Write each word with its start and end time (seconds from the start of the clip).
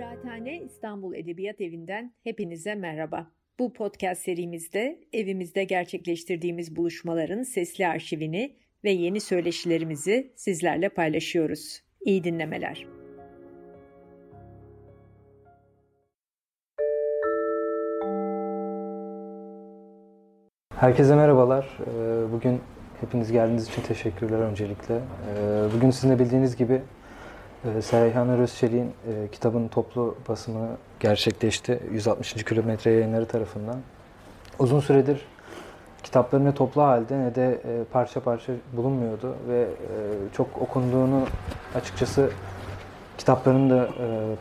Kıraathane 0.00 0.60
İstanbul 0.60 1.14
Edebiyat 1.14 1.60
Evi'nden 1.60 2.12
hepinize 2.24 2.74
merhaba. 2.74 3.30
Bu 3.58 3.72
podcast 3.72 4.22
serimizde 4.22 5.00
evimizde 5.12 5.64
gerçekleştirdiğimiz 5.64 6.76
buluşmaların 6.76 7.42
sesli 7.42 7.86
arşivini 7.86 8.56
ve 8.84 8.90
yeni 8.90 9.20
söyleşilerimizi 9.20 10.32
sizlerle 10.36 10.88
paylaşıyoruz. 10.88 11.80
İyi 12.00 12.24
dinlemeler. 12.24 12.86
Herkese 20.74 21.16
merhabalar. 21.16 21.78
Ee, 21.80 22.32
bugün 22.32 22.60
hepiniz 23.00 23.32
geldiğiniz 23.32 23.68
için 23.68 23.82
teşekkürler 23.82 24.38
öncelikle. 24.38 24.94
Ee, 24.94 25.00
bugün 25.76 25.90
sizin 25.90 26.18
bildiğiniz 26.18 26.56
gibi 26.56 26.82
e, 27.64 27.82
Sereyhan 27.82 28.28
Özçelik'in 28.28 28.86
e, 28.86 29.28
kitabın 29.32 29.68
toplu 29.68 30.16
basımı 30.28 30.68
gerçekleşti. 31.00 31.80
160. 31.92 32.44
kilometre 32.44 32.90
yayınları 32.90 33.26
tarafından. 33.26 33.76
Uzun 34.58 34.80
süredir 34.80 35.20
kitapları 36.02 36.44
ne 36.44 36.54
toplu 36.54 36.82
halde 36.82 37.18
ne 37.18 37.34
de 37.34 37.60
e, 37.64 37.84
parça 37.92 38.20
parça 38.20 38.52
bulunmuyordu 38.72 39.36
ve 39.48 39.66
çok 40.32 40.46
okunduğunu 40.62 41.22
açıkçası 41.74 42.30
kitaplarının 43.18 43.70
da 43.70 43.88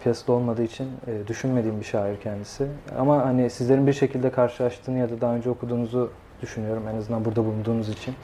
piyasada 0.04 0.32
olmadığı 0.32 0.64
için 0.64 0.88
düşünmediğim 1.28 1.80
bir 1.80 1.86
şair 1.86 2.20
kendisi. 2.20 2.68
Ama 3.00 3.26
hani 3.26 3.50
sizlerin 3.50 3.88
bir 3.88 3.94
şekilde 3.94 4.32
karşılaştığını 4.32 4.98
ya 4.98 5.10
da 5.10 5.22
daha 5.22 5.36
önce 5.36 5.50
okuduğunuzu 5.50 6.12
düşünüyorum 6.42 6.84
en 6.94 6.98
azından 6.98 7.26
burada 7.26 7.46
bulunduğunuz 7.46 7.90
için. 7.90 8.16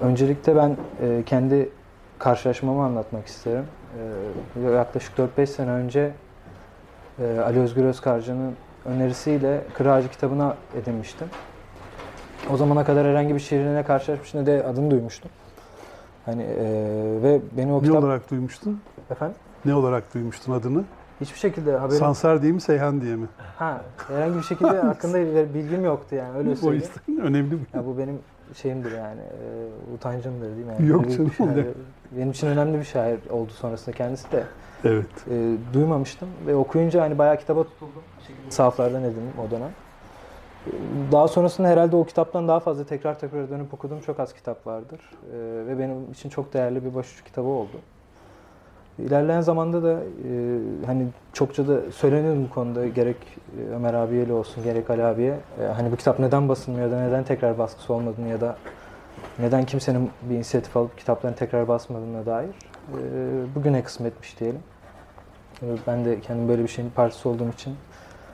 öncelikle 0.00 0.56
ben 0.56 0.76
kendi 1.26 1.70
karşılaşmamı 2.18 2.84
anlatmak 2.84 3.26
isterim. 3.26 3.64
Ee, 4.56 4.70
yaklaşık 4.70 5.18
4-5 5.18 5.46
sene 5.46 5.70
önce 5.70 6.12
e, 7.18 7.38
Ali 7.38 7.60
Özgür 7.60 7.84
Özkarcı'nın 7.84 8.54
önerisiyle 8.84 9.64
Kırağacı 9.74 10.08
kitabına 10.08 10.56
edinmiştim. 10.82 11.26
O 12.50 12.56
zamana 12.56 12.84
kadar 12.84 13.06
herhangi 13.06 13.34
bir 13.34 13.40
şiirine 13.40 13.82
karşılaşmış 13.82 14.34
ne 14.34 14.46
de 14.46 14.64
adını 14.64 14.90
duymuştum. 14.90 15.30
Hani 16.26 16.42
e, 16.42 16.64
ve 17.22 17.40
beni 17.56 17.72
o 17.72 17.78
ne 17.78 17.86
kitap... 17.86 18.04
olarak 18.04 18.30
duymuştun? 18.30 18.80
Efendim? 19.10 19.36
Ne 19.64 19.74
olarak 19.74 20.14
duymuştun 20.14 20.52
adını? 20.52 20.84
Hiçbir 21.20 21.38
şekilde 21.38 21.76
haberim... 21.76 21.98
Sansar 21.98 22.42
diye 22.42 22.52
mi, 22.52 22.60
Seyhan 22.60 23.00
diye 23.00 23.16
mi? 23.16 23.26
Ha, 23.56 23.80
herhangi 24.08 24.38
bir 24.38 24.42
şekilde 24.42 24.80
hakkında 24.80 25.18
bilgim 25.54 25.84
yoktu 25.84 26.14
yani 26.14 26.38
öyle 26.38 26.56
söyleyeyim. 26.56 26.90
O 27.08 27.10
yüzden 27.10 27.26
önemli 27.26 27.52
bu. 27.52 27.76
Ya 27.76 27.86
bu 27.86 27.98
benim 27.98 28.18
şeyimdir 28.54 28.92
yani, 28.92 29.20
e, 29.20 29.94
utancımdır 29.94 30.56
değil 30.56 30.66
mi? 30.66 30.72
Yani 30.78 30.88
Yok 30.88 31.10
canım. 31.10 31.32
Yani, 31.38 31.64
benim 32.12 32.30
için 32.30 32.46
önemli 32.46 32.78
bir 32.78 32.84
şair 32.84 33.18
oldu 33.30 33.52
sonrasında 33.52 33.96
kendisi 33.96 34.32
de. 34.32 34.44
Evet. 34.84 35.06
E, 35.30 35.54
duymamıştım 35.72 36.28
ve 36.46 36.56
okuyunca 36.56 37.02
hani 37.02 37.18
bayağı 37.18 37.36
kitaba 37.36 37.64
tutuldum. 37.64 38.02
Sahaflardan 38.50 39.02
edindim 39.02 39.32
o 39.46 39.50
dönem. 39.50 39.70
E, 40.66 40.72
daha 41.12 41.28
sonrasında 41.28 41.68
herhalde 41.68 41.96
o 41.96 42.04
kitaptan 42.04 42.48
daha 42.48 42.60
fazla 42.60 42.84
tekrar 42.84 43.18
tekrar 43.18 43.50
dönüp 43.50 43.74
okuduğum 43.74 44.00
çok 44.00 44.20
az 44.20 44.34
kitap 44.34 44.66
vardır. 44.66 45.00
E, 45.32 45.66
ve 45.66 45.78
benim 45.78 46.12
için 46.12 46.28
çok 46.28 46.54
değerli 46.54 46.84
bir 46.84 46.94
başucu 46.94 47.24
kitabı 47.24 47.48
oldu. 47.48 47.76
İlerleyen 48.98 49.40
zamanda 49.40 49.82
da 49.82 49.92
e, 49.92 49.96
hani 50.86 51.06
çokça 51.32 51.68
da 51.68 51.92
söyleniyor 51.92 52.36
bu 52.50 52.54
konuda 52.54 52.86
gerek 52.86 53.16
e, 53.58 53.74
Ömer 53.74 53.94
abiyle 53.94 54.32
olsun 54.32 54.64
gerek 54.64 54.90
Ali 54.90 55.04
abiye 55.04 55.38
e, 55.60 55.64
hani 55.64 55.92
bu 55.92 55.96
kitap 55.96 56.18
neden 56.18 56.48
basılmıyor 56.48 56.90
da 56.90 57.00
neden 57.00 57.24
tekrar 57.24 57.58
baskısı 57.58 57.94
olmadığını 57.94 58.28
ya 58.28 58.40
da 58.40 58.56
neden 59.38 59.66
kimsenin 59.66 60.10
bir 60.22 60.34
inisiyatif 60.34 60.76
alıp 60.76 60.98
kitaplarını 60.98 61.36
tekrar 61.36 61.68
basmadığına 61.68 62.26
dair 62.26 62.48
e, 62.48 63.54
bugüne 63.54 63.82
kısmetmiş 63.82 64.40
diyelim. 64.40 64.60
E, 65.62 65.66
ben 65.86 66.04
de 66.04 66.20
kendim 66.20 66.48
böyle 66.48 66.62
bir 66.62 66.68
şeyin 66.68 66.90
parçası 66.90 67.28
olduğum 67.28 67.50
için 67.50 67.74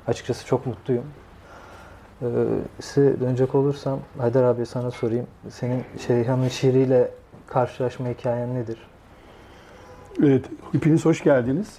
açıkçası 0.07 0.47
çok 0.47 0.67
mutluyum. 0.67 1.05
E, 2.23 2.27
size 2.81 3.21
dönecek 3.21 3.55
olursam 3.55 3.99
Haydar 4.19 4.43
abi 4.43 4.67
sana 4.67 4.91
sorayım. 4.91 5.27
Senin 5.51 5.85
Şeyhan'ın 6.07 6.49
şiiriyle 6.49 7.11
karşılaşma 7.47 8.09
hikayen 8.09 8.55
nedir? 8.55 8.79
Evet, 10.23 10.45
hepiniz 10.73 11.05
hoş 11.05 11.23
geldiniz. 11.23 11.79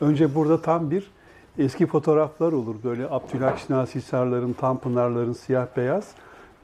Önce 0.00 0.34
burada 0.34 0.62
tam 0.62 0.90
bir 0.90 1.10
eski 1.58 1.86
fotoğraflar 1.86 2.52
olur. 2.52 2.74
Böyle 2.84 3.06
Abdülhak 3.10 3.58
Şinasi 3.58 3.98
Hisarların, 3.98 4.52
Tanpınarların 4.52 5.32
siyah 5.32 5.66
beyaz. 5.76 6.14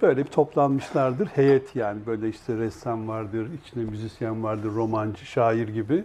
Böyle 0.03 0.25
bir 0.25 0.31
toplanmışlardır. 0.31 1.27
Heyet 1.27 1.77
yani 1.77 2.01
böyle 2.07 2.29
işte 2.29 2.57
ressam 2.57 3.09
vardır, 3.09 3.49
içinde 3.63 3.85
müzisyen 3.85 4.45
vardır, 4.45 4.71
romancı, 4.75 5.27
şair 5.27 5.69
gibi. 5.69 6.05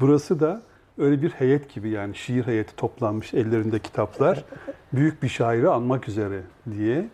Burası 0.00 0.40
da 0.40 0.62
öyle 0.98 1.22
bir 1.22 1.30
heyet 1.30 1.74
gibi 1.74 1.88
yani 1.88 2.14
şiir 2.14 2.46
heyeti 2.46 2.76
toplanmış 2.76 3.34
ellerinde 3.34 3.78
kitaplar. 3.78 4.44
Büyük 4.92 5.22
bir 5.22 5.28
şairi 5.28 5.68
anmak 5.68 6.08
üzere 6.08 6.40
diye. 6.70 7.08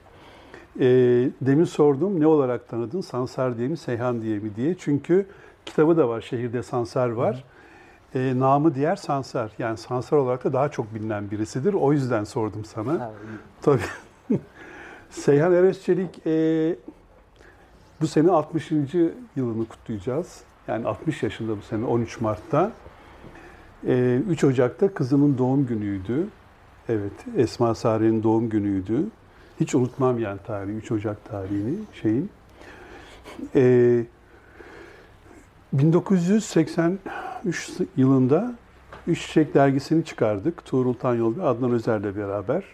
E, 0.80 0.86
demin 1.40 1.64
sordum 1.64 2.20
ne 2.20 2.26
olarak 2.26 2.68
tanıdın? 2.68 3.00
Sansar 3.00 3.58
diye 3.58 3.68
mi, 3.68 3.76
Seyhan 3.76 4.22
diye 4.22 4.38
mi 4.38 4.56
diye. 4.56 4.74
Çünkü 4.78 5.26
kitabı 5.66 5.96
da 5.96 6.08
var. 6.08 6.20
Şehirde 6.20 6.62
Sansar 6.62 7.08
var. 7.08 7.44
E, 8.14 8.38
namı 8.38 8.74
diğer 8.74 8.96
Sansar. 8.96 9.52
Yani 9.58 9.78
Sansar 9.78 10.16
olarak 10.16 10.44
da 10.44 10.52
daha 10.52 10.68
çok 10.68 10.94
bilinen 10.94 11.30
birisidir. 11.30 11.74
O 11.74 11.92
yüzden 11.92 12.24
sordum 12.24 12.64
sana. 12.64 13.12
Tabii. 13.62 13.80
Seyhan 15.12 15.52
Eresçelik 15.52 16.26
e, 16.26 16.76
bu 18.00 18.06
sene 18.06 18.30
60. 18.30 18.70
yılını 19.36 19.64
kutlayacağız. 19.68 20.40
Yani 20.68 20.86
60 20.86 21.22
yaşında 21.22 21.56
bu 21.56 21.62
sene 21.62 21.84
13 21.84 22.20
Mart'ta. 22.20 22.72
E, 23.86 24.20
3 24.28 24.44
Ocak'ta 24.44 24.94
kızımın 24.94 25.38
doğum 25.38 25.66
günüydü. 25.66 26.26
Evet, 26.88 27.12
Esma 27.36 27.74
Sare'nin 27.74 28.22
doğum 28.22 28.48
günüydü. 28.48 29.06
Hiç 29.60 29.74
unutmam 29.74 30.18
yani 30.18 30.38
tarihi, 30.46 30.76
3 30.76 30.92
Ocak 30.92 31.24
tarihini 31.24 31.78
şeyin. 32.02 32.30
E, 33.54 34.04
1983 35.72 37.70
yılında 37.96 38.54
Üç 39.06 39.26
Çiçek 39.26 39.54
dergisini 39.54 40.04
çıkardık. 40.04 40.64
Tuğrul 40.64 40.94
Tanyol 40.94 41.36
ve 41.36 41.42
Adnan 41.42 41.70
Özer'le 41.70 42.16
beraber. 42.16 42.64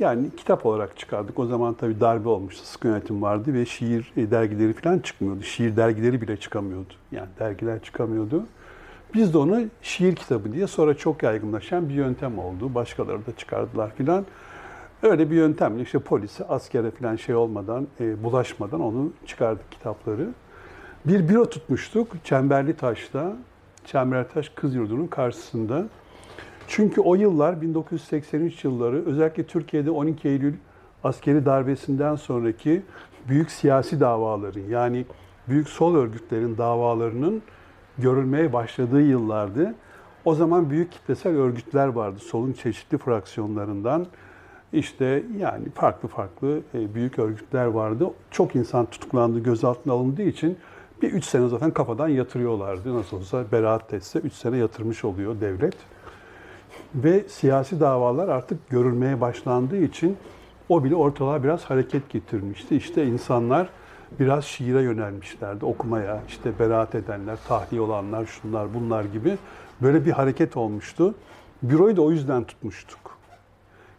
Yani 0.00 0.30
kitap 0.36 0.66
olarak 0.66 0.98
çıkardık. 0.98 1.38
O 1.38 1.46
zaman 1.46 1.74
tabii 1.74 2.00
darbe 2.00 2.28
olmuştu, 2.28 2.64
sıkı 2.64 2.88
yönetim 2.88 3.22
vardı 3.22 3.54
ve 3.54 3.66
şiir 3.66 4.12
e, 4.16 4.30
dergileri 4.30 4.72
falan 4.72 4.98
çıkmıyordu. 4.98 5.42
Şiir 5.42 5.76
dergileri 5.76 6.22
bile 6.22 6.36
çıkamıyordu. 6.36 6.92
Yani 7.12 7.28
dergiler 7.38 7.82
çıkamıyordu. 7.82 8.44
Biz 9.14 9.34
de 9.34 9.38
onu 9.38 9.62
şiir 9.82 10.16
kitabı 10.16 10.52
diye 10.52 10.66
sonra 10.66 10.94
çok 10.94 11.22
yaygınlaşan 11.22 11.88
bir 11.88 11.94
yöntem 11.94 12.38
oldu. 12.38 12.74
Başkaları 12.74 13.26
da 13.26 13.36
çıkardılar 13.36 13.90
filan. 13.94 14.26
Öyle 15.02 15.30
bir 15.30 15.36
yöntemle 15.36 15.82
işte 15.82 15.98
polise, 15.98 16.44
askere 16.44 16.90
falan 16.90 17.16
şey 17.16 17.34
olmadan, 17.34 17.86
e, 18.00 18.22
bulaşmadan 18.22 18.80
onu 18.80 19.12
çıkardık 19.26 19.72
kitapları. 19.72 20.28
Bir 21.04 21.28
büro 21.28 21.50
tutmuştuk 21.50 22.24
Çemberli 22.24 22.76
Taş'ta. 22.76 23.36
Çemberli 23.84 24.28
Taş 24.28 24.48
Kız 24.48 24.74
Yurdu'nun 24.74 25.06
karşısında. 25.06 25.86
Çünkü 26.72 27.00
o 27.00 27.14
yıllar 27.14 27.60
1983 27.60 28.64
yılları 28.64 29.06
özellikle 29.06 29.42
Türkiye'de 29.46 29.90
12 29.90 30.28
Eylül 30.28 30.54
askeri 31.04 31.46
darbesinden 31.46 32.16
sonraki 32.16 32.82
büyük 33.28 33.50
siyasi 33.50 34.00
davaların 34.00 34.60
yani 34.60 35.04
büyük 35.48 35.68
sol 35.68 35.94
örgütlerin 35.94 36.58
davalarının 36.58 37.42
görülmeye 37.98 38.52
başladığı 38.52 39.02
yıllardı. 39.02 39.74
O 40.24 40.34
zaman 40.34 40.70
büyük 40.70 40.92
kitlesel 40.92 41.36
örgütler 41.36 41.86
vardı 41.86 42.18
solun 42.18 42.52
çeşitli 42.52 42.98
fraksiyonlarından. 42.98 44.06
İşte 44.72 45.22
yani 45.38 45.70
farklı 45.74 46.08
farklı 46.08 46.60
e, 46.74 46.94
büyük 46.94 47.18
örgütler 47.18 47.66
vardı. 47.66 48.10
Çok 48.30 48.56
insan 48.56 48.86
tutuklandı, 48.86 49.38
gözaltına 49.38 49.92
alındığı 49.92 50.22
için 50.22 50.58
bir 51.02 51.12
üç 51.12 51.24
sene 51.24 51.48
zaten 51.48 51.70
kafadan 51.70 52.08
yatırıyorlardı. 52.08 52.94
Nasıl 52.94 53.16
olsa 53.16 53.44
beraat 53.52 53.88
tetse 53.88 54.18
üç 54.18 54.32
sene 54.32 54.56
yatırmış 54.56 55.04
oluyor 55.04 55.40
devlet. 55.40 55.76
Ve 56.94 57.24
siyasi 57.28 57.80
davalar 57.80 58.28
artık 58.28 58.70
görülmeye 58.70 59.20
başlandığı 59.20 59.82
için 59.82 60.16
o 60.68 60.84
bile 60.84 60.94
ortalığa 60.94 61.44
biraz 61.44 61.64
hareket 61.64 62.10
getirmişti. 62.10 62.76
İşte 62.76 63.06
insanlar 63.06 63.68
biraz 64.20 64.44
şiire 64.44 64.82
yönelmişlerdi, 64.82 65.64
okumaya. 65.64 66.22
İşte 66.28 66.58
beraat 66.58 66.94
edenler, 66.94 67.38
tahliye 67.48 67.80
olanlar, 67.80 68.26
şunlar 68.26 68.74
bunlar 68.74 69.04
gibi 69.04 69.38
böyle 69.82 70.06
bir 70.06 70.10
hareket 70.10 70.56
olmuştu. 70.56 71.14
Büroyu 71.62 71.96
da 71.96 72.02
o 72.02 72.10
yüzden 72.10 72.44
tutmuştuk. 72.44 73.18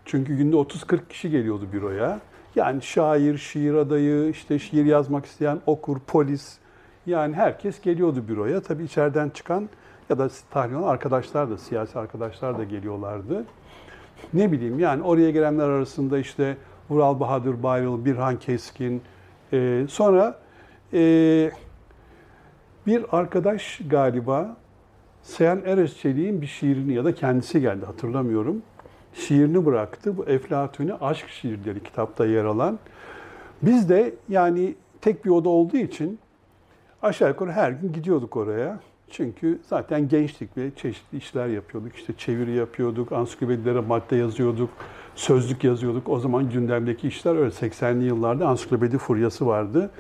Çünkü 0.06 0.38
günde 0.38 0.56
30-40 0.56 1.08
kişi 1.10 1.30
geliyordu 1.30 1.68
büroya. 1.74 2.20
Yani 2.56 2.82
şair, 2.82 3.38
şiir 3.38 3.74
adayı, 3.74 4.30
işte 4.30 4.60
şiir 4.60 4.86
yazmak 4.86 5.26
isteyen 5.26 5.60
okur, 5.66 5.98
polis, 6.08 6.58
yani 7.06 7.36
herkes 7.36 7.82
geliyordu 7.82 8.24
büroya. 8.28 8.62
Tabii 8.62 8.84
içeriden 8.84 9.30
çıkan 9.30 9.70
ya 10.12 10.18
da 10.18 10.30
tahliye 10.52 10.78
olan 10.78 10.88
arkadaşlar 10.88 11.50
da, 11.50 11.58
siyasi 11.58 12.00
arkadaşlar 12.00 12.58
da 12.58 12.64
geliyorlardı. 12.64 13.46
Ne 14.34 14.52
bileyim 14.52 14.80
yani 14.80 15.04
oraya 15.04 15.32
gelenler 15.32 15.70
arasında 15.70 16.20
işte 16.20 16.58
Vural 16.90 17.20
Bahadır 17.20 17.64
Bayrıl, 17.64 18.06
Birhan 18.06 18.40
Keskin, 18.40 19.02
e, 19.54 19.86
sonra 19.90 20.40
e, 20.94 21.52
bir 22.88 23.06
arkadaş 23.12 23.82
galiba 23.90 24.58
Seyhan 25.24 25.62
Eresçelik'in 25.66 26.42
bir 26.42 26.48
şiirini 26.48 26.94
ya 26.94 27.06
da 27.06 27.16
kendisi 27.16 27.62
geldi 27.62 27.86
hatırlamıyorum. 27.86 28.62
Şiirini 29.14 29.66
bıraktı. 29.66 30.18
Bu 30.18 30.26
Eflatun'u 30.26 30.98
Aşk 31.02 31.30
Şiirleri 31.30 31.84
kitapta 31.84 32.26
yer 32.26 32.46
alan. 32.46 32.80
Biz 33.62 33.90
de 33.90 34.14
yani 34.30 34.76
tek 35.02 35.26
bir 35.26 35.30
oda 35.30 35.50
olduğu 35.50 35.78
için 35.78 36.20
aşağı 37.02 37.30
yukarı 37.30 37.52
her 37.52 37.72
gün 37.72 37.94
gidiyorduk 37.94 38.38
oraya. 38.38 38.80
Çünkü 39.12 39.60
zaten 39.70 40.10
gençtik 40.10 40.58
ve 40.58 40.72
çeşitli 40.76 41.18
işler 41.18 41.48
yapıyorduk. 41.48 41.96
İşte 41.96 42.14
çeviri 42.18 42.52
yapıyorduk, 42.52 43.12
ansiklopedilere 43.12 43.80
madde 43.80 44.16
yazıyorduk, 44.16 44.70
sözlük 45.16 45.64
yazıyorduk. 45.64 46.10
O 46.10 46.20
zaman 46.20 46.50
gündemdeki 46.50 47.08
işler 47.08 47.36
öyle 47.36 47.50
80'li 47.50 48.04
yıllarda 48.04 48.48
ansiklopedi 48.48 48.98
furyası 48.98 49.48
vardı. 49.48 49.92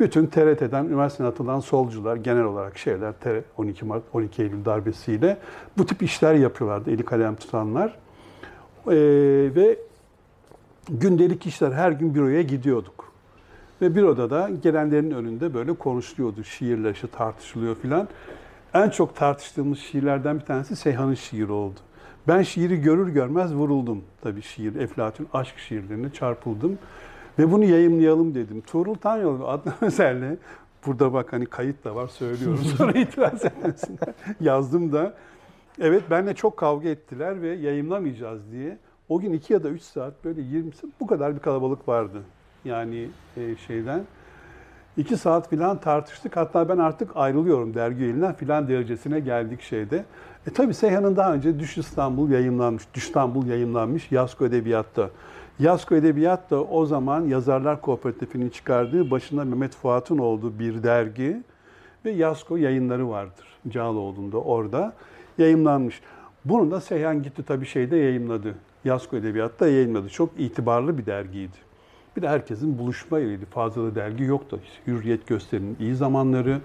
Bütün 0.00 0.26
TRT'den, 0.26 0.84
üniversiteden 0.84 1.28
atılan 1.28 1.60
solcular 1.60 2.16
genel 2.16 2.44
olarak 2.44 2.78
şeyler, 2.78 3.14
12 3.56 3.84
Mart, 3.84 4.02
12 4.12 4.42
Eylül 4.42 4.64
darbesiyle 4.64 5.38
bu 5.78 5.86
tip 5.86 6.02
işler 6.02 6.34
yapıyorlardı 6.34 6.90
eli 6.90 7.04
kalem 7.04 7.36
tutanlar. 7.36 7.94
Ee, 8.86 8.94
ve 9.54 9.78
gündelik 10.88 11.46
işler 11.46 11.72
her 11.72 11.92
gün 11.92 12.14
büroya 12.14 12.42
gidiyorduk. 12.42 13.12
Ve 13.82 13.94
büroda 13.94 14.30
da 14.30 14.50
gelenlerin 14.62 15.10
önünde 15.10 15.54
böyle 15.54 15.74
konuşuluyordu. 15.74 16.44
Şiirler 16.44 16.90
işte 16.90 17.08
tartışılıyor 17.08 17.76
filan. 17.76 18.08
En 18.74 18.90
çok 18.90 19.16
tartıştığımız 19.16 19.78
şiirlerden 19.78 20.40
bir 20.40 20.44
tanesi 20.44 20.76
Seyhan'ın 20.76 21.14
şiiri 21.14 21.52
oldu. 21.52 21.80
Ben 22.28 22.42
şiiri 22.42 22.80
görür 22.80 23.08
görmez 23.08 23.54
vuruldum. 23.54 24.04
Tabii 24.22 24.42
şiir, 24.42 24.74
Eflatun 24.74 25.26
aşk 25.32 25.58
şiirlerine 25.58 26.12
çarpıldım. 26.12 26.78
Ve 27.38 27.52
bunu 27.52 27.64
yayımlayalım 27.64 28.34
dedim. 28.34 28.60
Tuğrul 28.60 28.94
Tanyol 28.94 29.40
Adnan 29.48 29.74
Özel'le 29.80 30.36
burada 30.86 31.12
bak 31.12 31.32
hani 31.32 31.46
kayıt 31.46 31.84
da 31.84 31.94
var 31.94 32.08
söylüyorum 32.08 32.64
sonra 32.76 32.92
itiraz 32.92 33.44
etmesinler. 33.44 34.14
Yazdım 34.40 34.92
da. 34.92 35.14
Evet 35.80 36.02
benle 36.10 36.34
çok 36.34 36.56
kavga 36.56 36.88
ettiler 36.88 37.42
ve 37.42 37.48
yayınlamayacağız 37.48 38.52
diye. 38.52 38.78
O 39.08 39.20
gün 39.20 39.32
iki 39.32 39.52
ya 39.52 39.64
da 39.64 39.68
üç 39.68 39.82
saat 39.82 40.24
böyle 40.24 40.40
20 40.40 40.72
saat 40.72 40.90
bu 41.00 41.06
kadar 41.06 41.34
bir 41.34 41.40
kalabalık 41.40 41.88
vardı. 41.88 42.22
Yani 42.64 43.08
e, 43.36 43.56
şeyden. 43.56 44.02
İki 44.98 45.16
saat 45.16 45.50
filan 45.50 45.80
tartıştık. 45.80 46.36
Hatta 46.36 46.68
ben 46.68 46.78
artık 46.78 47.10
ayrılıyorum 47.14 47.74
dergi 47.74 48.04
elinden 48.04 48.34
filan 48.34 48.68
derecesine 48.68 49.20
geldik 49.20 49.62
şeyde. 49.62 50.04
E 50.46 50.50
tabi 50.50 50.74
Seyhan'ın 50.74 51.16
daha 51.16 51.34
önce 51.34 51.58
Düş 51.58 51.78
İstanbul 51.78 52.30
yayınlanmış. 52.30 52.82
Düş 52.94 53.04
İstanbul 53.04 53.46
yayınlanmış 53.46 54.12
Yasko 54.12 54.46
Edebiyat'ta. 54.46 55.10
Yasko 55.58 55.94
Edebiyat 55.94 56.50
da 56.50 56.64
o 56.64 56.86
zaman 56.86 57.24
Yazarlar 57.24 57.80
Kooperatifinin 57.80 58.50
çıkardığı 58.50 59.10
başında 59.10 59.44
Mehmet 59.44 59.76
Fuat'ın 59.76 60.18
olduğu 60.18 60.58
bir 60.58 60.82
dergi 60.82 61.42
ve 62.04 62.10
Yasko 62.10 62.56
yayınları 62.56 63.10
vardır. 63.10 63.46
Cağaloğlu'nda 63.68 64.38
orada 64.38 64.92
yayınlanmış. 65.38 66.00
Bunu 66.44 66.70
da 66.70 66.80
Seyhan 66.80 67.22
gitti 67.22 67.42
tabii 67.42 67.66
şeyde 67.66 67.96
yayınladı. 67.96 68.54
Yasko 68.84 69.16
Edebiyat'ta 69.16 69.68
yayınladı. 69.68 70.08
Çok 70.08 70.30
itibarlı 70.38 70.98
bir 70.98 71.06
dergiydi. 71.06 71.67
Bir 72.18 72.22
de 72.22 72.28
herkesin 72.28 72.78
buluşma 72.78 73.18
yeriydi. 73.18 73.44
Fazla 73.44 73.82
da 73.82 73.94
dergi 73.94 74.24
yoktu. 74.24 74.60
Hürriyet 74.86 75.26
Gösteri'nin 75.26 75.76
iyi 75.80 75.94
zamanları, 75.94 76.60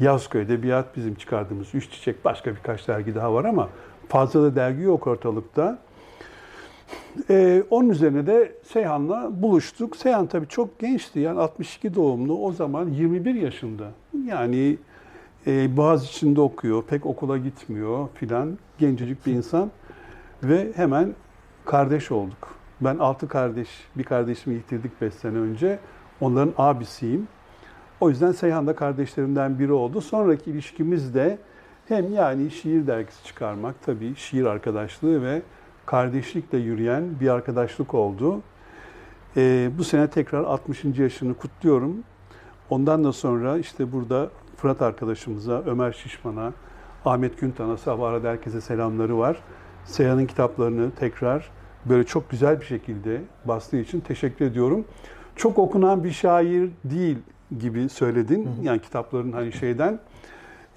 Yasko 0.00 0.38
Edebiyat 0.38 0.96
bizim 0.96 1.14
çıkardığımız 1.14 1.74
Üç 1.74 1.90
Çiçek, 1.90 2.24
başka 2.24 2.50
birkaç 2.50 2.88
dergi 2.88 3.14
daha 3.14 3.34
var 3.34 3.44
ama 3.44 3.68
fazla 4.08 4.42
da 4.42 4.56
dergi 4.56 4.82
yok 4.82 5.06
ortalıkta. 5.06 5.78
Ee, 7.30 7.62
onun 7.70 7.88
üzerine 7.88 8.26
de 8.26 8.52
Seyhan'la 8.62 9.42
buluştuk. 9.42 9.96
Seyhan 9.96 10.26
tabii 10.26 10.48
çok 10.48 10.78
gençti 10.78 11.20
yani 11.20 11.40
62 11.40 11.94
doğumlu 11.94 12.38
o 12.38 12.52
zaman 12.52 12.88
21 12.88 13.34
yaşında. 13.34 13.90
Yani 14.26 14.76
e, 15.46 15.76
Boğaziçi'nde 15.76 16.40
okuyor, 16.40 16.82
pek 16.82 17.06
okula 17.06 17.38
gitmiyor 17.38 18.08
filan. 18.14 18.58
Gencecik 18.78 19.26
bir 19.26 19.32
insan 19.32 19.70
ve 20.42 20.72
hemen 20.76 21.14
kardeş 21.64 22.10
olduk. 22.10 22.55
Ben 22.80 22.98
altı 22.98 23.28
kardeş, 23.28 23.68
bir 23.96 24.04
kardeşimi 24.04 24.56
yitirdik 24.56 25.00
5 25.00 25.14
sene 25.14 25.38
önce. 25.38 25.78
Onların 26.20 26.54
abisiyim. 26.58 27.28
O 28.00 28.10
yüzden 28.10 28.32
Seyhan 28.32 28.66
da 28.66 28.76
kardeşlerimden 28.76 29.58
biri 29.58 29.72
oldu. 29.72 30.00
Sonraki 30.00 30.50
ilişkimiz 30.50 31.14
de 31.14 31.38
hem 31.88 32.14
yani 32.14 32.50
şiir 32.50 32.86
dergisi 32.86 33.24
çıkarmak, 33.24 33.74
tabii 33.82 34.14
şiir 34.14 34.44
arkadaşlığı 34.44 35.22
ve 35.22 35.42
kardeşlikle 35.86 36.58
yürüyen 36.58 37.20
bir 37.20 37.28
arkadaşlık 37.28 37.94
oldu. 37.94 38.40
Ee, 39.36 39.70
bu 39.78 39.84
sene 39.84 40.10
tekrar 40.10 40.44
60. 40.44 40.84
yaşını 40.84 41.34
kutluyorum. 41.34 41.96
Ondan 42.70 43.04
da 43.04 43.12
sonra 43.12 43.58
işte 43.58 43.92
burada 43.92 44.30
Fırat 44.56 44.82
arkadaşımıza, 44.82 45.62
Ömer 45.66 45.92
Şişman'a, 45.92 46.52
Ahmet 47.04 47.40
Güntan'a 47.40 47.76
sabah 47.76 48.08
arada 48.08 48.28
herkese 48.28 48.60
selamları 48.60 49.18
var. 49.18 49.36
Seyhan'ın 49.84 50.26
kitaplarını 50.26 50.90
tekrar 50.90 51.50
böyle 51.88 52.04
çok 52.04 52.30
güzel 52.30 52.60
bir 52.60 52.66
şekilde 52.66 53.20
bastığı 53.44 53.76
için 53.76 54.00
teşekkür 54.00 54.44
ediyorum. 54.44 54.84
Çok 55.36 55.58
okunan 55.58 56.04
bir 56.04 56.10
şair 56.10 56.70
değil 56.84 57.18
gibi 57.58 57.88
söyledin. 57.88 58.48
Yani 58.62 58.80
kitapların 58.80 59.32
hani 59.32 59.52
şeyden. 59.52 60.00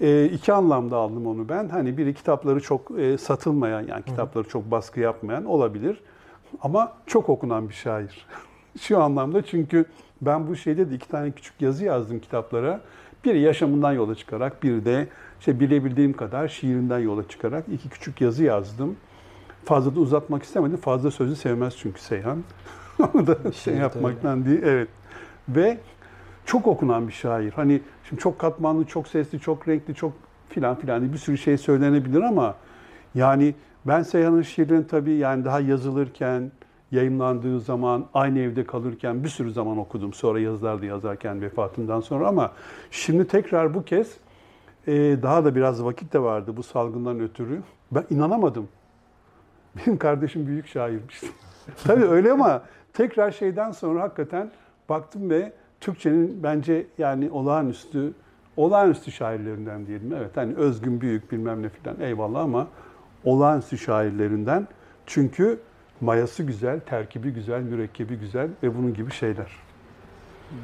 E, 0.00 0.24
iki 0.24 0.52
anlamda 0.52 0.96
aldım 0.96 1.26
onu 1.26 1.48
ben. 1.48 1.68
Hani 1.68 1.98
biri 1.98 2.14
kitapları 2.14 2.60
çok 2.60 2.98
e, 2.98 3.18
satılmayan, 3.18 3.82
yani 3.86 4.02
kitapları 4.04 4.48
çok 4.48 4.70
baskı 4.70 5.00
yapmayan 5.00 5.44
olabilir. 5.44 6.00
Ama 6.62 6.92
çok 7.06 7.28
okunan 7.28 7.68
bir 7.68 7.74
şair. 7.74 8.26
Şu 8.80 9.02
anlamda 9.02 9.42
çünkü 9.42 9.84
ben 10.22 10.48
bu 10.48 10.56
şeyde 10.56 10.90
de 10.90 10.94
iki 10.94 11.08
tane 11.08 11.30
küçük 11.30 11.62
yazı 11.62 11.84
yazdım 11.84 12.20
kitaplara. 12.20 12.80
Biri 13.24 13.40
yaşamından 13.40 13.92
yola 13.92 14.14
çıkarak, 14.14 14.62
biri 14.62 14.84
de 14.84 15.08
işte 15.40 15.60
bilebildiğim 15.60 16.12
kadar 16.12 16.48
şiirinden 16.48 16.98
yola 16.98 17.28
çıkarak 17.28 17.64
iki 17.72 17.88
küçük 17.88 18.20
yazı 18.20 18.44
yazdım. 18.44 18.96
Fazla 19.64 19.96
da 19.96 20.00
uzatmak 20.00 20.42
istemedim. 20.42 20.76
Fazla 20.76 21.10
sözü 21.10 21.36
sevmez 21.36 21.76
çünkü 21.76 22.00
Seyhan. 22.00 22.44
Onu 23.14 23.26
da 23.26 23.52
şey 23.52 23.74
yapmaktan 23.74 24.44
değil. 24.44 24.62
Evet. 24.62 24.88
Ve 25.48 25.78
çok 26.46 26.66
okunan 26.66 27.08
bir 27.08 27.12
şair. 27.12 27.52
Hani 27.52 27.80
şimdi 28.08 28.22
çok 28.22 28.38
katmanlı, 28.38 28.84
çok 28.84 29.08
sesli, 29.08 29.40
çok 29.40 29.68
renkli, 29.68 29.94
çok 29.94 30.12
filan 30.48 30.76
filan 30.76 31.12
bir 31.12 31.18
sürü 31.18 31.38
şey 31.38 31.58
söylenebilir 31.58 32.20
ama 32.20 32.54
yani 33.14 33.54
ben 33.84 34.02
Seyhan'ın 34.02 34.42
şiirini 34.42 34.86
tabii 34.86 35.12
yani 35.12 35.44
daha 35.44 35.60
yazılırken, 35.60 36.52
yayınlandığı 36.90 37.60
zaman, 37.60 38.06
aynı 38.14 38.38
evde 38.38 38.64
kalırken 38.64 39.24
bir 39.24 39.28
sürü 39.28 39.52
zaman 39.52 39.78
okudum. 39.78 40.12
Sonra 40.12 40.40
yazılarda 40.40 40.86
yazarken 40.86 41.40
vefatından 41.40 42.00
sonra 42.00 42.28
ama 42.28 42.52
şimdi 42.90 43.26
tekrar 43.26 43.74
bu 43.74 43.84
kez 43.84 44.16
daha 45.22 45.44
da 45.44 45.54
biraz 45.54 45.84
vakit 45.84 46.12
de 46.12 46.22
vardı 46.22 46.56
bu 46.56 46.62
salgından 46.62 47.20
ötürü. 47.20 47.62
Ben 47.92 48.04
inanamadım. 48.10 48.68
Benim 49.76 49.98
kardeşim 49.98 50.46
büyük 50.46 50.66
şairmiş. 50.66 51.20
tabii 51.84 52.04
öyle 52.04 52.32
ama 52.32 52.62
tekrar 52.92 53.30
şeyden 53.30 53.72
sonra 53.72 54.02
hakikaten 54.02 54.50
baktım 54.88 55.30
ve 55.30 55.52
Türkçenin 55.80 56.42
bence 56.42 56.86
yani 56.98 57.30
olağanüstü 57.30 58.12
olağanüstü 58.56 59.12
şairlerinden 59.12 59.86
diyelim. 59.86 60.12
Evet 60.16 60.36
hani 60.36 60.54
özgün 60.54 61.00
büyük 61.00 61.32
bilmem 61.32 61.62
ne 61.62 61.68
filan 61.68 62.00
eyvallah 62.00 62.40
ama 62.40 62.66
olağanüstü 63.24 63.78
şairlerinden. 63.78 64.68
Çünkü 65.06 65.58
mayası 66.00 66.42
güzel, 66.42 66.80
terkibi 66.80 67.30
güzel, 67.30 67.60
mürekkebi 67.60 68.16
güzel 68.16 68.48
ve 68.62 68.78
bunun 68.78 68.94
gibi 68.94 69.10
şeyler. 69.10 69.69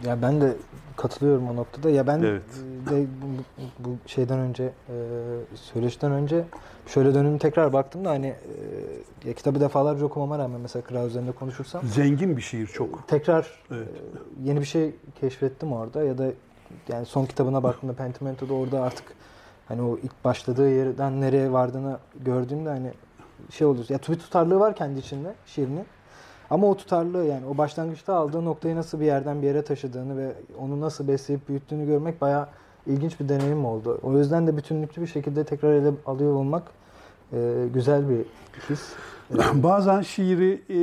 Ya 0.04 0.22
ben 0.22 0.40
de 0.40 0.56
katılıyorum 0.96 1.48
o 1.48 1.56
noktada. 1.56 1.90
Ya 1.90 2.06
ben 2.06 2.22
evet. 2.22 2.42
de 2.90 3.06
bu, 3.22 3.26
bu 3.78 3.96
şeyden 4.06 4.38
önce 4.38 4.64
e, 4.64 4.94
söyleşiden 5.54 6.12
önce 6.12 6.44
şöyle 6.86 7.14
dönüm 7.14 7.38
tekrar 7.38 7.72
baktım 7.72 8.04
da 8.04 8.10
hani 8.10 8.26
e, 8.26 9.28
ya 9.28 9.34
kitabı 9.34 9.60
defalarca 9.60 10.04
okumama 10.04 10.38
rağmen 10.38 10.60
mesela 10.60 10.82
Kral 10.84 11.06
üzerinde 11.06 11.32
konuşursam 11.32 11.82
zengin 11.84 12.36
bir 12.36 12.42
şiir 12.42 12.66
çok. 12.66 13.08
Tekrar 13.08 13.46
evet. 13.70 13.88
e, 13.88 14.48
yeni 14.48 14.60
bir 14.60 14.66
şey 14.66 14.94
keşfettim 15.20 15.72
orada 15.72 16.02
ya 16.02 16.18
da 16.18 16.26
yani 16.88 17.06
son 17.06 17.26
kitabına 17.26 17.62
baktığımda 17.62 17.92
Pentimento'da 17.92 18.54
orada 18.54 18.82
artık 18.82 19.04
hani 19.68 19.82
o 19.82 19.98
ilk 19.98 20.24
başladığı 20.24 20.70
yerden 20.70 21.20
nereye 21.20 21.52
vardığını 21.52 21.98
gördüğümde 22.24 22.68
hani 22.68 22.90
şey 23.50 23.66
olur. 23.66 23.84
Ya 23.88 23.98
bir 24.08 24.18
tutarlığı 24.18 24.60
var 24.60 24.76
kendi 24.76 24.98
içinde 24.98 25.34
şiirinin. 25.46 25.84
Ama 26.50 26.66
o 26.66 26.76
tutarlı 26.76 27.24
yani 27.24 27.46
o 27.46 27.58
başlangıçta 27.58 28.14
aldığı 28.14 28.44
noktayı 28.44 28.76
nasıl 28.76 29.00
bir 29.00 29.06
yerden 29.06 29.42
bir 29.42 29.46
yere 29.46 29.62
taşıdığını 29.62 30.18
ve 30.18 30.32
onu 30.58 30.80
nasıl 30.80 31.08
besleyip 31.08 31.48
büyüttüğünü 31.48 31.86
görmek 31.86 32.20
bayağı 32.20 32.48
ilginç 32.86 33.20
bir 33.20 33.28
deneyim 33.28 33.64
oldu. 33.64 34.00
O 34.02 34.18
yüzden 34.18 34.46
de 34.46 34.56
bütünlüklü 34.56 35.02
bir 35.02 35.06
şekilde 35.06 35.44
tekrar 35.44 35.72
ele 35.72 35.90
alıyor 36.06 36.34
olmak 36.34 36.62
e, 37.32 37.66
güzel 37.74 38.08
bir 38.08 38.18
his. 38.70 38.92
Bazen 39.54 40.02
şiiri 40.02 40.62
e, 40.70 40.76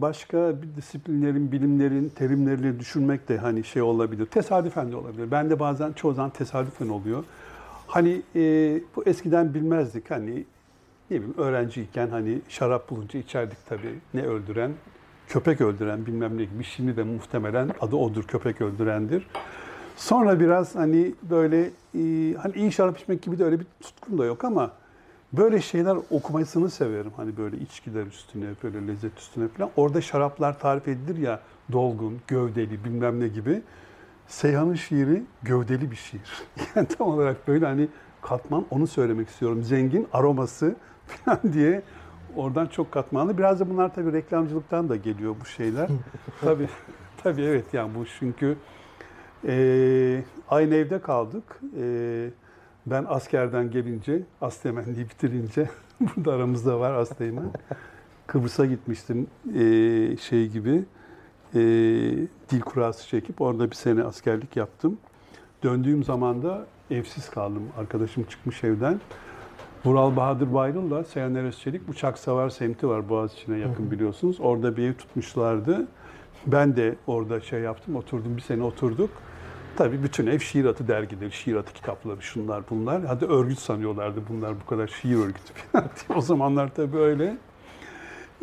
başka 0.00 0.62
bir 0.62 0.76
disiplinlerin, 0.76 1.52
bilimlerin 1.52 2.08
terimleriyle 2.08 2.80
düşünmek 2.80 3.28
de 3.28 3.38
hani 3.38 3.64
şey 3.64 3.82
olabilir. 3.82 4.26
Tesadüfen 4.26 4.92
de 4.92 4.96
olabilir. 4.96 5.30
Ben 5.30 5.50
de 5.50 5.60
bazen 5.60 5.92
çoğu 5.92 6.14
zaman 6.14 6.30
tesadüfen 6.30 6.88
oluyor. 6.88 7.24
Hani 7.86 8.22
e, 8.36 8.40
bu 8.96 9.04
eskiden 9.06 9.54
bilmezdik. 9.54 10.10
Hani 10.10 10.44
ne 11.10 11.16
bileyim 11.16 11.34
öğrenciyken 11.38 12.08
hani 12.08 12.40
şarap 12.48 12.90
bulunca 12.90 13.18
içerdik 13.18 13.58
tabii. 13.68 13.98
Ne 14.14 14.22
öldüren? 14.22 14.70
Köpek 15.28 15.60
öldüren 15.60 16.06
bilmem 16.06 16.38
ne 16.38 16.44
gibi. 16.44 16.64
Şimdi 16.64 16.96
de 16.96 17.02
muhtemelen 17.02 17.70
adı 17.80 17.96
odur 17.96 18.22
köpek 18.22 18.60
öldürendir. 18.60 19.26
Sonra 19.96 20.40
biraz 20.40 20.74
hani 20.74 21.14
böyle 21.22 21.60
e, 21.94 22.34
hani 22.34 22.54
iyi 22.54 22.72
şarap 22.72 22.98
içmek 22.98 23.22
gibi 23.22 23.38
de 23.38 23.44
öyle 23.44 23.60
bir 23.60 23.66
tutkum 23.80 24.18
da 24.18 24.24
yok 24.24 24.44
ama 24.44 24.72
böyle 25.32 25.60
şeyler 25.60 25.96
okumasını 26.10 26.70
severim. 26.70 27.12
Hani 27.16 27.36
böyle 27.36 27.56
içkiler 27.56 28.06
üstüne, 28.06 28.46
böyle 28.62 28.88
lezzet 28.88 29.18
üstüne 29.18 29.48
falan. 29.48 29.70
Orada 29.76 30.00
şaraplar 30.00 30.58
tarif 30.58 30.88
edilir 30.88 31.16
ya 31.16 31.40
dolgun, 31.72 32.20
gövdeli 32.26 32.84
bilmem 32.84 33.20
ne 33.20 33.28
gibi. 33.28 33.62
Seyhan'ın 34.28 34.74
şiiri 34.74 35.22
gövdeli 35.42 35.90
bir 35.90 35.96
şiir. 35.96 36.32
Yani 36.76 36.86
tam 36.86 37.08
olarak 37.08 37.48
böyle 37.48 37.66
hani 37.66 37.88
katman 38.22 38.66
onu 38.70 38.86
söylemek 38.86 39.28
istiyorum. 39.28 39.62
Zengin 39.62 40.08
aroması 40.12 40.76
falan 41.06 41.52
diye 41.52 41.82
oradan 42.36 42.66
çok 42.66 42.92
katmanlı. 42.92 43.38
Biraz 43.38 43.60
da 43.60 43.70
bunlar 43.70 43.94
tabii 43.94 44.12
reklamcılıktan 44.12 44.88
da 44.88 44.96
geliyor 44.96 45.34
bu 45.40 45.44
şeyler. 45.44 45.88
tabii 46.40 46.68
tabii 47.22 47.42
evet 47.42 47.64
yani 47.74 47.94
bu 47.94 48.04
çünkü 48.18 48.56
e, 49.46 50.22
aynı 50.48 50.74
evde 50.74 51.00
kaldık. 51.00 51.60
E, 51.80 52.30
ben 52.86 53.04
askerden 53.08 53.70
gelince, 53.70 54.22
Astemenliği 54.40 55.08
bitirince, 55.08 55.70
burada 56.00 56.32
aramızda 56.32 56.80
var 56.80 56.92
Asteğmen. 56.92 57.50
Kıbrıs'a 58.26 58.66
gitmiştim 58.66 59.26
e, 59.54 59.60
şey 60.16 60.48
gibi, 60.48 60.84
e, 61.54 61.60
dil 62.50 62.60
kurası 62.60 63.08
çekip 63.08 63.40
orada 63.40 63.70
bir 63.70 63.76
sene 63.76 64.04
askerlik 64.04 64.56
yaptım. 64.56 64.98
Döndüğüm 65.62 66.04
zaman 66.04 66.42
da 66.42 66.66
evsiz 66.90 67.30
kaldım. 67.30 67.62
Arkadaşım 67.78 68.24
çıkmış 68.24 68.64
evden. 68.64 69.00
Vural 69.84 70.16
Bahadır 70.16 70.54
Bayrıl'la 70.54 71.04
Seyhan 71.04 71.36
Özçelik 71.36 71.88
Uçak 71.88 72.18
Savar 72.18 72.50
semti 72.50 72.88
var 72.88 73.08
Boğaziçi'ne 73.08 73.58
yakın 73.58 73.90
biliyorsunuz. 73.90 74.36
Orada 74.40 74.76
bir 74.76 74.88
ev 74.88 74.94
tutmuşlardı. 74.94 75.86
Ben 76.46 76.76
de 76.76 76.94
orada 77.06 77.40
şey 77.40 77.60
yaptım, 77.60 77.96
oturdum, 77.96 78.36
bir 78.36 78.42
sene 78.42 78.62
oturduk. 78.62 79.10
Tabii 79.76 80.02
bütün 80.02 80.26
ev 80.26 80.38
şiir 80.38 80.64
atı 80.64 80.88
dergileri, 80.88 81.32
şiir 81.32 81.56
atı 81.56 81.72
kitapları, 81.72 82.22
şunlar 82.22 82.62
bunlar. 82.70 83.04
Hadi 83.04 83.24
örgüt 83.24 83.58
sanıyorlardı 83.58 84.20
bunlar 84.28 84.54
bu 84.60 84.66
kadar 84.66 84.88
şiir 84.88 85.16
örgütü 85.16 85.54
falan 85.54 85.84
diye. 85.84 86.18
O 86.18 86.20
zamanlar 86.20 86.74
tabii 86.74 86.98
öyle. 86.98 87.36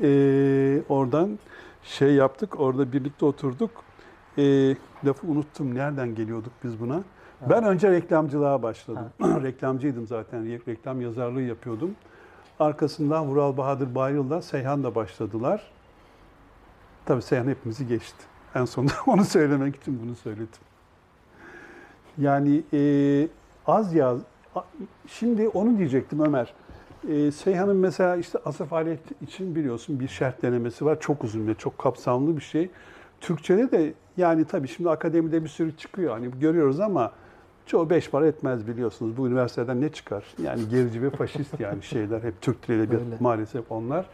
Ee, 0.04 0.82
oradan 0.90 1.40
şey 1.84 2.14
yaptık, 2.14 2.60
orada 2.60 2.94
birlikte 2.94 3.26
oturduk. 3.26 3.72
Ee, 4.38 4.76
lafı 5.06 5.28
unuttum, 5.28 5.76
nereden 5.76 6.16
geliyorduk 6.16 6.54
biz 6.64 6.80
buna? 6.80 7.04
Ben 7.50 7.64
önce 7.64 7.92
reklamcılığa 7.92 8.64
başladım. 8.64 9.10
Reklamcıydım 9.22 10.08
zaten, 10.08 10.46
reklam 10.68 11.02
yazarlığı 11.02 11.42
yapıyordum. 11.42 11.96
Arkasından 12.60 13.26
Vural 13.28 13.58
Bahadır 13.58 13.96
Bayrıl'la 13.96 14.42
Seyhan 14.42 14.84
da 14.84 14.96
başladılar. 14.96 15.72
Tabii 17.06 17.22
Seyhan 17.22 17.48
hepimizi 17.48 17.88
geçti. 17.88 18.26
En 18.56 18.66
sonunda 18.66 18.94
onu 19.08 19.26
söylemek 19.26 19.76
için 19.76 20.02
bunu 20.04 20.16
söyledim. 20.16 20.48
Yani 22.18 22.64
e, 22.74 23.28
az 23.68 23.94
yaz. 23.94 24.20
Şimdi 25.08 25.48
onu 25.48 25.78
diyecektim 25.78 26.20
Ömer. 26.20 26.54
E, 27.10 27.32
Seyhan'ın 27.32 27.78
mesela 27.78 28.16
işte 28.16 28.40
Asaf 28.46 28.74
Alet 28.74 29.22
için 29.22 29.56
biliyorsun 29.56 30.00
bir 30.00 30.08
şart 30.08 30.42
denemesi 30.42 30.86
var. 30.86 31.00
Çok 31.00 31.24
uzun 31.24 31.48
ve 31.48 31.56
çok 31.56 31.78
kapsamlı 31.78 32.38
bir 32.38 32.42
şey. 32.42 32.70
Türkçe'de 33.22 33.72
de 33.72 33.94
yani 34.18 34.46
tabii 34.46 34.68
şimdi 34.68 34.90
akademide 34.90 35.44
bir 35.44 35.50
sürü 35.50 35.78
çıkıyor. 35.78 36.14
Hani 36.14 36.40
görüyoruz 36.40 36.80
ama 36.80 37.12
çoğu 37.66 37.90
beş 37.90 38.10
para 38.10 38.28
etmez 38.28 38.68
biliyorsunuz. 38.68 39.18
Bu 39.18 39.28
üniversiteden 39.28 39.82
ne 39.82 39.90
çıkar? 39.90 40.24
Yani 40.44 40.70
gerici 40.70 41.02
ve 41.02 41.10
faşist 41.10 41.60
yani 41.60 41.84
şeyler. 41.84 42.22
Hep 42.24 42.42
Türk 42.42 42.68
dili 42.68 42.82
edebiyat 42.82 43.22
maalesef 43.22 43.72
onlar. 43.72 44.06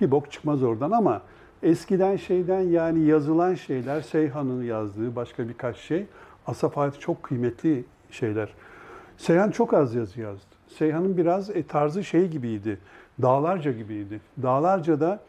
Bir 0.00 0.10
bok 0.10 0.32
çıkmaz 0.32 0.62
oradan 0.62 0.90
ama 0.90 1.22
eskiden 1.62 2.16
şeyden 2.16 2.60
yani 2.60 3.04
yazılan 3.04 3.54
şeyler 3.54 4.00
Seyhan'ın 4.00 4.62
yazdığı 4.62 5.16
başka 5.16 5.48
birkaç 5.48 5.76
şey 5.76 6.06
Asaf 6.46 6.76
Halit 6.76 7.00
çok 7.00 7.22
kıymetli 7.22 7.84
şeyler. 8.10 8.48
Seyhan 9.16 9.50
çok 9.50 9.74
az 9.74 9.94
yazı 9.94 10.20
yazdı. 10.20 10.56
Seyhan'ın 10.68 11.16
biraz 11.16 11.50
e, 11.50 11.62
tarzı 11.62 12.04
şey 12.04 12.28
gibiydi. 12.28 12.78
Dağlarca 13.22 13.72
gibiydi. 13.72 14.20
Dağlarca 14.42 15.00
da 15.00 15.20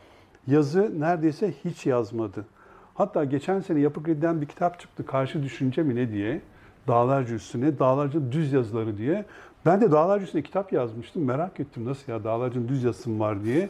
yazı 0.48 1.00
neredeyse 1.00 1.54
hiç 1.66 1.86
yazmadı. 1.86 2.46
Hatta 2.94 3.24
geçen 3.24 3.60
sene 3.60 3.80
Yapı 3.80 4.04
Kredi'den 4.04 4.42
bir 4.42 4.46
kitap 4.46 4.80
çıktı. 4.80 5.06
Karşı 5.06 5.44
Düşünce 5.44 5.84
mi 5.84 5.96
ne 5.96 6.12
diye. 6.12 6.42
Dağlarca 6.88 7.36
üstüne, 7.36 7.80
Dağlarca 7.80 8.32
düz 8.32 8.54
yazıları 8.54 8.98
diye. 8.98 9.26
Ben 9.66 9.82
de 9.82 9.92
Dağlarca 9.92 10.24
üstüne 10.24 10.42
kitap 10.42 10.74
yazmıştım. 10.74 11.26
Merak 11.26 11.60
ettim 11.60 11.86
nasıl 11.86 12.12
ya 12.12 12.24
Dağlarca'nın 12.24 12.68
düz 12.68 12.84
yazısı 12.84 13.20
var 13.20 13.44
diye. 13.44 13.70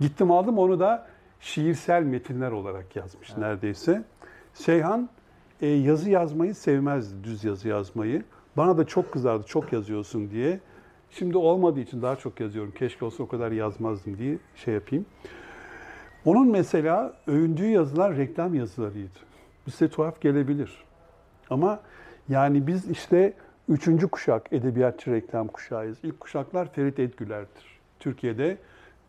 Gittim 0.00 0.30
aldım 0.30 0.58
onu 0.58 0.80
da 0.80 1.06
şiirsel 1.40 2.02
metinler 2.02 2.50
olarak 2.52 2.96
yazmış 2.96 3.28
evet. 3.30 3.38
neredeyse. 3.38 4.04
Seyhan 4.54 5.08
e, 5.60 5.66
yazı 5.66 6.10
yazmayı 6.10 6.54
sevmezdi, 6.54 7.24
düz 7.24 7.44
yazı 7.44 7.68
yazmayı. 7.68 8.24
Bana 8.56 8.78
da 8.78 8.86
çok 8.86 9.12
kızardı, 9.12 9.46
çok 9.46 9.72
yazıyorsun 9.72 10.30
diye. 10.30 10.60
Şimdi 11.10 11.36
olmadığı 11.36 11.80
için 11.80 12.02
daha 12.02 12.16
çok 12.16 12.40
yazıyorum. 12.40 12.72
Keşke 12.78 13.04
olsa 13.04 13.22
o 13.22 13.28
kadar 13.28 13.52
yazmazdım 13.52 14.18
diye 14.18 14.38
şey 14.56 14.74
yapayım. 14.74 15.06
Onun 16.24 16.48
mesela 16.48 17.12
övündüğü 17.26 17.68
yazılar 17.68 18.16
reklam 18.16 18.54
yazılarıydı. 18.54 19.18
Size 19.70 19.88
tuhaf 19.88 20.20
gelebilir. 20.20 20.84
Ama 21.50 21.80
yani 22.32 22.66
biz 22.66 22.90
işte 22.90 23.32
üçüncü 23.68 24.08
kuşak 24.08 24.52
edebiyatçı 24.52 25.12
reklam 25.12 25.48
kuşağıyız. 25.48 25.98
İlk 26.02 26.20
kuşaklar 26.20 26.72
Ferit 26.72 26.98
Edgüler'dir. 26.98 27.80
Türkiye'de 28.00 28.56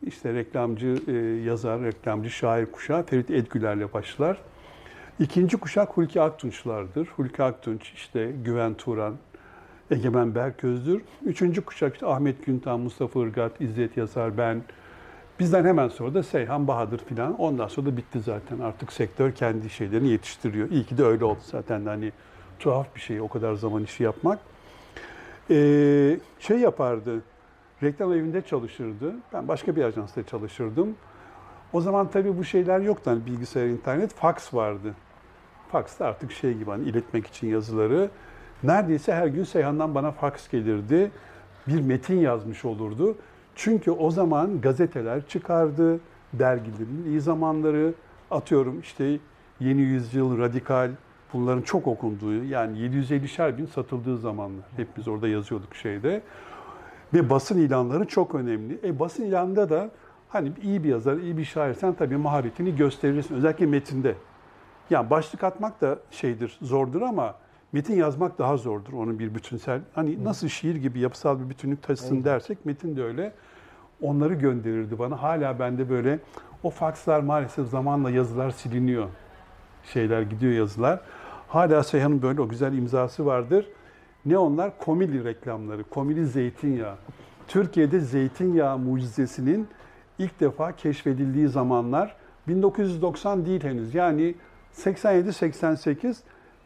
işte 0.07 0.33
reklamcı, 0.33 0.97
e, 1.07 1.11
yazar, 1.45 1.81
reklamcı, 1.81 2.29
şair 2.29 2.65
kuşağı 2.65 3.03
Ferit 3.03 3.31
Edgüler'le 3.31 3.93
başlar. 3.93 4.37
İkinci 5.19 5.57
kuşak 5.57 5.89
Hulki 5.89 6.21
Aktunçlardır. 6.21 7.07
Hulki 7.07 7.43
Aktunç, 7.43 7.93
işte 7.93 8.31
Güven 8.43 8.73
Turan, 8.73 9.15
Egemen 9.91 10.35
Berköz'dür. 10.35 11.01
Üçüncü 11.25 11.61
kuşak 11.61 11.93
işte 11.93 12.05
Ahmet 12.05 12.45
Güntan, 12.45 12.79
Mustafa 12.79 13.19
Irgat, 13.19 13.61
İzzet 13.61 13.97
Yazar, 13.97 14.37
ben. 14.37 14.61
Bizden 15.39 15.65
hemen 15.65 15.87
sonra 15.87 16.13
da 16.13 16.23
Seyhan 16.23 16.67
Bahadır 16.67 16.97
filan. 16.97 17.39
Ondan 17.39 17.67
sonra 17.67 17.87
da 17.87 17.97
bitti 17.97 18.19
zaten. 18.19 18.59
Artık 18.59 18.93
sektör 18.93 19.31
kendi 19.31 19.69
şeylerini 19.69 20.09
yetiştiriyor. 20.09 20.69
İyi 20.69 20.83
ki 20.83 20.97
de 20.97 21.03
öyle 21.03 21.25
oldu 21.25 21.39
zaten. 21.43 21.85
Hani 21.85 22.11
tuhaf 22.63 22.95
bir 22.95 23.01
şey 23.01 23.21
o 23.21 23.27
kadar 23.27 23.53
zaman 23.53 23.83
işi 23.83 24.03
yapmak. 24.03 24.39
Ee, 25.49 26.19
şey 26.39 26.57
yapardı, 26.59 27.21
reklam 27.83 28.13
evinde 28.13 28.41
çalışırdı. 28.41 29.13
Ben 29.33 29.47
başka 29.47 29.75
bir 29.75 29.83
ajansta 29.83 30.23
çalışırdım. 30.23 30.95
O 31.73 31.81
zaman 31.81 32.11
tabii 32.11 32.37
bu 32.37 32.43
şeyler 32.43 32.79
yoktu. 32.79 33.11
Hani 33.11 33.25
bilgisayar, 33.25 33.65
internet, 33.65 34.13
fax 34.13 34.53
vardı. 34.53 34.93
Fax 35.71 35.99
da 35.99 36.05
artık 36.05 36.31
şey 36.31 36.53
gibi 36.53 36.69
hani 36.69 36.83
iletmek 36.83 37.27
için 37.27 37.47
yazıları. 37.47 38.09
Neredeyse 38.63 39.13
her 39.13 39.27
gün 39.27 39.43
Seyhan'dan 39.43 39.95
bana 39.95 40.11
fax 40.11 40.49
gelirdi. 40.49 41.11
Bir 41.67 41.81
metin 41.81 42.19
yazmış 42.19 42.65
olurdu. 42.65 43.15
Çünkü 43.55 43.91
o 43.91 44.11
zaman 44.11 44.61
gazeteler 44.61 45.27
çıkardı, 45.27 45.99
dergilerin 46.33 47.05
iyi 47.07 47.21
zamanları, 47.21 47.93
atıyorum 48.31 48.79
işte 48.79 49.17
Yeni 49.59 49.81
Yüzyıl, 49.81 50.37
Radikal, 50.37 50.91
bunların 51.33 51.61
çok 51.61 51.87
okunduğu, 51.87 52.43
yani 52.43 52.77
750'şer 52.77 53.57
bin 53.57 53.65
satıldığı 53.65 54.17
zamanlar. 54.17 54.65
Hepimiz 54.77 55.07
orada 55.07 55.27
yazıyorduk 55.27 55.75
şeyde. 55.75 56.21
Ve 57.13 57.29
basın 57.29 57.59
ilanları 57.59 58.05
çok 58.05 58.35
önemli. 58.35 58.79
E 58.83 58.99
basın 58.99 59.23
ilanında 59.23 59.69
da 59.69 59.89
Hani 60.33 60.51
iyi 60.61 60.83
bir 60.83 60.89
yazar, 60.89 61.17
iyi 61.17 61.37
bir 61.37 61.45
şairsen 61.45 61.93
tabii 61.93 62.17
maharetini 62.17 62.75
gösterirsin. 62.75 63.35
Özellikle 63.35 63.65
metinde. 63.65 64.15
Yani 64.89 65.09
başlık 65.09 65.43
atmak 65.43 65.81
da 65.81 65.99
şeydir, 66.11 66.57
zordur 66.61 67.01
ama 67.01 67.35
metin 67.71 67.95
yazmak 67.95 68.39
daha 68.39 68.57
zordur. 68.57 68.93
Onun 68.93 69.19
bir 69.19 69.35
bütünsel, 69.35 69.81
hani 69.95 70.23
nasıl 70.23 70.47
şiir 70.47 70.75
gibi 70.75 70.99
yapısal 70.99 71.39
bir 71.39 71.49
bütünlük 71.49 71.83
taşısın 71.83 72.15
evet. 72.15 72.25
dersek 72.25 72.65
metin 72.65 72.95
de 72.95 73.03
öyle. 73.03 73.33
Onları 74.01 74.33
gönderirdi 74.33 74.99
bana. 74.99 75.21
Hala 75.21 75.59
bende 75.59 75.89
böyle 75.89 76.19
o 76.63 76.69
fakslar 76.69 77.19
maalesef 77.19 77.67
zamanla 77.67 78.09
yazılar 78.09 78.51
siliniyor. 78.51 79.07
Şeyler 79.83 80.21
gidiyor 80.21 80.53
yazılar. 80.53 80.99
Hala 81.53 81.83
Seyhan'ın 81.83 82.21
böyle 82.21 82.41
o 82.41 82.49
güzel 82.49 82.73
imzası 82.73 83.25
vardır. 83.25 83.67
Ne 84.25 84.37
onlar? 84.37 84.77
Komili 84.77 85.23
reklamları, 85.23 85.83
komili 85.83 86.25
zeytinyağı. 86.25 86.95
Türkiye'de 87.47 87.99
zeytinyağı 87.99 88.77
mucizesinin 88.77 89.67
ilk 90.19 90.39
defa 90.39 90.75
keşfedildiği 90.75 91.47
zamanlar 91.47 92.15
1990 92.47 93.45
değil 93.45 93.63
henüz. 93.63 93.95
Yani 93.95 94.35
87-88 94.73 96.15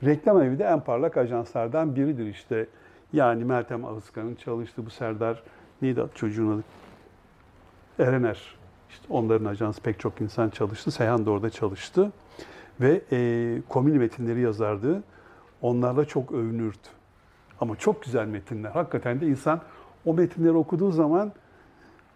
reklam 0.03 0.41
evi 0.41 0.59
de 0.59 0.63
en 0.63 0.79
parlak 0.79 1.17
ajanslardan 1.17 1.95
biridir 1.95 2.25
işte. 2.25 2.67
Yani 3.13 3.45
Meltem 3.45 3.85
Ağızkan'ın 3.85 4.35
çalıştığı 4.35 4.85
bu 4.85 4.89
Serdar 4.89 5.43
neydi 5.81 6.05
çocuğun 6.15 6.51
adı? 6.51 6.63
Erener. 7.99 8.57
İşte 8.89 9.05
onların 9.09 9.45
ajansı 9.45 9.81
pek 9.81 9.99
çok 9.99 10.21
insan 10.21 10.49
çalıştı. 10.49 10.91
Seyhan 10.91 11.25
da 11.25 11.31
orada 11.31 11.49
çalıştı. 11.49 12.11
Ve 12.81 13.01
e, 13.11 13.61
komili 13.69 13.99
metinleri 13.99 14.41
yazardı. 14.41 15.03
Onlarla 15.61 16.05
çok 16.05 16.31
övünürdü. 16.31 16.87
Ama 17.61 17.75
çok 17.75 18.03
güzel 18.03 18.27
metinler. 18.27 18.71
Hakikaten 18.71 19.21
de 19.21 19.27
insan 19.27 19.61
o 20.05 20.13
metinleri 20.13 20.53
okuduğu 20.53 20.91
zaman 20.91 21.31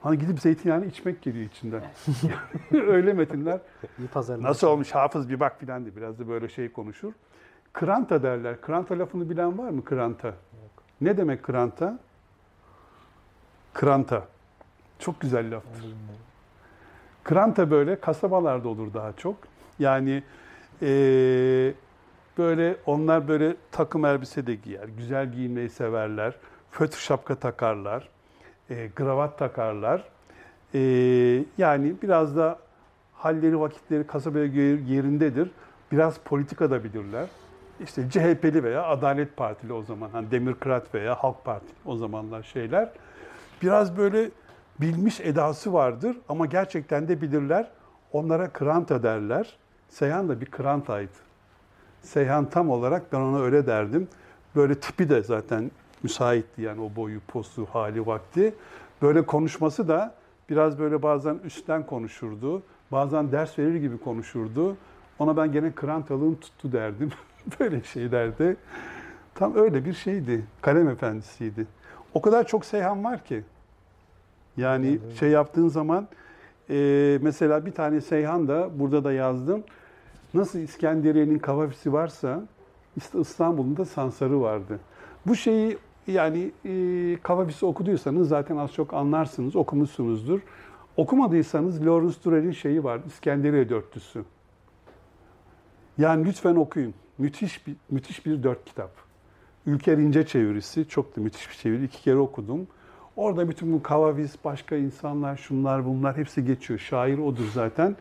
Hani 0.02 0.18
gidip 0.18 0.40
zeytinyağını 0.40 0.86
içmek 0.86 1.22
geliyor 1.22 1.46
içinden. 1.46 1.84
Öyle 2.74 3.14
metinler. 3.14 3.60
İyi 4.00 4.44
Nasıl 4.44 4.68
olmuş 4.68 4.92
hafız 4.92 5.30
bir 5.30 5.40
bak 5.40 5.60
filan 5.60 5.86
diye 5.86 5.96
biraz 5.96 6.20
da 6.20 6.28
böyle 6.28 6.50
şey 6.50 6.72
konuşur. 6.72 7.14
Kranta 7.74 8.24
derler. 8.24 8.62
Kranta 8.62 9.00
lafını 9.00 9.30
bilen 9.30 9.58
var 9.58 9.70
mı 9.70 9.86
kranta? 9.86 10.34
Ne 11.02 11.18
demek 11.18 11.44
kranta? 11.44 12.00
Kranta. 13.74 14.28
Çok 15.00 15.20
güzel 15.22 15.56
laftır. 15.56 15.86
Kranta 17.24 17.72
böyle 17.72 18.00
kasabalarda 18.00 18.70
olur 18.70 18.94
daha 18.94 19.14
çok. 19.14 19.36
Yani 19.80 20.24
eee, 20.82 21.74
böyle 22.38 22.76
onlar 22.86 23.28
böyle 23.28 23.56
takım 23.72 24.06
elbise 24.06 24.48
de 24.48 24.56
giyer. 24.56 24.88
Güzel 24.98 25.32
giyinmeyi 25.32 25.70
severler. 25.70 26.36
Fötr 26.72 26.98
şapka 26.98 27.36
takarlar. 27.36 28.10
eee, 28.70 28.88
gravat 28.96 29.38
takarlar. 29.40 30.04
Eee, 30.74 31.44
yani 31.58 31.94
biraz 32.02 32.38
da 32.38 32.60
halleri 33.14 33.60
vakitleri 33.60 34.08
kasabaya 34.08 34.46
yerindedir. 34.46 35.52
Biraz 35.92 36.18
politika 36.20 36.72
da 36.72 36.84
bilirler. 36.84 37.28
İşte 37.84 38.10
CHP'li 38.10 38.64
veya 38.64 38.84
Adalet 38.84 39.38
Partili 39.38 39.74
o 39.74 39.82
zaman. 39.84 40.10
Hani 40.10 40.32
Demokrat 40.32 40.96
veya 40.96 41.16
Halk 41.16 41.46
Partili 41.46 41.74
o 41.86 41.96
zamanlar 41.96 42.44
şeyler. 42.44 42.90
Biraz 43.62 43.98
böyle 43.98 44.30
bilmiş 44.82 45.20
edası 45.20 45.74
vardır 45.74 46.18
ama 46.30 46.46
gerçekten 46.46 47.08
de 47.08 47.22
bilirler. 47.22 47.68
Onlara 48.14 48.50
kranta 48.50 49.04
derler. 49.04 49.58
Seyhan 49.92 50.30
da 50.30 50.42
bir 50.42 50.46
krantaydı. 50.46 51.12
Seyhan 52.02 52.50
tam 52.50 52.70
olarak 52.70 53.14
ben 53.14 53.20
ona 53.20 53.42
öyle 53.42 53.68
derdim. 53.68 54.08
Böyle 54.56 54.76
tipi 54.76 55.10
de 55.10 55.24
zaten 55.24 55.72
müsaitti 56.04 56.62
yani 56.62 56.82
o 56.82 56.96
boyu, 56.96 57.20
postu, 57.28 57.66
hali, 57.66 58.06
vakti. 58.06 58.56
Böyle 59.02 59.26
konuşması 59.26 59.88
da 59.88 60.16
biraz 60.50 60.80
böyle 60.80 61.02
bazen 61.02 61.40
üstten 61.44 61.86
konuşurdu. 61.86 62.64
Bazen 62.92 63.32
ders 63.32 63.60
verir 63.60 63.76
gibi 63.76 63.98
konuşurdu. 63.98 64.78
Ona 65.20 65.38
ben 65.38 65.52
gene 65.52 65.72
krantalığım 65.72 66.36
tuttu 66.36 66.72
derdim. 66.72 67.12
böyle 67.60 67.84
şeylerdi. 67.84 68.58
Tam 69.36 69.56
öyle 69.56 69.86
bir 69.86 69.94
şeydi. 69.94 70.46
Kalem 70.62 70.90
efendisiydi. 70.90 71.68
O 72.14 72.22
kadar 72.22 72.48
çok 72.48 72.66
Seyhan 72.66 73.04
var 73.04 73.24
ki. 73.26 73.44
Yani 74.58 75.00
şey 75.20 75.30
yaptığın 75.30 75.68
zaman 75.68 76.08
e, 76.70 77.20
mesela 77.22 77.66
bir 77.66 77.72
tane 77.72 78.02
Seyhan 78.02 78.48
da 78.48 78.80
burada 78.80 79.04
da 79.04 79.14
yazdım. 79.14 79.64
Nasıl 80.34 80.60
İskenderiye'nin 80.60 81.40
kavafisi 81.40 81.94
varsa 81.94 82.44
İst- 82.98 83.22
İstanbul'un 83.22 83.78
da 83.78 83.86
Sansarı 83.86 84.42
vardı. 84.42 84.80
Bu 85.28 85.36
şeyi 85.36 85.78
yani 86.08 86.52
e, 86.66 87.18
kavafisi 87.24 87.66
okuduysanız 87.66 88.28
zaten 88.28 88.58
az 88.58 88.74
çok 88.74 88.94
anlarsınız, 88.94 89.56
okumuşsunuzdur. 89.56 90.40
Okumadıysanız 90.98 91.86
Lawrence 91.86 92.16
Durrell'in 92.26 92.52
şeyi 92.52 92.84
var, 92.84 93.00
İskenderiye 93.08 93.70
Dörtlüsü. 93.70 94.24
Yani 95.98 96.26
lütfen 96.26 96.56
okuyun. 96.56 96.94
Müthiş 97.18 97.68
bir, 97.68 97.76
müthiş 97.90 98.26
bir 98.26 98.44
dört 98.44 98.66
kitap. 98.66 98.92
Ülker 99.66 99.98
İnce 99.98 100.26
çevirisi, 100.26 100.88
çok 100.88 101.16
da 101.18 101.22
müthiş 101.22 101.50
bir 101.50 101.56
çeviri. 101.56 101.84
İki 101.84 102.02
kere 102.02 102.18
okudum. 102.18 102.68
Orada 103.16 103.50
bütün 103.50 103.74
bu 103.74 103.84
kavavis, 103.84 104.36
başka 104.46 104.76
insanlar, 104.76 105.38
şunlar 105.38 105.86
bunlar 105.86 106.18
hepsi 106.18 106.46
geçiyor. 106.46 106.80
Şair 106.80 107.18
odur 107.18 107.46
zaten. 107.54 107.96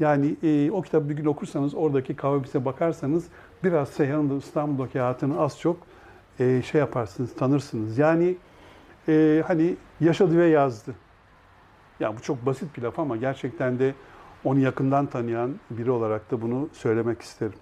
Yani 0.00 0.36
e, 0.42 0.70
o 0.70 0.82
kitabı 0.82 1.08
bir 1.08 1.16
gün 1.16 1.24
okursanız, 1.24 1.74
oradaki 1.74 2.16
kavavise 2.16 2.64
bakarsanız 2.64 3.24
biraz 3.64 3.88
Seyhan'ın 3.88 4.30
da 4.30 4.34
İstanbul'daki 4.34 4.98
hayatını 4.98 5.40
az 5.40 5.60
çok 5.60 5.76
e, 6.40 6.62
şey 6.62 6.78
yaparsınız, 6.78 7.34
tanırsınız. 7.34 7.98
Yani 7.98 8.36
e, 9.08 9.42
hani 9.46 9.76
yaşadı 10.00 10.38
ve 10.38 10.46
yazdı. 10.46 10.94
Ya 12.00 12.16
bu 12.16 12.20
çok 12.20 12.46
basit 12.46 12.76
bir 12.76 12.82
laf 12.82 12.98
ama 12.98 13.16
gerçekten 13.16 13.78
de 13.78 13.94
onu 14.44 14.58
yakından 14.58 15.06
tanıyan 15.06 15.54
biri 15.70 15.90
olarak 15.90 16.30
da 16.30 16.42
bunu 16.42 16.68
söylemek 16.72 17.22
isterim. 17.22 17.58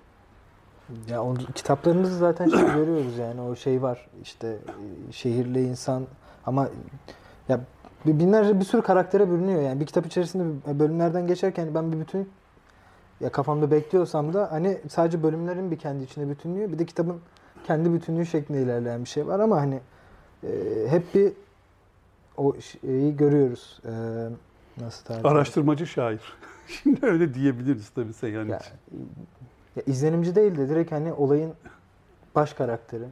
Ya 1.09 1.23
o 1.23 1.35
kitaplarımızda 1.55 2.17
zaten 2.17 2.49
şey 2.49 2.61
görüyoruz 2.61 3.19
yani 3.19 3.41
o 3.41 3.57
şey 3.57 3.83
var 3.83 4.09
işte 4.23 4.49
e, 5.09 5.13
şehirli 5.13 5.63
insan 5.63 6.07
ama 6.47 6.69
ya 7.49 7.61
bir- 8.07 8.19
binlerce 8.19 8.61
bir 8.61 8.65
sürü 8.65 8.83
karaktere 8.83 9.31
bürünüyor 9.31 9.63
yani 9.63 9.81
bir 9.81 9.87
kitap 9.87 10.07
içerisinde 10.07 10.79
bölümlerden 10.79 11.27
geçerken 11.27 11.75
ben 11.75 11.93
bir 11.93 12.01
bütün 12.01 12.29
ya 13.21 13.33
kafamda 13.33 13.71
bekliyorsam 13.71 14.35
da 14.35 14.53
hani 14.53 14.79
sadece 14.89 15.23
bölümlerin 15.23 15.71
bir 15.71 15.79
kendi 15.79 16.05
içine 16.05 16.29
bütünlüyor 16.29 16.73
bir 16.73 16.79
de 16.79 16.87
kitabın 16.87 17.21
kendi 17.67 17.93
bütünlüğü 17.93 18.27
şeklinde 18.27 18.63
ilerleyen 18.63 19.01
bir 19.05 19.09
şey 19.09 19.27
var 19.27 19.41
ama 19.41 19.57
hani 19.61 19.81
e, 20.45 20.49
hep 20.89 21.15
bir 21.15 21.33
o 22.37 22.55
şeyi 22.61 23.17
görüyoruz. 23.17 23.81
E, 23.87 23.91
nasıl 24.85 25.05
tarif? 25.05 25.27
Araştırmacı 25.27 25.87
şair. 25.87 26.21
Şimdi 26.67 27.07
öyle 27.07 27.35
diyebiliriz 27.35 27.89
tabii 27.89 28.13
Seyhan 28.13 28.45
Ya, 28.49 28.57
için. 28.59 28.73
ya 29.77 29.83
izlenimci 29.87 30.35
değil 30.35 30.57
de 30.59 30.69
direkt 30.69 30.93
hani 30.93 31.13
olayın 31.13 31.53
baş 32.35 32.53
karakteri. 32.53 33.05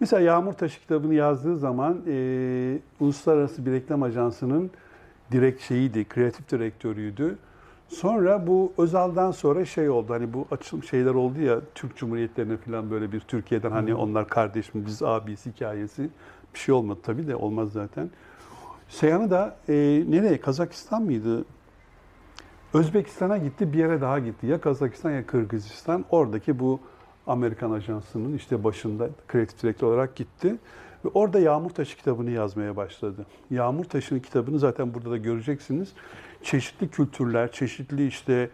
Mesela 0.00 0.22
Yağmur 0.22 0.52
Taşı 0.52 0.80
kitabını 0.80 1.14
yazdığı 1.14 1.56
zaman 1.56 2.02
e, 2.06 2.78
Uluslararası 3.00 3.66
bir 3.66 3.72
reklam 3.72 4.02
ajansının 4.02 4.70
direkt 5.32 5.62
şeyiydi, 5.62 6.04
kreatif 6.08 6.50
direktörüydü. 6.50 7.38
Sonra 7.88 8.46
bu 8.46 8.72
Özal'dan 8.78 9.30
sonra 9.30 9.64
şey 9.64 9.90
oldu 9.90 10.12
hani 10.12 10.32
bu 10.32 10.46
açılım 10.50 10.82
şeyler 10.82 11.14
oldu 11.14 11.40
ya 11.40 11.60
Türk 11.74 11.96
Cumhuriyetlerine 11.96 12.56
falan 12.56 12.90
böyle 12.90 13.12
bir 13.12 13.20
Türkiye'den 13.20 13.70
hani 13.70 13.94
onlar 13.94 14.28
kardeş 14.28 14.74
mi 14.74 14.86
biz 14.86 15.02
abiyiz 15.02 15.46
hikayesi 15.46 16.10
bir 16.54 16.58
şey 16.58 16.74
olmadı 16.74 17.00
tabii 17.02 17.26
de 17.26 17.36
olmaz 17.36 17.72
zaten. 17.72 18.10
Seyhan'ı 18.88 19.30
da 19.30 19.56
e, 19.68 19.74
nereye 20.08 20.40
Kazakistan 20.40 21.02
mıydı? 21.02 21.44
Özbekistan'a 22.74 23.38
gitti 23.38 23.72
bir 23.72 23.78
yere 23.78 24.00
daha 24.00 24.18
gitti. 24.18 24.46
Ya 24.46 24.60
Kazakistan 24.60 25.10
ya 25.10 25.26
Kırgızistan. 25.26 26.04
Oradaki 26.10 26.58
bu 26.58 26.80
Amerikan 27.30 27.70
ajansının 27.70 28.36
işte 28.36 28.64
başında 28.64 29.08
kreatif 29.28 29.62
direktör 29.62 29.88
olarak 29.88 30.16
gitti. 30.16 30.56
Ve 31.04 31.08
orada 31.14 31.40
Yağmur 31.40 31.70
Taşı 31.70 31.96
kitabını 31.96 32.30
yazmaya 32.30 32.76
başladı. 32.76 33.26
Yağmur 33.50 33.84
Taşı'nın 33.84 34.20
kitabını 34.20 34.58
zaten 34.58 34.94
burada 34.94 35.10
da 35.10 35.16
göreceksiniz. 35.16 35.92
Çeşitli 36.42 36.88
kültürler, 36.88 37.52
çeşitli 37.52 38.06
işte 38.06 38.50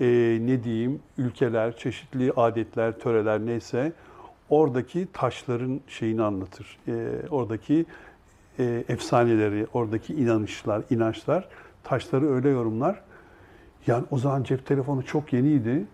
e, 0.00 0.06
ne 0.40 0.64
diyeyim 0.64 1.00
ülkeler, 1.18 1.76
çeşitli 1.76 2.32
adetler, 2.36 2.98
töreler 2.98 3.40
neyse 3.40 3.92
oradaki 4.50 5.08
taşların 5.12 5.80
şeyini 5.88 6.22
anlatır. 6.22 6.78
E, 6.88 7.10
oradaki 7.30 7.86
e, 8.58 8.84
efsaneleri, 8.88 9.66
oradaki 9.72 10.14
inanışlar, 10.14 10.82
inançlar, 10.90 11.48
taşları 11.84 12.34
öyle 12.34 12.48
yorumlar. 12.48 13.00
Yani 13.86 14.04
o 14.10 14.18
zaman 14.18 14.42
cep 14.42 14.66
telefonu 14.66 15.04
çok 15.04 15.32
yeniydi. 15.32 15.84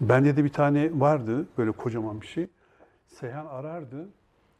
Bende 0.00 0.36
de 0.36 0.44
bir 0.44 0.52
tane 0.52 1.00
vardı 1.00 1.46
böyle 1.58 1.72
kocaman 1.72 2.20
bir 2.20 2.26
şey. 2.26 2.48
Seyhan 3.06 3.46
arardı. 3.46 4.08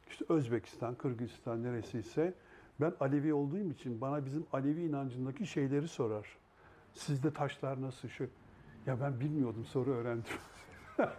İşte 0.08 0.24
Özbekistan, 0.28 0.94
Kırgızistan 0.94 1.62
neresiyse 1.62 2.34
ben 2.80 2.92
Alevi 3.00 3.34
olduğum 3.34 3.70
için 3.70 4.00
bana 4.00 4.24
bizim 4.24 4.46
Alevi 4.52 4.82
inancındaki 4.82 5.46
şeyleri 5.46 5.88
sorar. 5.88 6.26
Sizde 6.92 7.32
taşlar 7.32 7.82
nasıl 7.82 8.08
şu? 8.08 8.26
Ya 8.86 9.00
ben 9.00 9.20
bilmiyordum 9.20 9.64
sonra 9.64 9.90
öğrendim. 9.90 10.32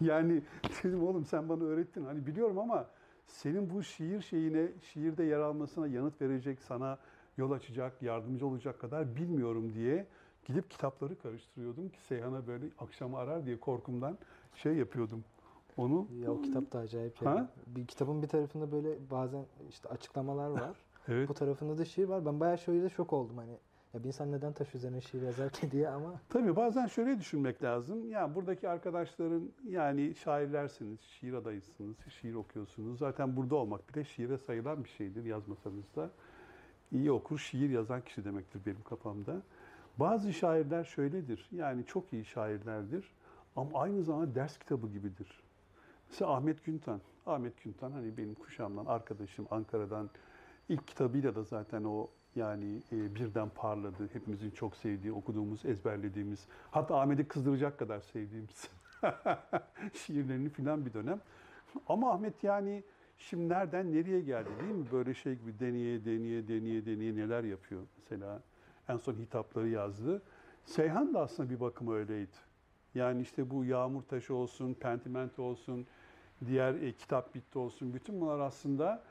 yani 0.00 0.42
dedim 0.84 1.02
oğlum 1.02 1.24
sen 1.24 1.48
bana 1.48 1.64
öğrettin. 1.64 2.04
Hani 2.04 2.26
biliyorum 2.26 2.58
ama 2.58 2.86
senin 3.26 3.70
bu 3.70 3.82
şiir 3.82 4.20
şeyine, 4.20 4.68
şiirde 4.82 5.24
yer 5.24 5.38
almasına 5.38 5.86
yanıt 5.86 6.20
verecek, 6.20 6.62
sana 6.62 6.98
yol 7.36 7.50
açacak, 7.50 8.02
yardımcı 8.02 8.46
olacak 8.46 8.80
kadar 8.80 9.16
bilmiyorum 9.16 9.74
diye 9.74 10.06
gidip 10.46 10.70
kitapları 10.70 11.18
karıştırıyordum 11.18 11.88
ki 11.88 12.00
Seyhan'a 12.00 12.46
böyle 12.46 12.66
akşam 12.78 13.14
arar 13.14 13.46
diye 13.46 13.60
korkumdan 13.60 14.18
şey 14.54 14.74
yapıyordum. 14.74 15.24
Onu 15.76 16.06
Ya 16.22 16.30
o 16.32 16.42
kitap 16.42 16.72
da 16.72 16.78
acayip 16.78 17.26
Ha? 17.26 17.34
ya. 17.34 17.48
Bir 17.66 17.86
kitabın 17.86 18.22
bir 18.22 18.28
tarafında 18.28 18.72
böyle 18.72 19.10
bazen 19.10 19.44
işte 19.70 19.88
açıklamalar 19.88 20.50
var. 20.50 20.76
evet. 21.08 21.28
Bu 21.28 21.34
tarafında 21.34 21.78
da 21.78 21.84
şiir 21.84 22.04
var. 22.08 22.26
Ben 22.26 22.40
bayağı 22.40 22.58
şöyle 22.58 22.88
şok 22.88 23.12
oldum 23.12 23.38
hani. 23.38 23.58
Ya 23.94 24.02
bir 24.02 24.08
insan 24.08 24.32
neden 24.32 24.52
taş 24.52 24.74
üzerine 24.74 25.00
şiir 25.00 25.22
yazar 25.22 25.50
ki 25.50 25.70
diye 25.72 25.88
ama 25.88 26.14
Tabii 26.28 26.56
bazen 26.56 26.86
şöyle 26.86 27.18
düşünmek 27.18 27.62
lazım. 27.62 28.10
Ya 28.10 28.34
buradaki 28.34 28.68
arkadaşların 28.68 29.50
yani 29.68 30.14
şairlersiniz, 30.14 31.00
şiir 31.00 31.32
adayısınız, 31.32 31.96
şiir 32.20 32.34
okuyorsunuz. 32.34 32.98
Zaten 32.98 33.36
burada 33.36 33.54
olmak 33.56 33.94
bile 33.94 34.04
şiire 34.04 34.38
sayılan 34.38 34.84
bir 34.84 34.88
şeydir 34.88 35.24
yazmasanız 35.24 35.94
da. 35.96 36.10
İyi 36.92 37.12
okur, 37.12 37.38
şiir 37.38 37.70
yazan 37.70 38.00
kişi 38.00 38.24
demektir 38.24 38.60
benim 38.66 38.82
kafamda. 38.82 39.42
Bazı 39.98 40.32
şairler 40.32 40.84
şöyledir. 40.84 41.48
Yani 41.52 41.86
çok 41.86 42.12
iyi 42.12 42.24
şairlerdir 42.24 43.14
ama 43.56 43.80
aynı 43.80 44.02
zamanda 44.02 44.34
ders 44.34 44.58
kitabı 44.58 44.88
gibidir. 44.88 45.42
Mesela 46.08 46.30
Ahmet 46.30 46.64
Güntan. 46.64 47.00
Ahmet 47.26 47.62
Güntan 47.64 47.92
hani 47.92 48.16
benim 48.16 48.34
kuşağımdan 48.34 48.86
arkadaşım 48.86 49.46
Ankara'dan 49.50 50.10
ilk 50.68 50.88
kitabıyla 50.88 51.34
da 51.34 51.42
zaten 51.42 51.84
o 51.84 52.10
yani 52.36 52.82
e, 52.92 53.14
birden 53.14 53.48
parladı. 53.48 54.08
Hepimizin 54.12 54.50
çok 54.50 54.76
sevdiği, 54.76 55.12
okuduğumuz, 55.12 55.64
ezberlediğimiz, 55.64 56.46
hatta 56.70 57.00
Ahmet'i 57.00 57.28
kızdıracak 57.28 57.78
kadar 57.78 58.00
sevdiğimiz 58.00 58.70
şiirlerini 59.94 60.48
filan 60.48 60.86
bir 60.86 60.92
dönem. 60.92 61.20
Ama 61.88 62.12
Ahmet 62.12 62.44
yani 62.44 62.84
şimdi 63.18 63.48
nereden 63.48 63.92
nereye 63.92 64.20
geldi 64.20 64.48
değil 64.60 64.74
mi? 64.74 64.86
Böyle 64.92 65.14
şey 65.14 65.34
gibi 65.34 65.58
deneye 65.58 66.04
deneye 66.04 66.48
deneye 66.48 66.86
deneye 66.86 67.16
neler 67.16 67.44
yapıyor 67.44 67.82
mesela. 67.98 68.42
En 68.88 68.96
son 68.96 69.14
hitapları 69.14 69.68
yazdı. 69.68 70.22
Seyhan 70.64 71.14
da 71.14 71.20
aslında 71.20 71.50
bir 71.50 71.60
bakıma 71.60 71.94
öyleydi. 71.94 72.36
Yani 72.94 73.22
işte 73.22 73.50
bu 73.50 73.64
Yağmur 73.64 74.02
Taşı 74.02 74.34
olsun, 74.34 74.74
Pentimento 74.74 75.42
olsun, 75.42 75.86
diğer 76.46 76.74
e, 76.74 76.92
kitap 76.92 77.34
bitti 77.34 77.58
olsun. 77.58 77.94
Bütün 77.94 78.20
bunlar 78.20 78.38
aslında 78.38 79.02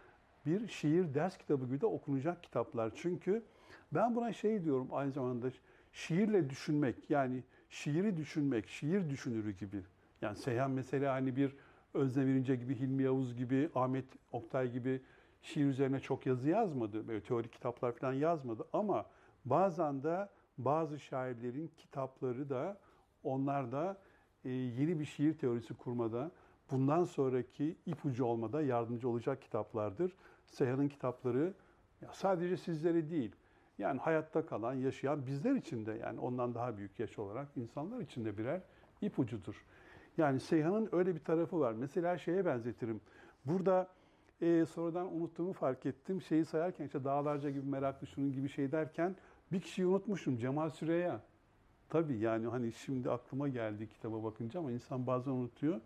bir 0.45 0.67
şiir 0.67 1.13
ders 1.13 1.38
kitabı 1.38 1.65
gibi 1.65 1.81
de 1.81 1.85
okunacak 1.85 2.43
kitaplar. 2.43 2.91
Çünkü 2.95 3.43
ben 3.91 4.15
buna 4.15 4.33
şey 4.33 4.63
diyorum 4.63 4.88
aynı 4.91 5.11
zamanda 5.11 5.47
şiirle 5.93 6.49
düşünmek 6.49 7.09
yani 7.09 7.43
şiiri 7.69 8.17
düşünmek, 8.17 8.67
şiir 8.67 9.09
düşünürü 9.09 9.51
gibi. 9.51 9.81
Yani 10.21 10.35
Seyhan 10.35 10.71
mesela 10.71 11.13
hani 11.13 11.35
bir 11.35 11.55
Özlem 11.93 12.29
İrince 12.29 12.55
gibi, 12.55 12.79
Hilmi 12.79 13.03
Yavuz 13.03 13.35
gibi, 13.35 13.69
Ahmet 13.75 14.05
Oktay 14.31 14.71
gibi 14.71 15.01
şiir 15.41 15.65
üzerine 15.65 15.99
çok 15.99 16.25
yazı 16.25 16.49
yazmadı. 16.49 17.07
Böyle 17.07 17.21
teorik 17.21 17.53
kitaplar 17.53 17.91
falan 17.91 18.13
yazmadı 18.13 18.65
ama 18.73 19.05
bazen 19.45 20.03
de 20.03 20.29
bazı 20.58 20.99
şairlerin 20.99 21.71
kitapları 21.77 22.49
da 22.49 22.77
onlar 23.23 23.71
da 23.71 23.97
e, 24.45 24.49
yeni 24.49 24.99
bir 24.99 25.05
şiir 25.05 25.38
teorisi 25.38 25.73
kurmada, 25.73 26.31
bundan 26.71 27.03
sonraki 27.03 27.75
ipucu 27.86 28.25
olmada 28.25 28.62
yardımcı 28.62 29.10
olacak 29.10 29.41
kitaplardır. 29.41 30.15
Seyhan'ın 30.45 30.88
kitapları 30.88 31.53
sadece 32.12 32.58
sizlere 32.58 33.10
değil, 33.10 33.36
yani 33.77 33.99
hayatta 33.99 34.45
kalan, 34.45 34.73
yaşayan 34.73 35.27
bizler 35.27 35.55
için 35.55 35.86
de 35.86 35.91
yani 35.91 36.19
ondan 36.19 36.55
daha 36.55 36.77
büyük 36.77 36.99
yaş 36.99 37.19
olarak 37.19 37.47
insanlar 37.55 37.99
için 37.99 38.25
de 38.25 38.38
birer 38.38 38.62
ipucudur. 39.01 39.65
Yani 40.17 40.39
Seyhan'ın 40.39 40.89
öyle 40.91 41.15
bir 41.15 41.23
tarafı 41.23 41.60
var. 41.60 41.73
Mesela 41.73 42.17
şeye 42.17 42.45
benzetirim. 42.45 43.01
Burada 43.45 43.88
e, 44.41 44.65
sonradan 44.65 45.15
unuttuğumu 45.15 45.53
fark 45.53 45.86
ettim. 45.86 46.21
Şeyi 46.21 46.45
sayarken 46.45 46.86
işte 46.86 47.03
dağlarca 47.03 47.49
gibi 47.49 47.67
meraklı 47.69 48.08
şunun 48.08 48.31
gibi 48.31 48.49
şey 48.49 48.71
derken 48.71 49.15
bir 49.51 49.62
kişiyi 49.62 49.86
unutmuşum. 49.86 50.38
Cemal 50.38 50.69
Süreya. 50.69 51.21
Tabii 51.89 52.17
yani 52.17 52.47
hani 52.47 52.71
şimdi 52.73 53.12
aklıma 53.12 53.47
geldi 53.47 53.89
kitaba 53.89 54.23
bakınca 54.23 54.60
ama 54.60 54.71
insan 54.71 55.08
bazen 55.08 55.31
unutuyor. 55.31 55.81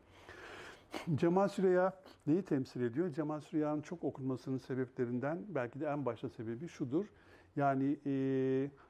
Cemal 1.15 1.47
Süreya 1.47 1.93
neyi 2.27 2.41
temsil 2.41 2.81
ediyor? 2.81 3.13
Cemal 3.13 3.39
Süreya'nın 3.39 3.81
çok 3.81 4.03
okunmasının 4.03 4.57
sebeplerinden 4.57 5.45
belki 5.49 5.79
de 5.79 5.85
en 5.85 6.05
başta 6.05 6.29
sebebi 6.29 6.67
şudur. 6.67 7.05
Yani 7.55 7.97
e, 8.05 8.13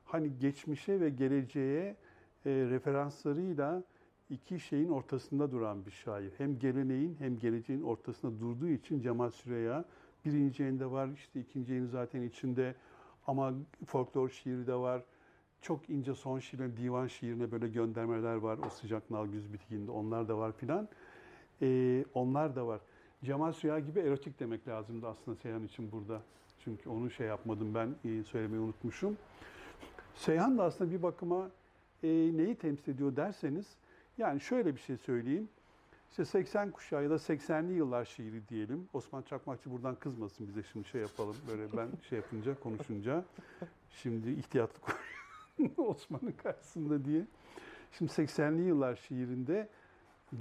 hani 0.05 0.39
geçmişe 0.39 0.99
ve 0.99 1.09
geleceğe 1.09 1.95
e, 2.45 2.51
referanslarıyla 2.51 3.83
iki 4.29 4.59
şeyin 4.59 4.89
ortasında 4.89 5.51
duran 5.51 5.85
bir 5.85 5.91
şair. 5.91 6.31
Hem 6.37 6.59
geleneğin 6.59 7.15
hem 7.19 7.39
geleceğin 7.39 7.81
ortasında 7.81 8.39
durduğu 8.39 8.67
için 8.67 9.01
Cemal 9.01 9.31
Süreya 9.31 9.85
birinci 10.25 10.63
yayında 10.63 10.91
var, 10.91 11.09
işte 11.15 11.39
ikinci 11.39 11.71
yayını 11.71 11.87
zaten 11.87 12.21
içinde 12.21 12.75
ama 13.29 13.53
folklor 13.85 14.29
şiiri 14.29 14.67
de 14.67 14.75
var. 14.75 15.01
Çok 15.61 15.89
ince 15.89 16.15
son 16.15 16.39
şiirine, 16.39 16.77
divan 16.77 17.07
şiirine 17.07 17.51
böyle 17.51 17.67
göndermeler 17.67 18.35
var. 18.35 18.59
O 18.67 18.69
sıcak 18.69 19.09
nal 19.09 19.27
güz 19.27 19.53
bitkinde 19.53 19.91
onlar 19.91 20.27
da 20.27 20.37
var 20.37 20.51
filan. 20.51 20.87
Ee, 21.61 22.05
onlar 22.13 22.55
da 22.55 22.67
var. 22.67 22.81
Cemal 23.23 23.51
Süreya 23.51 23.79
gibi 23.79 23.99
erotik 23.99 24.39
demek 24.39 24.67
lazımdı 24.67 25.07
aslında 25.07 25.37
Seyhan 25.37 25.63
için 25.63 25.91
burada. 25.91 26.21
Çünkü 26.63 26.89
onu 26.89 27.11
şey 27.11 27.27
yapmadım 27.27 27.75
ben 27.75 27.95
e, 28.05 28.23
söylemeyi 28.23 28.61
unutmuşum. 28.61 29.17
Seyhan 30.15 30.57
da 30.57 30.63
aslında 30.63 30.91
bir 30.91 31.03
bakıma 31.03 31.49
e, 32.03 32.07
neyi 32.07 32.55
temsil 32.55 32.91
ediyor 32.91 33.15
derseniz 33.15 33.65
yani 34.17 34.41
şöyle 34.41 34.75
bir 34.75 34.79
şey 34.81 34.97
söyleyeyim. 34.97 35.49
İşte 36.09 36.25
80 36.25 36.71
kuşağı 36.71 37.03
ya 37.03 37.09
da 37.09 37.15
80'li 37.15 37.73
yıllar 37.73 38.05
şiiri 38.05 38.47
diyelim. 38.47 38.89
Osman 38.93 39.21
Çakmakçı 39.21 39.71
buradan 39.71 39.95
kızmasın 39.95 40.47
bize 40.47 40.63
şimdi 40.63 40.87
şey 40.87 41.01
yapalım. 41.01 41.35
Böyle 41.47 41.77
ben 41.77 41.89
şey 42.09 42.19
yapınca, 42.19 42.59
konuşunca. 42.59 43.25
Şimdi 43.91 44.31
ihtiyatlı 44.31 44.93
Osman'ın 45.77 46.31
karşısında 46.31 47.05
diye. 47.05 47.25
Şimdi 47.91 48.11
80'li 48.11 48.61
yıllar 48.61 48.95
şiirinde 48.95 49.69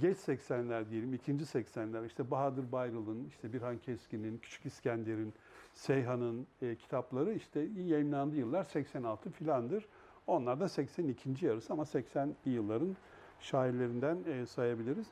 geç 0.01 0.17
80'ler 0.17 0.89
diyelim, 0.89 1.13
ikinci 1.13 1.45
80'ler 1.45 2.05
işte 2.05 2.31
Bahadır 2.31 2.71
Bayrıl'ın, 2.71 3.27
işte 3.27 3.53
Birhan 3.53 3.77
Keskin'in, 3.77 4.37
Küçük 4.37 4.65
İskender'in, 4.65 5.33
Seyhan'ın 5.73 6.47
e, 6.61 6.75
kitapları 6.75 7.33
işte 7.33 7.59
yayınlandığı 7.85 8.35
yıllar 8.35 8.63
86 8.63 9.31
filandır. 9.31 9.85
Onlar 10.27 10.59
da 10.59 10.69
82. 10.69 11.45
yarısı 11.45 11.73
ama 11.73 11.83
80'li 11.83 12.49
yılların 12.49 12.95
şairlerinden 13.39 14.17
e, 14.27 14.45
sayabiliriz. 14.45 15.07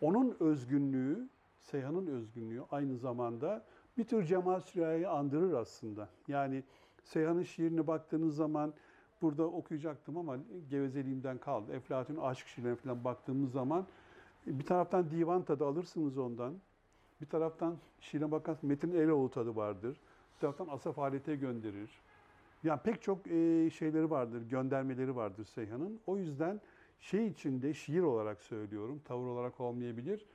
Onun 0.00 0.36
özgünlüğü, 0.40 1.28
Seyhan'ın 1.58 2.06
özgünlüğü 2.06 2.62
aynı 2.70 2.96
zamanda 2.96 3.64
bir 3.98 4.04
tür 4.04 4.24
Cemal 4.24 4.60
Süreya'yı 4.60 5.10
andırır 5.10 5.52
aslında. 5.52 6.08
Yani 6.28 6.64
Seyhan'ın 7.02 7.42
şiirine 7.42 7.86
baktığınız 7.86 8.36
zaman 8.36 8.74
burada 9.22 9.44
okuyacaktım 9.44 10.16
ama 10.16 10.36
gevezeliğimden 10.70 11.38
kaldı. 11.38 11.72
Eflatun 11.72 12.16
aşk 12.16 12.46
şiirlerine 12.46 12.76
falan 12.76 13.04
baktığımız 13.04 13.52
zaman 13.52 13.86
bir 14.46 14.64
taraftan 14.64 15.10
divan 15.10 15.42
tadı 15.42 15.66
alırsınız 15.66 16.18
ondan. 16.18 16.54
Bir 17.20 17.26
taraftan 17.26 17.76
şiirine 18.00 18.30
bakarsınız 18.30 18.64
Metin 18.64 18.92
Eloğlu 18.92 19.30
tadı 19.30 19.56
vardır. 19.56 20.00
Bir 20.34 20.40
taraftan 20.40 20.68
Asaf 20.68 20.96
Halet'e 20.98 21.36
gönderir. 21.36 21.90
Yani 22.64 22.80
pek 22.84 23.02
çok 23.02 23.26
e, 23.26 23.70
şeyleri 23.70 24.10
vardır, 24.10 24.42
göndermeleri 24.42 25.16
vardır 25.16 25.44
Seyhan'ın. 25.44 26.00
O 26.06 26.16
yüzden 26.16 26.60
şey 27.00 27.26
içinde 27.26 27.74
şiir 27.74 28.02
olarak 28.02 28.42
söylüyorum, 28.42 29.00
tavır 29.04 29.26
olarak 29.26 29.60
olmayabilir. 29.60 30.26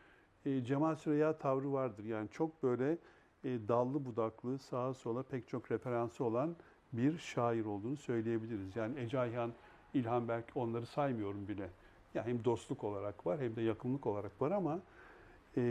E, 0.45 0.63
Cemal 0.63 0.95
Süreya 0.95 1.37
tavrı 1.37 1.73
vardır. 1.73 2.03
Yani 2.03 2.29
çok 2.29 2.63
böyle 2.63 2.97
e, 3.43 3.67
dallı 3.67 4.05
budaklı, 4.05 4.59
sağa 4.59 4.93
sola 4.93 5.23
pek 5.23 5.47
çok 5.47 5.71
referansı 5.71 6.23
olan 6.23 6.55
bir 6.93 7.17
şair 7.17 7.65
olduğunu 7.65 7.97
söyleyebiliriz. 7.97 8.75
Yani 8.75 8.99
Ece 8.99 9.19
Ayhan, 9.19 9.53
İlhan 9.93 10.27
Berk 10.27 10.45
onları 10.55 10.85
saymıyorum 10.85 11.47
bile. 11.47 11.69
Yani 12.13 12.27
hem 12.27 12.45
dostluk 12.45 12.83
olarak 12.83 13.25
var 13.25 13.39
hem 13.39 13.55
de 13.55 13.61
yakınlık 13.61 14.07
olarak 14.07 14.41
var 14.41 14.51
ama 14.51 14.79
e, 15.57 15.61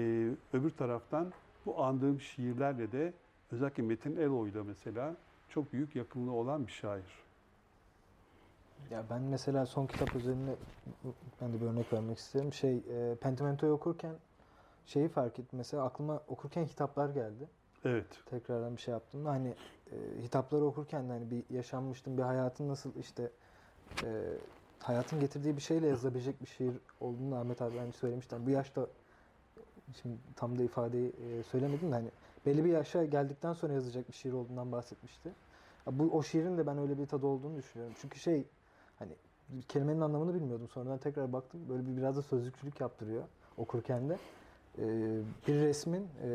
öbür 0.53 0.71
taraftan 0.71 1.33
bu 1.67 1.83
andığım 1.83 2.21
şiirlerle 2.21 2.93
de 2.93 3.13
özellikle 3.53 3.83
Metin 3.83 4.17
Eloy'da 4.17 4.65
mesela 4.65 5.17
çok 5.49 5.73
büyük 5.73 5.97
yakınlığı 5.97 6.33
olan 6.33 6.67
bir 6.67 6.73
şair. 6.73 7.24
Ya 8.90 9.05
ben 9.11 9.23
mesela 9.23 9.66
son 9.66 9.87
kitap 9.87 10.16
üzerine 10.16 10.57
ben 11.40 11.53
de 11.53 11.61
bir 11.61 11.66
örnek 11.66 11.92
vermek 11.92 12.18
isterim. 12.18 12.53
Şey, 12.53 12.77
e, 12.77 13.16
Pentimento'yu 13.20 13.73
okurken 13.73 14.14
şeyi 14.87 15.09
fark 15.09 15.38
ettim. 15.38 15.59
Mesela 15.59 15.85
aklıma 15.85 16.23
okurken 16.29 16.64
hitaplar 16.64 17.09
geldi. 17.09 17.49
Evet. 17.85 18.07
Tekrardan 18.27 18.77
bir 18.77 18.81
şey 18.81 18.92
yaptım. 18.92 19.27
Hani 19.27 19.55
e, 19.92 20.23
hitapları 20.23 20.64
okurken 20.64 21.09
de 21.09 21.12
hani 21.12 21.31
bir 21.31 21.44
yaşanmıştım, 21.51 22.18
bir 22.18 22.23
hayatın 22.23 22.68
nasıl 22.68 22.94
işte 22.97 23.31
e, 24.03 24.23
hayatın 24.79 25.20
getirdiği 25.20 25.57
bir 25.57 25.62
şeyle 25.62 25.87
yazılabilecek 25.87 26.42
bir 26.42 26.47
şiir 26.47 26.79
olduğunu 27.01 27.37
Ahmet 27.37 27.62
abi 27.62 27.79
hani 27.79 27.92
söylemişti. 27.92 28.37
bu 28.47 28.51
yaşta 28.51 28.87
şimdi 30.03 30.16
tam 30.37 30.59
da 30.59 30.62
ifadeyi 30.62 31.09
e, 31.09 31.42
söylemedim 31.42 31.90
de 31.90 31.94
hani 31.94 32.11
belli 32.47 32.64
bir 32.64 32.70
yaşa 32.70 33.05
geldikten 33.05 33.53
sonra 33.53 33.73
yazacak 33.73 34.09
bir 34.09 34.14
şiir 34.14 34.33
olduğundan 34.33 34.73
bahsetmişti. 34.73 35.33
Bu 35.87 36.18
o 36.18 36.23
şiirin 36.23 36.59
de 36.59 36.66
ben 36.66 36.79
öyle 36.79 36.99
bir 36.99 37.07
tadı 37.07 37.27
olduğunu 37.27 37.57
düşünüyorum. 37.57 37.94
Çünkü 38.01 38.18
şey 38.18 38.47
hani 39.05 39.62
kelimenin 39.62 40.01
anlamını 40.01 40.35
bilmiyordum. 40.35 40.69
Sonradan 40.69 40.99
tekrar 40.99 41.33
baktım. 41.33 41.61
Böyle 41.69 41.87
bir 41.87 41.97
biraz 41.97 42.17
da 42.17 42.23
sözlükçülük 42.23 42.81
yaptırıyor 42.81 43.23
okurken 43.57 44.09
de. 44.09 44.19
Ee, 44.79 45.21
bir 45.49 45.55
resmin, 45.55 46.09
e, 46.23 46.29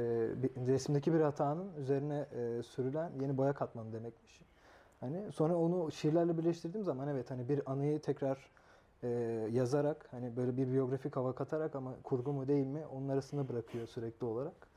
bir, 0.43 0.67
resimdeki 0.67 1.13
bir 1.13 1.19
hatanın 1.19 1.73
üzerine 1.81 2.25
e, 2.35 2.63
sürülen 2.63 3.11
yeni 3.21 3.37
boya 3.37 3.53
katmanı 3.53 3.93
demekmiş. 3.93 4.41
Hani 4.99 5.31
sonra 5.31 5.55
onu 5.55 5.91
şiirlerle 5.91 6.37
birleştirdiğim 6.37 6.85
zaman 6.85 7.07
evet 7.07 7.31
hani 7.31 7.49
bir 7.49 7.71
anıyı 7.71 7.99
tekrar 7.99 8.49
e, 9.03 9.07
yazarak 9.51 10.07
hani 10.11 10.35
böyle 10.35 10.57
bir 10.57 10.71
biyografik 10.71 11.15
hava 11.15 11.35
katarak 11.35 11.75
ama 11.75 11.95
kurgu 12.03 12.33
mu 12.33 12.47
değil 12.47 12.65
mi 12.67 12.85
onun 12.85 13.09
arasında 13.09 13.49
bırakıyor 13.49 13.87
sürekli 13.87 14.25
olarak. 14.25 14.67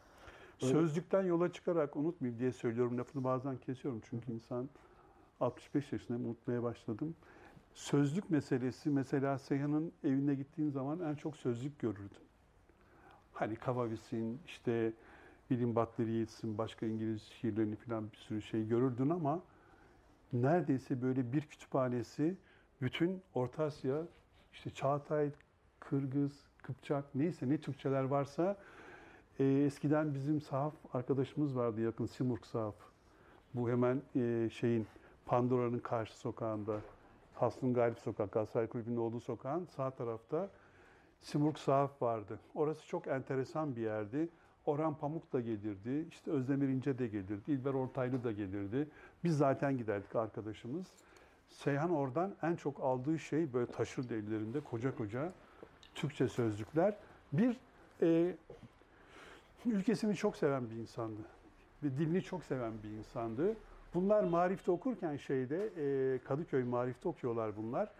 Öyle. 0.63 0.73
Sözlükten 0.73 1.23
yola 1.23 1.53
çıkarak 1.53 1.97
unutmayayım 1.97 2.41
diye 2.41 2.53
söylüyorum 2.53 2.99
lafını 2.99 3.25
bazen 3.25 3.57
kesiyorum 3.57 4.01
çünkü 4.11 4.33
insan 4.33 4.69
65 5.41 5.93
yaşında 5.93 6.19
unutmaya 6.19 6.63
başladım. 6.63 7.15
Sözlük 7.75 8.31
meselesi 8.31 8.91
mesela 8.91 9.39
Seyhan'ın 9.39 9.93
evine 10.05 10.35
gittiğin 10.35 10.71
zaman 10.71 11.01
en 11.01 11.15
çok 11.15 11.37
sözlük 11.37 11.79
görürdün. 11.79 12.23
Hani 13.33 13.57
Kavavis'in, 13.57 14.41
işte 14.47 14.93
William 15.49 15.77
Butler 15.77 16.07
Yeats'in 16.07 16.59
başka 16.59 16.87
İngiliz 16.87 17.23
şiirlerini 17.23 17.77
falan 17.77 18.13
bir 18.13 18.17
sürü 18.17 18.43
şey 18.43 18.69
görürdün 18.69 19.11
ama 19.11 19.43
neredeyse 20.33 21.03
böyle 21.03 21.33
bir 21.33 21.41
kütüphanesi 21.41 22.37
bütün 22.83 23.23
Orta 23.35 23.65
Asya, 23.65 24.03
işte 24.53 24.71
Çağatay, 24.71 25.31
Kırgız, 25.81 26.33
Kıpçak 26.63 27.15
neyse 27.15 27.49
ne 27.49 27.59
Türkçeler 27.59 28.03
varsa 28.03 28.57
e, 29.39 29.45
eskiden 29.45 30.15
bizim 30.15 30.41
sahaf 30.41 30.75
arkadaşımız 30.93 31.57
vardı 31.57 31.81
yakın 31.81 32.07
Simurg 32.07 32.45
sahaf. 32.45 32.75
Bu 33.55 33.71
hemen 33.71 34.03
e, 34.17 34.49
şeyin 34.53 34.87
Pandora'nın 35.27 35.79
karşı 35.79 36.19
sokağında 36.19 36.81
Haslun 37.35 37.75
Galip 37.75 37.99
Sokak, 37.99 38.33
Galatasaray 38.33 38.67
Kulübü'nün 38.67 38.97
olduğu 38.97 39.21
sokağın 39.21 39.65
sağ 39.65 39.91
tarafta 39.91 40.51
Simurg 41.21 41.57
Sahaf 41.57 42.03
vardı. 42.03 42.39
Orası 42.55 42.87
çok 42.87 43.07
enteresan 43.07 43.77
bir 43.77 43.83
yerdi. 43.83 44.29
Orhan 44.67 44.95
Pamuk 44.95 45.33
da 45.33 45.41
gelirdi, 45.41 46.07
işte 46.09 46.31
Özdemir 46.31 46.69
İnce 46.69 46.99
de 46.99 47.07
gelirdi, 47.07 47.53
İlber 47.53 47.75
Ortaylı 47.75 48.25
da 48.25 48.33
gelirdi. 48.33 48.89
Biz 49.25 49.37
zaten 49.39 49.79
giderdik 49.79 50.17
arkadaşımız. 50.17 50.87
Seyhan 51.49 51.91
oradan 51.91 52.35
en 52.43 52.57
çok 52.57 52.81
aldığı 52.81 53.19
şey 53.19 53.53
böyle 53.53 53.67
taşırdı 53.67 54.15
ellerinde 54.15 54.61
koca 54.61 54.97
koca 54.97 55.33
Türkçe 55.95 56.29
sözlükler. 56.29 56.97
Bir, 57.33 57.57
e, 58.03 58.37
ülkesini 59.67 60.17
çok 60.17 60.37
seven 60.37 60.71
bir 60.71 60.77
insandı. 60.77 61.21
Ve 61.83 61.91
dilini 61.91 62.23
çok 62.23 62.45
seven 62.45 62.73
bir 62.83 62.89
insandı. 62.89 63.57
Bunlar 63.95 64.25
Marif'te 64.25 64.71
okurken 64.71 65.17
şeyde, 65.17 65.71
e, 66.15 66.19
Kadıköy 66.19 66.65
Marif'te 66.65 67.09
okuyorlar 67.09 67.57
bunlar. 67.57 67.91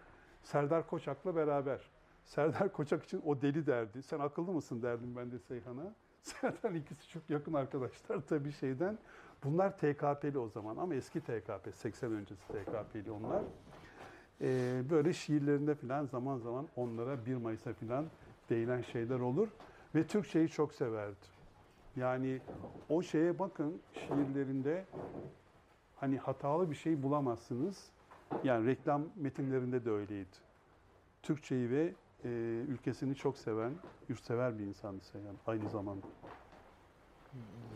Serdar 0.43 0.87
Koçak'la 0.87 1.37
beraber. 1.37 1.81
Serdar 2.25 2.73
Koçak 2.73 3.05
için 3.05 3.23
o 3.27 3.43
deli 3.43 3.67
derdi. 3.67 4.03
Sen 4.03 4.19
akıllı 4.19 4.53
mısın 4.53 4.83
derdim 4.83 5.17
ben 5.17 5.31
de 5.33 5.39
Seyhan'a. 5.39 5.95
Serdar 6.23 6.71
ikisi 6.71 7.09
çok 7.09 7.31
yakın 7.31 7.53
arkadaşlar 7.55 8.21
tabii 8.21 8.53
şeyden. 8.53 8.99
Bunlar 9.45 9.77
TKP'li 9.77 10.39
o 10.39 10.49
zaman 10.49 10.77
ama 10.77 10.95
eski 10.95 11.21
TKP, 11.21 11.75
80 11.75 12.13
öncesi 12.13 12.49
TKP'li 12.49 13.11
onlar. 13.11 13.43
Ee, 14.41 14.83
böyle 14.91 15.13
şiirlerinde 15.13 15.75
falan 15.75 16.07
zaman 16.07 16.39
zaman 16.39 16.69
onlara 16.77 17.27
1 17.27 17.37
Mayıs'a 17.37 17.73
falan 17.73 18.07
değinen 18.51 18.83
şeyler 18.83 19.21
olur. 19.21 19.49
Ve 19.95 20.07
Türkçeyi 20.07 20.49
çok 20.49 20.75
severdi. 20.75 21.27
Yani 21.97 22.41
o 22.89 23.03
şeye 23.03 23.39
bakın 23.39 23.83
şiirlerinde 23.93 24.85
hani 26.03 26.19
hatalı 26.19 26.71
bir 26.71 26.75
şey 26.75 27.03
bulamazsınız. 27.03 27.91
Yani 28.45 28.67
reklam 28.67 29.03
metinlerinde 29.17 29.85
de 29.85 29.91
öyleydi. 29.91 30.37
Türkçeyi 31.23 31.71
ve 31.71 31.93
e, 32.25 32.29
ülkesini 32.69 33.15
çok 33.15 33.39
seven, 33.39 33.73
yurtsever 34.09 34.59
bir 34.59 34.65
insandı 34.65 35.05
Seyhan 35.05 35.37
aynı 35.47 35.71
zamanda. 35.71 36.07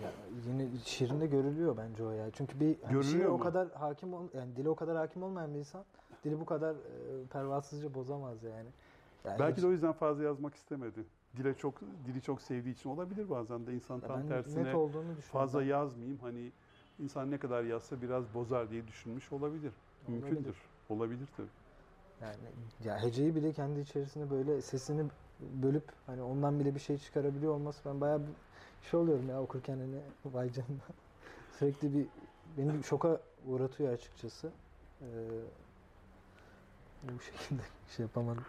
Ya 0.03 0.11
yine 0.47 0.69
şiirinde 0.85 1.27
görülüyor 1.27 1.77
bence 1.77 2.05
o 2.05 2.11
ya. 2.11 2.31
Çünkü 2.31 2.61
bir 2.61 2.77
hani 2.83 3.05
şiire 3.05 3.29
o 3.29 3.39
kadar 3.39 3.73
hakim 3.73 4.15
ol, 4.15 4.29
yani 4.35 4.57
dile 4.57 4.69
o 4.69 4.75
kadar 4.75 4.97
hakim 4.97 5.23
olmayan 5.23 5.55
bir 5.55 5.59
insan 5.59 5.85
dili 6.25 6.41
bu 6.41 6.45
kadar 6.45 6.75
e, 6.75 7.27
pervasızca 7.33 7.95
bozamaz 7.95 8.43
yani. 8.43 8.69
Yani 9.25 9.39
Belki 9.39 9.63
de 9.63 9.67
o 9.67 9.71
yüzden 9.71 9.93
fazla 9.93 10.23
yazmak 10.23 10.55
istemedi. 10.55 11.05
Dile 11.37 11.55
çok 11.55 11.75
dili 12.07 12.23
çok 12.23 12.43
sevdiği 12.43 12.75
için 12.75 12.91
olabilir 12.91 13.31
bazen 13.31 13.67
de 13.67 13.75
insan 13.75 14.01
tam 14.01 14.21
ben 14.21 14.29
tersine 14.29 14.75
fazla 15.21 15.63
yazmayayım 15.63 16.19
hani 16.19 16.53
insan 16.99 17.31
ne 17.31 17.39
kadar 17.39 17.65
yazsa 17.65 18.03
biraz 18.03 18.35
bozar 18.35 18.71
diye 18.71 18.87
düşünmüş 18.87 19.33
olabilir. 19.33 19.73
Mümkündür. 20.09 20.35
Olabilir. 20.35 20.57
Olabilir 20.89 21.29
tabii. 21.37 21.47
Yani 22.23 22.37
ya 22.85 23.03
heceyi 23.03 23.35
bile 23.35 23.53
kendi 23.53 23.81
içerisinde 23.81 24.31
böyle 24.31 24.63
sesini 24.63 25.05
bölüp 25.41 25.85
hani 26.07 26.23
ondan 26.23 26.61
bile 26.61 26.75
bir 26.75 26.81
şey 26.81 26.99
çıkarabiliyor 26.99 27.55
olması 27.55 27.81
ben 27.85 28.01
bayağı 28.01 28.21
bir 28.21 28.33
şey 28.91 29.01
oluyorum 29.01 29.29
ya 29.29 29.43
okurken 29.43 29.77
hani 29.79 30.01
vay 30.35 30.53
canına. 30.53 30.83
Sürekli 31.59 31.95
bir 31.95 32.07
beni 32.59 32.79
bir 32.79 32.83
şoka 32.83 33.21
uğratıyor 33.47 33.93
açıkçası. 33.93 34.51
Ee, 35.03 35.07
bu 37.03 37.21
şekilde 37.21 37.63
şey 37.97 38.03
yapamadım. 38.03 38.45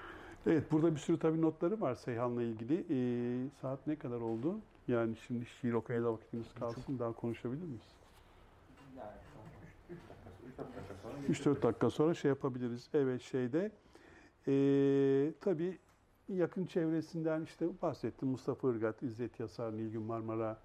Evet 0.47 0.71
burada 0.71 0.95
bir 0.95 0.99
sürü 0.99 1.19
tabii 1.19 1.41
notları 1.41 1.81
var 1.81 1.95
Seyhan'la 1.95 2.43
ilgili. 2.43 2.85
Ee, 2.89 3.49
saat 3.61 3.87
ne 3.87 3.95
kadar 3.95 4.21
oldu? 4.21 4.55
Yani 4.87 5.15
şimdi 5.27 5.45
şiir 5.45 5.73
okumaya 5.73 6.03
da 6.03 6.13
vakitimiz 6.13 6.53
kalsın. 6.59 6.99
Daha 6.99 7.13
konuşabilir 7.13 7.63
miyiz? 7.63 7.96
3-4 11.29 11.61
dakika 11.61 11.89
sonra 11.89 12.13
şey 12.13 12.29
yapabiliriz. 12.29 12.89
Evet 12.93 13.21
şeyde 13.21 13.71
ee, 14.47 15.33
tabii 15.41 15.77
yakın 16.29 16.65
çevresinden 16.65 17.41
işte 17.41 17.67
bahsettim. 17.81 18.29
Mustafa 18.29 18.69
Irgat, 18.69 19.03
İzzet 19.03 19.39
Yasar, 19.39 19.77
Nilgün 19.77 20.01
Marmara, 20.01 20.57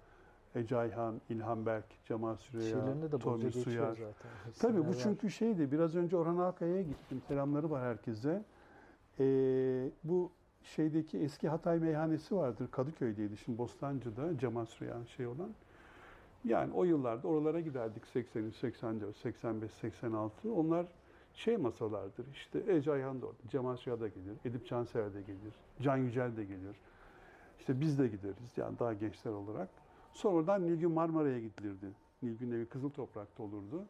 Ece 0.55 0.77
Ayhan, 0.77 1.21
İlhan 1.29 1.65
Berk, 1.65 1.85
Cemal 2.05 2.37
bolca 3.13 3.19
Tommy 3.19 3.51
Suyar. 3.51 3.89
zaten. 3.89 4.31
Tabii 4.59 4.85
bu 4.85 4.89
var. 4.89 4.99
çünkü 5.03 5.31
şeydi. 5.31 5.71
Biraz 5.71 5.95
önce 5.95 6.17
Orhan 6.17 6.37
Alkaya'ya 6.37 6.81
gittim. 6.81 7.21
Selamları 7.27 7.71
var 7.71 7.83
herkese. 7.83 8.43
Ee, 9.19 9.91
bu 10.03 10.31
şeydeki 10.63 11.19
eski 11.19 11.49
Hatay 11.49 11.79
meyhanesi 11.79 12.35
vardır. 12.35 12.67
Kadıköy'deydi. 12.71 13.37
Şimdi 13.37 13.57
Bostancı'da 13.57 14.37
Cemal 14.37 14.65
Süreyya'nın 14.65 15.05
şey 15.05 15.27
olan. 15.27 15.49
Yani 16.43 16.73
o 16.73 16.83
yıllarda 16.83 17.27
oralara 17.27 17.59
giderdik 17.59 18.07
83, 18.07 18.55
84, 18.55 19.17
85, 19.17 19.71
86. 19.71 20.53
Onlar 20.53 20.85
şey 21.33 21.57
masalardır 21.57 22.25
işte 22.33 22.63
Ece 22.67 22.91
Ayhan 22.91 23.21
da 23.21 23.25
orada, 23.25 23.47
Cemal 23.49 23.77
Süreya 23.77 23.99
da 23.99 24.07
gelir, 24.07 24.37
Edip 24.45 24.67
Cansever 24.67 25.13
de 25.13 25.21
gelir, 25.21 25.53
Can 25.81 25.97
Yücel 25.97 26.37
de 26.37 26.45
gelir. 26.45 26.75
İşte 27.59 27.79
biz 27.79 27.99
de 27.99 28.07
gideriz 28.07 28.57
yani 28.57 28.79
daha 28.79 28.93
gençler 28.93 29.31
olarak. 29.31 29.69
Sonradan 30.13 30.63
Nilgün 30.63 30.91
Marmara'ya 30.91 31.39
gidilirdi. 31.39 31.91
Nilgün 32.21 32.51
evi 32.51 32.65
Kızıl 32.65 32.89
Toprak'ta 32.89 33.43
olurdu. 33.43 33.85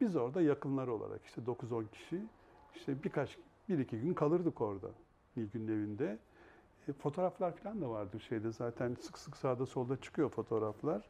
Biz 0.00 0.16
orada 0.16 0.42
yakınlar 0.42 0.86
olarak 0.88 1.24
işte 1.24 1.42
9-10 1.42 1.88
kişi 1.88 2.22
işte 2.74 3.04
birkaç, 3.04 3.38
bir 3.68 3.78
iki 3.78 4.00
gün 4.00 4.14
kalırdık 4.14 4.60
orada 4.60 4.88
Nilgün'ün 5.36 5.68
evinde. 5.68 6.18
E, 6.88 6.92
fotoğraflar 6.92 7.56
falan 7.56 7.80
da 7.80 7.90
vardır 7.90 8.20
şeyde 8.28 8.52
zaten 8.52 8.96
sık 9.00 9.18
sık 9.18 9.36
sağda 9.36 9.66
solda 9.66 10.00
çıkıyor 10.00 10.28
fotoğraflar. 10.30 11.08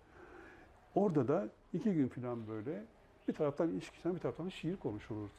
Orada 0.98 1.28
da 1.28 1.48
iki 1.72 1.94
gün 1.94 2.08
falan 2.08 2.48
böyle 2.48 2.84
bir 3.28 3.32
taraftan 3.32 3.76
içkiden 3.76 4.14
bir 4.14 4.20
taraftan 4.20 4.48
şiir 4.48 4.76
konuşulurdu. 4.76 5.32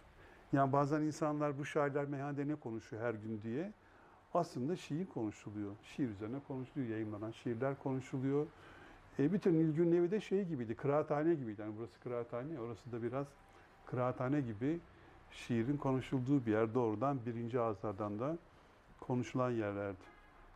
Yani 0.54 0.74
bazen 0.74 1.02
insanlar 1.02 1.58
bu 1.58 1.66
şairler 1.66 2.06
meyhanede 2.06 2.48
ne 2.48 2.56
konuşuyor 2.56 3.04
her 3.04 3.14
gün 3.14 3.42
diye. 3.42 3.74
Aslında 4.34 4.76
şiir 4.76 5.06
konuşuluyor. 5.06 5.72
Şiir 5.84 6.10
üzerine 6.10 6.40
konuşuluyor. 6.48 6.92
Yayınlanan 6.92 7.32
şiirler 7.32 7.80
konuşuluyor. 7.80 8.48
E, 9.20 9.34
bütün 9.34 9.54
Nilgün'ün 9.54 9.98
evi 9.98 10.12
de 10.12 10.20
şey 10.20 10.46
gibiydi. 10.46 10.76
Kıraathane 10.76 11.36
gibiydi. 11.36 11.62
Yani 11.62 11.74
burası 11.78 12.00
kıraathane. 12.00 12.60
Orası 12.60 12.92
da 12.92 13.04
biraz 13.04 13.28
kıraathane 13.86 14.42
gibi 14.42 14.80
şiirin 15.32 15.78
konuşulduğu 15.78 16.46
bir 16.46 16.52
yer. 16.52 16.74
Doğrudan 16.74 17.20
birinci 17.26 17.60
ağızlardan 17.60 18.20
da 18.20 18.38
konuşulan 19.00 19.52
yerlerdi. 19.52 20.10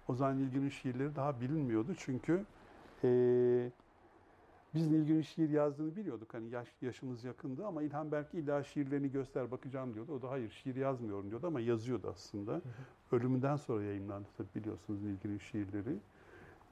O 0.07 0.15
zaman 0.15 0.37
Nilgün'ün 0.37 0.69
şiirleri 0.69 1.15
daha 1.15 1.41
bilinmiyordu. 1.41 1.95
Çünkü 1.97 2.45
e, 3.03 3.09
biz 4.73 4.91
Nilgün'ün 4.91 5.21
şiir 5.21 5.49
yazdığını 5.49 5.95
biliyorduk. 5.95 6.33
Hani 6.33 6.49
yaş, 6.49 6.67
yaşımız 6.81 7.23
yakındı 7.23 7.65
ama 7.65 7.83
İlhan 7.83 8.12
Berk 8.12 8.33
illa 8.33 8.63
şiirlerini 8.63 9.12
göster 9.12 9.51
bakacağım 9.51 9.93
diyordu. 9.93 10.13
O 10.13 10.21
da 10.21 10.29
hayır 10.29 10.49
şiir 10.49 10.75
yazmıyorum 10.75 11.29
diyordu 11.29 11.47
ama 11.47 11.59
yazıyordu 11.59 12.09
aslında. 12.13 12.62
Ölümünden 13.12 13.55
sonra 13.55 13.83
yayınlandı 13.83 14.27
tabii 14.38 14.47
biliyorsunuz 14.55 15.01
Nilgün'ün 15.01 15.38
şiirleri. 15.38 15.97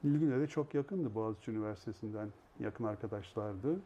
Nilgün'e 0.04 0.40
de 0.40 0.48
çok 0.48 0.74
yakındı 0.74 1.16
Boğaziçi 1.16 1.52
Üniversitesi'nden 1.52 2.30
yakın 2.60 2.84
arkadaşlardı. 2.84 3.80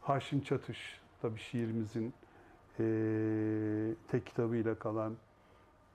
Haşim 0.00 0.40
Çatış 0.40 1.00
tabii 1.22 1.38
şiirimizin 1.38 2.14
eee 2.78 3.94
tek 4.08 4.26
kitabıyla 4.26 4.74
kalan 4.74 5.14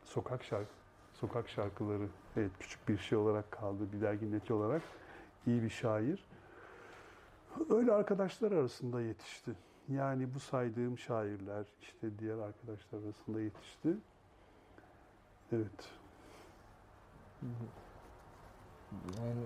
sokak 0.03 0.43
şarkı 0.43 0.71
sokak 1.13 1.49
şarkıları 1.49 2.07
evet 2.37 2.51
küçük 2.59 2.89
bir 2.89 2.97
şey 2.97 3.17
olarak 3.17 3.51
kaldı 3.51 3.83
bir 3.93 4.01
dergi 4.01 4.53
olarak 4.53 4.81
iyi 5.47 5.63
bir 5.63 5.69
şair. 5.69 6.30
Öyle 7.69 7.91
arkadaşlar 7.91 8.51
arasında 8.51 9.01
yetişti. 9.01 9.51
Yani 9.89 10.33
bu 10.33 10.39
saydığım 10.39 10.97
şairler 10.97 11.65
işte 11.81 12.19
diğer 12.19 12.37
arkadaşlar 12.37 13.03
arasında 13.03 13.41
yetişti. 13.41 13.97
Evet. 15.51 15.89
Yani 19.17 19.43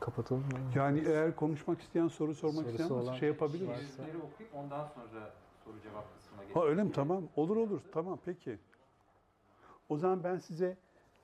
kapatalım 0.00 0.42
mı? 0.42 0.48
Yani 0.74 1.02
eğer 1.06 1.36
konuşmak 1.36 1.80
isteyen, 1.80 2.08
soru 2.08 2.34
sormak 2.34 2.54
Sorusu 2.54 2.70
isteyen 2.70 2.90
varsa 2.90 3.10
olan 3.10 3.18
şey 3.18 3.28
yapabilir 3.28 3.66
varsa. 3.66 3.78
miyiz? 3.80 3.96
Şiirleri 3.96 4.16
okuyup 4.18 4.54
ondan 4.54 4.86
sonra 4.88 5.30
soru 5.64 5.80
cevap 5.82 6.16
kısmına 6.18 6.40
Ha 6.40 6.44
geçelim. 6.46 6.68
öyle 6.68 6.82
mi? 6.82 6.92
Tamam. 6.92 7.22
Olur 7.36 7.56
olur. 7.56 7.80
Tamam 7.92 8.18
peki. 8.24 8.58
O 9.88 9.96
zaman 9.98 10.24
ben 10.24 10.38
size 10.38 10.76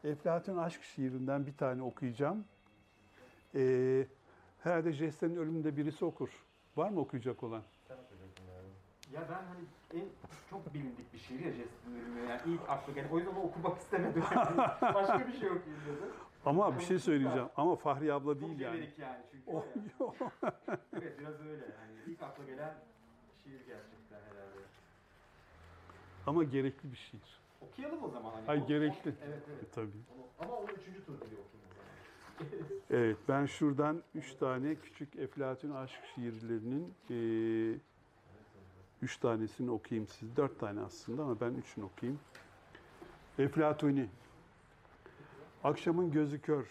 Eflatun 0.05 0.57
aşk 0.57 0.83
şiirinden 0.83 1.47
bir 1.47 1.57
tane 1.57 1.83
okuyacağım. 1.83 2.45
Ee, 3.55 4.07
herhalde 4.63 4.93
Jest'lerin 4.93 5.37
ölümünde 5.37 5.77
birisi 5.77 6.05
okur. 6.05 6.29
Var 6.77 6.91
mı 6.91 7.01
okuyacak 7.01 7.43
olan? 7.43 7.63
Ya 9.13 9.21
ben 9.31 9.35
hani 9.45 9.65
en 10.03 10.09
çok 10.51 10.75
bilindik 10.75 11.13
bir 11.13 11.19
şiir 11.19 11.41
ya 11.45 11.53
Jest'in 11.53 11.95
ölümü. 11.95 12.29
Yani 12.29 12.41
ilk 12.47 12.61
aklı 12.69 12.93
gelen. 12.93 13.09
O 13.09 13.19
yüzden 13.19 13.33
onu 13.33 13.41
okumak 13.43 13.79
istemedim. 13.79 14.23
Yani 14.35 14.57
Başka 14.95 15.19
bir 15.29 15.33
şey 15.33 15.49
okuyayım 15.51 15.83
dedim. 15.89 16.13
Ama 16.47 16.79
bir 16.79 16.83
şey 16.85 16.99
söyleyeceğim. 16.99 17.49
Ama 17.57 17.77
Fahri 17.77 18.13
abla 18.13 18.41
değil 18.41 18.61
yani. 18.61 18.91
yani 18.99 19.23
çünkü. 19.31 19.51
Oh, 19.51 19.65
o 20.01 20.15
ya. 20.43 20.53
evet 20.93 21.19
biraz 21.21 21.41
öyle 21.41 21.65
yani. 21.65 21.93
İlk 22.07 22.23
akla 22.23 22.45
gelen 22.45 22.75
şiir 23.45 23.61
gerçekten 23.67 24.17
herhalde. 24.21 24.59
Ama 26.27 26.45
gerekli 26.45 26.93
bir 26.93 26.97
şiir. 26.97 27.41
Okuyalım 27.61 28.05
o 28.05 28.09
zaman. 28.09 28.31
Hani. 28.33 28.49
Ay 28.49 28.59
O- 28.59 28.67
gerekli. 28.67 29.11
o- 29.11 29.15
Evet 29.27 29.43
evet. 29.51 29.63
E, 29.63 29.71
tabii. 29.75 29.89
Onu- 30.17 30.47
Ama 30.47 30.57
onu 30.57 30.71
üçüncü 30.71 31.05
tur 31.07 31.15
gibi 31.15 31.25
okuyayım 31.25 31.69
o 31.71 31.75
zaman. 31.75 31.82
Evet, 32.91 33.17
ben 33.29 33.47
şuradan 33.47 34.03
üç 34.15 34.35
tane 34.35 34.75
küçük 34.75 35.17
Eflatun 35.17 35.71
aşk 35.71 36.01
şiirlerinin 36.15 36.95
eee, 37.11 37.79
üç 39.03 39.17
tanesini 39.17 39.71
okuyayım 39.71 40.09
siz. 40.09 40.37
Dört 40.37 40.61
tane 40.61 40.81
aslında 40.81 41.23
ama 41.23 41.41
ben 41.41 41.55
üçünü 41.55 41.85
okuyayım. 41.85 42.21
Eflatuni. 43.39 44.09
Akşamın 45.65 46.11
gözü 46.11 46.41
kör, 46.41 46.67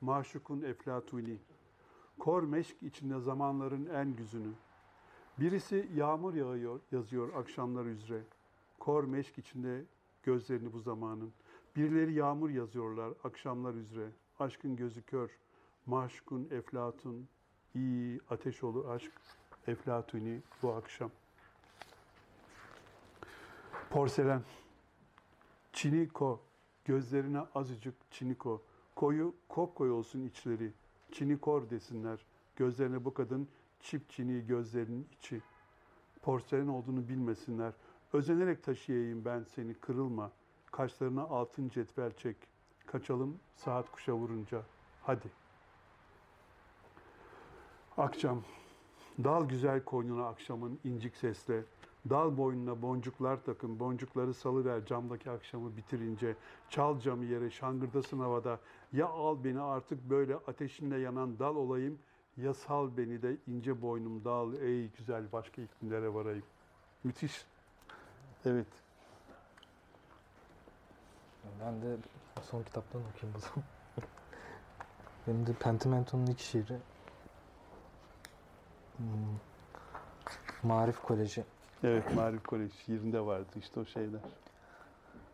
maşukun 0.00 0.62
Eflatuni. 0.62 1.36
Kor 2.18 2.42
meşk 2.42 2.82
içinde 2.82 3.20
zamanların 3.20 3.86
en 3.86 4.16
güzünü. 4.16 4.52
Birisi 5.40 5.88
yağmur 5.94 6.34
yağıyor 6.34 6.80
yazıyor 6.92 7.34
akşamlar 7.34 7.84
üzere. 7.84 8.22
Kor 8.78 9.04
meşk 9.04 9.38
içinde 9.38 9.84
gözlerini 10.22 10.72
bu 10.72 10.78
zamanın. 10.80 11.32
Birileri 11.76 12.14
yağmur 12.14 12.50
yazıyorlar 12.50 13.12
akşamlar 13.24 13.74
üzere. 13.74 14.10
Aşkın 14.40 14.76
gözü 14.76 15.02
kör. 15.02 15.30
Maşkun 15.86 16.48
eflatun. 16.50 17.28
iyi 17.74 18.20
ateş 18.30 18.64
olur 18.64 18.88
aşk. 18.88 19.12
Eflatuni 19.66 20.42
bu 20.62 20.72
akşam. 20.72 21.10
Porselen. 23.90 24.42
Çiniko. 25.72 26.40
Gözlerine 26.84 27.40
azıcık 27.54 27.94
çiniko. 28.10 28.62
Koyu 28.96 29.34
kopkoy 29.48 29.90
olsun 29.90 30.24
içleri. 30.24 30.72
Çinikor 31.12 31.70
desinler. 31.70 32.24
Gözlerine 32.56 33.04
bu 33.04 33.14
kadın 33.14 33.48
çip 33.80 34.10
çini 34.10 34.46
gözlerinin 34.46 35.08
içi. 35.18 35.42
Porselen 36.22 36.68
olduğunu 36.68 37.08
bilmesinler. 37.08 37.72
Özenerek 38.12 38.62
taşıyayım 38.62 39.24
ben 39.24 39.42
seni 39.42 39.74
kırılma. 39.74 40.32
Kaşlarına 40.72 41.22
altın 41.22 41.68
cetvel 41.68 42.12
çek. 42.12 42.36
Kaçalım 42.92 43.38
saat 43.56 43.92
kuşa 43.92 44.12
vurunca. 44.12 44.62
Hadi. 45.02 45.30
Akşam. 47.96 48.42
Dal 49.24 49.48
güzel 49.48 49.84
koynuna 49.84 50.26
akşamın 50.26 50.78
incik 50.84 51.16
sesle. 51.16 51.64
Dal 52.10 52.36
boynuna 52.36 52.82
boncuklar 52.82 53.44
takın, 53.44 53.80
boncukları 53.80 54.34
salıver 54.34 54.86
camdaki 54.86 55.30
akşamı 55.30 55.76
bitirince. 55.76 56.36
Çal 56.68 57.00
camı 57.00 57.24
yere, 57.24 57.50
şangırdasın 57.50 58.20
havada. 58.20 58.60
Ya 58.92 59.06
al 59.06 59.44
beni 59.44 59.60
artık 59.60 60.10
böyle 60.10 60.36
ateşinde 60.36 60.96
yanan 60.96 61.38
dal 61.38 61.56
olayım, 61.56 61.98
ya 62.36 62.54
sal 62.54 62.96
beni 62.96 63.22
de 63.22 63.36
ince 63.46 63.82
boynum 63.82 64.24
dal 64.24 64.54
ey 64.54 64.88
güzel 64.88 65.32
başka 65.32 65.62
iklimlere 65.62 66.14
varayım. 66.14 66.44
Müthiş. 67.04 67.46
Evet. 68.44 68.89
Ben 71.60 71.82
de 71.82 71.96
son 72.42 72.62
kitaptan 72.62 73.00
okuyayım 73.00 73.38
o 73.38 73.40
zaman. 73.40 73.64
Benim 75.26 75.46
de 75.46 75.52
Pentimento'nun 75.52 76.26
ilk 76.26 76.38
şiiri. 76.38 76.78
Hmm. 78.96 79.38
Marif 80.62 81.02
Koleji. 81.02 81.44
Evet, 81.84 82.14
Marif 82.14 82.46
Kolej 82.46 82.72
şiirinde 82.72 83.26
vardı 83.26 83.50
işte 83.56 83.80
o 83.80 83.84
şeyler. 83.84 84.20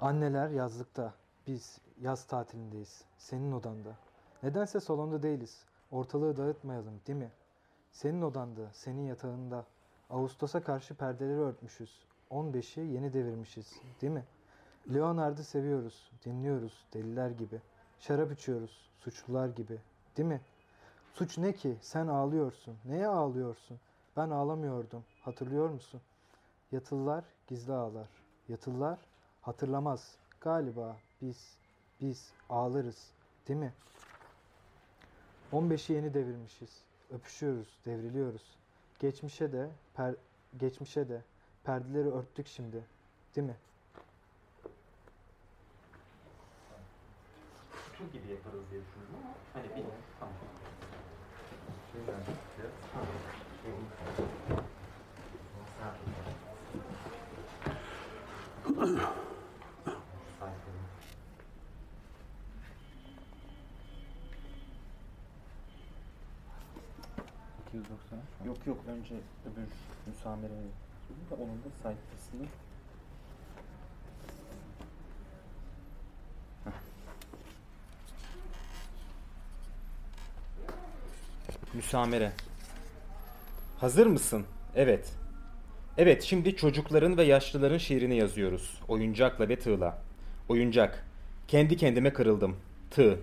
Anneler 0.00 0.48
yazlıkta. 0.48 1.14
Biz 1.46 1.78
yaz 2.00 2.24
tatilindeyiz. 2.24 3.04
Senin 3.18 3.52
odanda. 3.52 3.96
Nedense 4.42 4.80
salonda 4.80 5.22
değiliz. 5.22 5.64
Ortalığı 5.90 6.36
dağıtmayalım 6.36 7.00
değil 7.06 7.18
mi? 7.18 7.30
Senin 7.92 8.22
odanda, 8.22 8.70
senin 8.72 9.06
yatağında. 9.06 9.64
Ağustos'a 10.10 10.62
karşı 10.62 10.94
perdeleri 10.94 11.38
örtmüşüz. 11.40 12.06
15'i 12.30 12.92
yeni 12.92 13.12
devirmişiz 13.12 13.72
değil 14.00 14.12
mi? 14.12 14.24
Leonard'ı 14.94 15.44
seviyoruz, 15.44 16.10
dinliyoruz 16.24 16.84
deliler 16.94 17.30
gibi. 17.30 17.60
Şarap 18.00 18.32
içiyoruz, 18.32 18.90
suçlular 18.98 19.48
gibi. 19.48 19.78
Değil 20.16 20.28
mi? 20.28 20.40
Suç 21.14 21.38
ne 21.38 21.52
ki? 21.52 21.76
Sen 21.80 22.06
ağlıyorsun. 22.06 22.76
Neye 22.84 23.06
ağlıyorsun? 23.06 23.80
Ben 24.16 24.30
ağlamıyordum. 24.30 25.04
Hatırlıyor 25.22 25.70
musun? 25.70 26.00
Yatıllar 26.72 27.24
gizli 27.46 27.72
ağlar. 27.72 28.08
Yatıllar 28.48 28.98
hatırlamaz. 29.42 30.16
Galiba 30.40 30.96
biz, 31.22 31.56
biz 32.00 32.30
ağlarız. 32.50 33.10
Değil 33.48 33.60
mi? 33.60 33.72
15'i 35.52 35.94
yeni 35.94 36.14
devirmişiz. 36.14 36.82
Öpüşüyoruz, 37.10 37.78
devriliyoruz. 37.86 38.56
Geçmişe 38.98 39.52
de, 39.52 39.68
per, 39.94 40.14
geçmişe 40.56 41.08
de 41.08 41.22
perdeleri 41.64 42.08
örttük 42.08 42.46
şimdi. 42.46 42.84
Değil 43.36 43.46
mi? 43.46 43.56
Şu 47.98 48.04
gibi 48.12 48.32
yaparız 48.32 48.60
diye 48.70 48.80
düşündüm 48.80 49.08
ama 49.18 49.34
hani 49.52 49.64
bir 49.76 49.84
tamam. 50.20 50.34
Şey. 51.92 52.02
Yok 68.46 68.66
yok 68.66 68.78
önce 68.88 69.14
öbür 69.46 69.68
müsamereye 70.06 70.68
da 71.30 71.34
onun 71.34 71.58
da 71.64 71.70
sayfasını 71.82 72.46
Müsamere. 81.76 82.32
Hazır 83.78 84.06
mısın? 84.06 84.44
Evet. 84.74 85.12
Evet, 85.98 86.22
şimdi 86.22 86.56
çocukların 86.56 87.16
ve 87.16 87.22
yaşlıların 87.24 87.78
şiirini 87.78 88.16
yazıyoruz. 88.16 88.80
Oyuncakla 88.88 89.48
ve 89.48 89.58
tığla. 89.58 90.02
Oyuncak. 90.48 91.06
Kendi 91.48 91.76
kendime 91.76 92.12
kırıldım. 92.12 92.56
Tığ. 92.90 93.18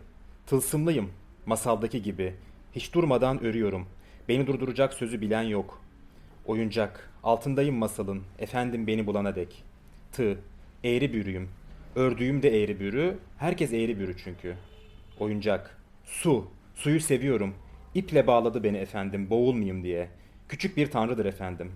Tılsımlıyım. 0.47 1.11
Masaldaki 1.45 2.01
gibi. 2.01 2.35
Hiç 2.71 2.93
durmadan 2.93 3.43
örüyorum. 3.43 3.87
Beni 4.29 4.47
durduracak 4.47 4.93
sözü 4.93 5.21
bilen 5.21 5.43
yok. 5.43 5.81
Oyuncak. 6.45 7.09
Altındayım 7.23 7.75
masalın. 7.75 8.23
Efendim 8.39 8.87
beni 8.87 9.07
bulana 9.07 9.35
dek. 9.35 9.63
Tığ. 10.11 10.37
Eğri 10.83 11.13
bürüyüm. 11.13 11.49
Ördüğüm 11.95 12.43
de 12.43 12.63
eğri 12.63 12.79
bürü. 12.79 13.17
Herkes 13.37 13.73
eğri 13.73 13.99
bürü 13.99 14.17
çünkü. 14.23 14.55
Oyuncak. 15.19 15.77
Su. 16.05 16.47
Suyu 16.75 16.99
seviyorum. 16.99 17.53
İple 17.95 18.27
bağladı 18.27 18.63
beni 18.63 18.77
efendim 18.77 19.29
boğulmayayım 19.29 19.83
diye. 19.83 20.09
Küçük 20.49 20.77
bir 20.77 20.91
tanrıdır 20.91 21.25
efendim. 21.25 21.71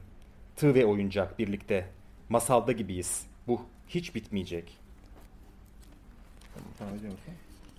Tığ 0.56 0.75
ve 0.75 0.86
oyuncak 0.86 1.39
birlikte. 1.39 1.86
Masalda 2.30 2.71
gibiyiz. 2.71 3.25
Bu 3.47 3.62
hiç 3.88 4.15
bitmeyecek. 4.15 4.77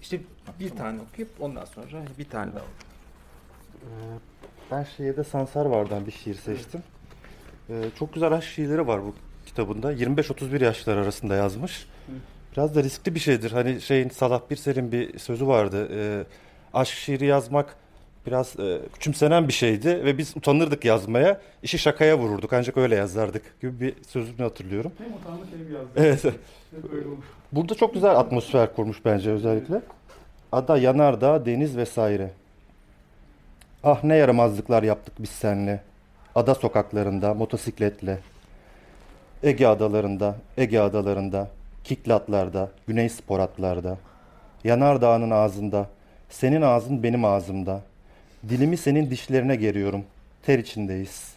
İşte 0.03 0.21
bir 0.61 0.71
tane 0.71 1.01
okuyup 1.01 1.29
ondan 1.41 1.65
sonra 1.65 2.03
bir 2.19 2.25
tane 2.25 2.53
daha 2.55 2.65
Ee, 3.83 3.89
ben 4.71 4.85
şiirde 4.85 5.25
Sansar 5.25 5.67
Var'dan 5.67 6.07
bir 6.07 6.13
şiir 6.13 6.35
seçtim. 6.35 6.83
Ee, 7.71 7.85
çok 7.99 8.15
güzel 8.15 8.33
aşk 8.33 8.49
şiirleri 8.49 8.87
var 8.87 9.03
bu 9.03 9.15
kitabında. 9.47 9.93
25-31 9.93 10.65
yaşlar 10.65 10.97
arasında 10.97 11.35
yazmış. 11.35 11.87
Biraz 12.53 12.75
da 12.75 12.83
riskli 12.83 13.15
bir 13.15 13.21
şeydir. 13.21 13.51
Hani 13.51 13.81
şeyin 13.81 14.09
Salah 14.09 14.41
Birsel'in 14.51 14.93
bir 14.93 15.19
sözü 15.19 15.47
vardı. 15.47 15.89
Ee, 15.93 16.25
aşk 16.75 16.95
şiiri 16.95 17.27
yazmak 17.27 17.77
biraz 18.27 18.61
e, 18.61 18.81
küçümsenen 18.93 19.49
bir 19.49 19.53
şeydi 19.53 20.05
ve 20.05 20.19
biz 20.19 20.37
utanırdık 20.37 20.85
yazmaya. 20.85 21.41
İşi 21.63 21.79
şakaya 21.79 22.19
vururduk 22.19 22.53
ancak 22.53 22.77
öyle 22.77 22.95
yazardık 22.95 23.61
gibi 23.61 23.81
bir 23.81 23.95
sözünü 24.09 24.43
hatırlıyorum. 24.43 24.93
Hem 24.99 25.15
utandık 25.15 25.47
hem 25.53 25.75
yazdık. 25.75 25.93
Evet. 25.97 26.25
Hep 26.25 26.93
öyle 26.93 27.09
olur. 27.09 27.25
Burada 27.53 27.75
çok 27.75 27.95
güzel 27.95 28.11
atmosfer 28.11 28.75
kurmuş 28.75 29.05
bence 29.05 29.31
özellikle. 29.31 29.81
Ada, 30.53 30.79
yanardağ, 30.79 31.47
deniz 31.47 31.77
vesaire. 31.77 32.31
Ah 33.85 34.05
ne 34.05 34.17
yaramazlıklar 34.17 34.83
yaptık 34.83 35.15
biz 35.19 35.31
seninle. 35.31 35.81
Ada 36.35 36.55
sokaklarında, 36.55 37.35
motosikletle. 37.35 38.19
Ege 39.43 39.67
adalarında, 39.67 40.37
Ege 40.57 40.79
adalarında, 40.81 41.51
Kiklatlarda, 41.85 42.71
Güney 42.87 43.09
spor 43.09 43.39
atlarda. 43.39 43.99
Yanardağ'ın 44.65 45.31
ağzında, 45.31 45.87
senin 46.29 46.63
ağzın 46.63 47.03
benim 47.03 47.25
ağzımda. 47.25 47.81
Dilimi 48.49 48.77
senin 48.77 49.11
dişlerine 49.11 49.57
geriyorum. 49.57 50.05
Ter 50.43 50.59
içindeyiz. 50.59 51.33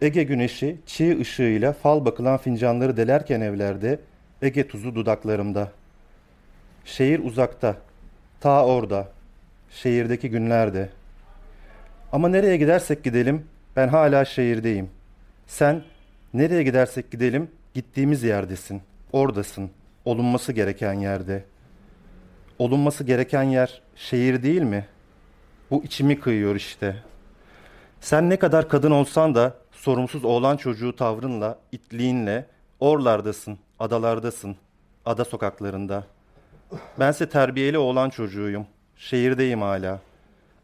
Ege 0.00 0.22
güneşi 0.22 0.76
çiğ 0.86 1.20
ışığıyla 1.20 1.72
fal 1.72 2.04
bakılan 2.04 2.38
fincanları 2.38 2.96
delerken 2.96 3.40
evlerde 3.40 3.98
Ege 4.42 4.68
tuzu 4.68 4.94
dudaklarımda. 4.94 5.72
Şehir 6.84 7.18
uzakta, 7.18 7.76
ta 8.40 8.66
orada, 8.66 9.08
şehirdeki 9.70 10.30
günlerde. 10.30 10.88
Ama 12.12 12.28
nereye 12.28 12.56
gidersek 12.56 13.04
gidelim 13.04 13.46
ben 13.76 13.88
hala 13.88 14.24
şehirdeyim. 14.24 14.90
Sen 15.46 15.82
nereye 16.34 16.62
gidersek 16.62 17.10
gidelim 17.10 17.50
gittiğimiz 17.74 18.22
yerdesin. 18.22 18.82
Oradasın. 19.12 19.70
Olunması 20.04 20.52
gereken 20.52 20.92
yerde. 20.92 21.44
Olunması 22.58 23.04
gereken 23.04 23.42
yer 23.42 23.82
şehir 23.96 24.42
değil 24.42 24.62
mi? 24.62 24.86
Bu 25.72 25.84
içimi 25.84 26.20
kıyıyor 26.20 26.54
işte. 26.54 26.96
Sen 28.00 28.30
ne 28.30 28.38
kadar 28.38 28.68
kadın 28.68 28.90
olsan 28.90 29.34
da 29.34 29.54
sorumsuz 29.72 30.24
oğlan 30.24 30.56
çocuğu 30.56 30.96
tavrınla, 30.96 31.58
itliğinle 31.72 32.46
oralardasın, 32.80 33.58
adalardasın, 33.78 34.56
ada 35.06 35.24
sokaklarında. 35.24 36.04
Bense 37.00 37.28
terbiyeli 37.28 37.78
oğlan 37.78 38.10
çocuğuyum. 38.10 38.66
Şehirdeyim 38.96 39.62
hala. 39.62 40.00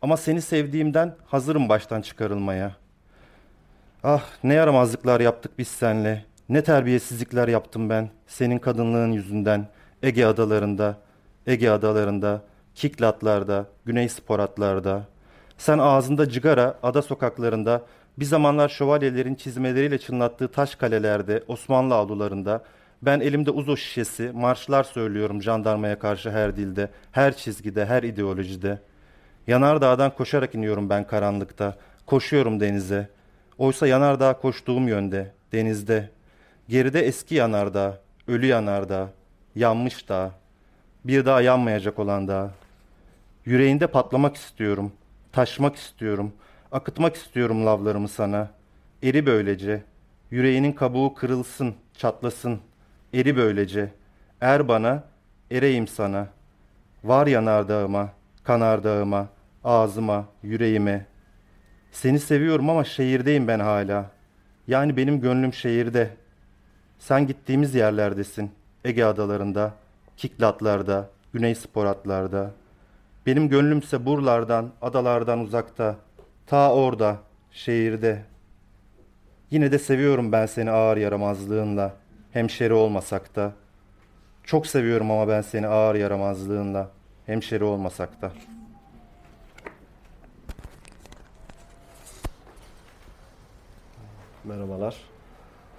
Ama 0.02 0.16
seni 0.16 0.42
sevdiğimden 0.42 1.14
hazırım 1.26 1.68
baştan 1.68 2.02
çıkarılmaya. 2.02 2.72
Ah 4.04 4.24
ne 4.44 4.54
yaramazlıklar 4.54 5.20
yaptık 5.20 5.58
biz 5.58 5.68
senle. 5.68 6.24
Ne 6.48 6.64
terbiyesizlikler 6.64 7.48
yaptım 7.48 7.90
ben 7.90 8.10
senin 8.26 8.58
kadınlığın 8.58 9.12
yüzünden. 9.12 9.68
Ege 10.02 10.24
adalarında, 10.24 10.96
Ege 11.46 11.70
adalarında, 11.70 12.42
Kiklatlarda, 12.78 13.66
Güney 13.84 14.08
Sporatlarda. 14.08 15.02
Sen 15.56 15.78
ağzında 15.78 16.28
cigara, 16.28 16.78
ada 16.82 17.02
sokaklarında, 17.02 17.82
bir 18.18 18.24
zamanlar 18.24 18.68
şövalyelerin 18.68 19.34
çizmeleriyle 19.34 19.98
çınlattığı 19.98 20.48
taş 20.48 20.74
kalelerde, 20.74 21.42
Osmanlı 21.48 21.94
avlularında, 21.94 22.64
ben 23.02 23.20
elimde 23.20 23.50
uzo 23.50 23.76
şişesi, 23.76 24.30
marşlar 24.34 24.84
söylüyorum 24.84 25.42
jandarmaya 25.42 25.98
karşı 25.98 26.30
her 26.30 26.56
dilde, 26.56 26.90
her 27.12 27.36
çizgide, 27.36 27.86
her 27.86 28.02
ideolojide. 28.02 28.78
Yanardağ'dan 29.46 30.14
koşarak 30.14 30.54
iniyorum 30.54 30.90
ben 30.90 31.06
karanlıkta, 31.06 31.76
koşuyorum 32.06 32.60
denize. 32.60 33.08
Oysa 33.58 33.86
yanardağ 33.86 34.32
koştuğum 34.32 34.88
yönde, 34.88 35.32
denizde. 35.52 36.10
Geride 36.68 37.00
eski 37.00 37.34
yanardağ, 37.34 37.98
ölü 38.28 38.46
yanardağ, 38.46 39.08
yanmış 39.54 40.08
dağ. 40.08 40.30
Bir 41.04 41.26
daha 41.26 41.40
yanmayacak 41.40 41.98
olan 41.98 42.28
dağ. 42.28 42.50
Yüreğinde 43.48 43.86
patlamak 43.86 44.36
istiyorum, 44.36 44.92
taşmak 45.32 45.76
istiyorum, 45.76 46.32
akıtmak 46.72 47.16
istiyorum 47.16 47.66
lavlarımı 47.66 48.08
sana. 48.08 48.50
Eri 49.02 49.26
böylece, 49.26 49.82
yüreğinin 50.30 50.72
kabuğu 50.72 51.14
kırılsın, 51.14 51.74
çatlasın. 51.94 52.60
Eri 53.14 53.36
böylece, 53.36 53.88
er 54.40 54.68
bana, 54.68 55.04
ereyim 55.50 55.88
sana. 55.88 56.28
Var 57.04 57.26
yanardağıma, 57.26 58.08
kanardağıma, 58.44 59.28
ağzıma, 59.64 60.24
yüreğime. 60.42 61.06
Seni 61.92 62.20
seviyorum 62.20 62.70
ama 62.70 62.84
şehirdeyim 62.84 63.48
ben 63.48 63.60
hala. 63.60 64.10
Yani 64.66 64.96
benim 64.96 65.20
gönlüm 65.20 65.52
şehirde. 65.52 66.10
Sen 66.98 67.26
gittiğimiz 67.26 67.74
yerlerdesin. 67.74 68.50
Ege 68.84 69.04
adalarında, 69.04 69.74
Kiklatlarda, 70.16 71.10
Güney 71.32 71.54
Sporatlarda. 71.54 72.57
Benim 73.28 73.48
gönlümse 73.48 74.06
buralardan, 74.06 74.70
adalardan 74.82 75.40
uzakta. 75.40 75.96
Ta 76.46 76.72
orada, 76.72 77.16
şehirde. 77.50 78.22
Yine 79.50 79.72
de 79.72 79.78
seviyorum 79.78 80.32
ben 80.32 80.46
seni 80.46 80.70
ağır 80.70 80.96
yaramazlığınla. 80.96 81.94
Hemşeri 82.32 82.72
olmasak 82.72 83.36
da. 83.36 83.52
Çok 84.44 84.66
seviyorum 84.66 85.10
ama 85.10 85.28
ben 85.28 85.42
seni 85.42 85.66
ağır 85.66 85.94
yaramazlığınla. 85.94 86.90
Hemşeri 87.26 87.64
olmasak 87.64 88.22
da. 88.22 88.32
Merhabalar. 94.44 94.96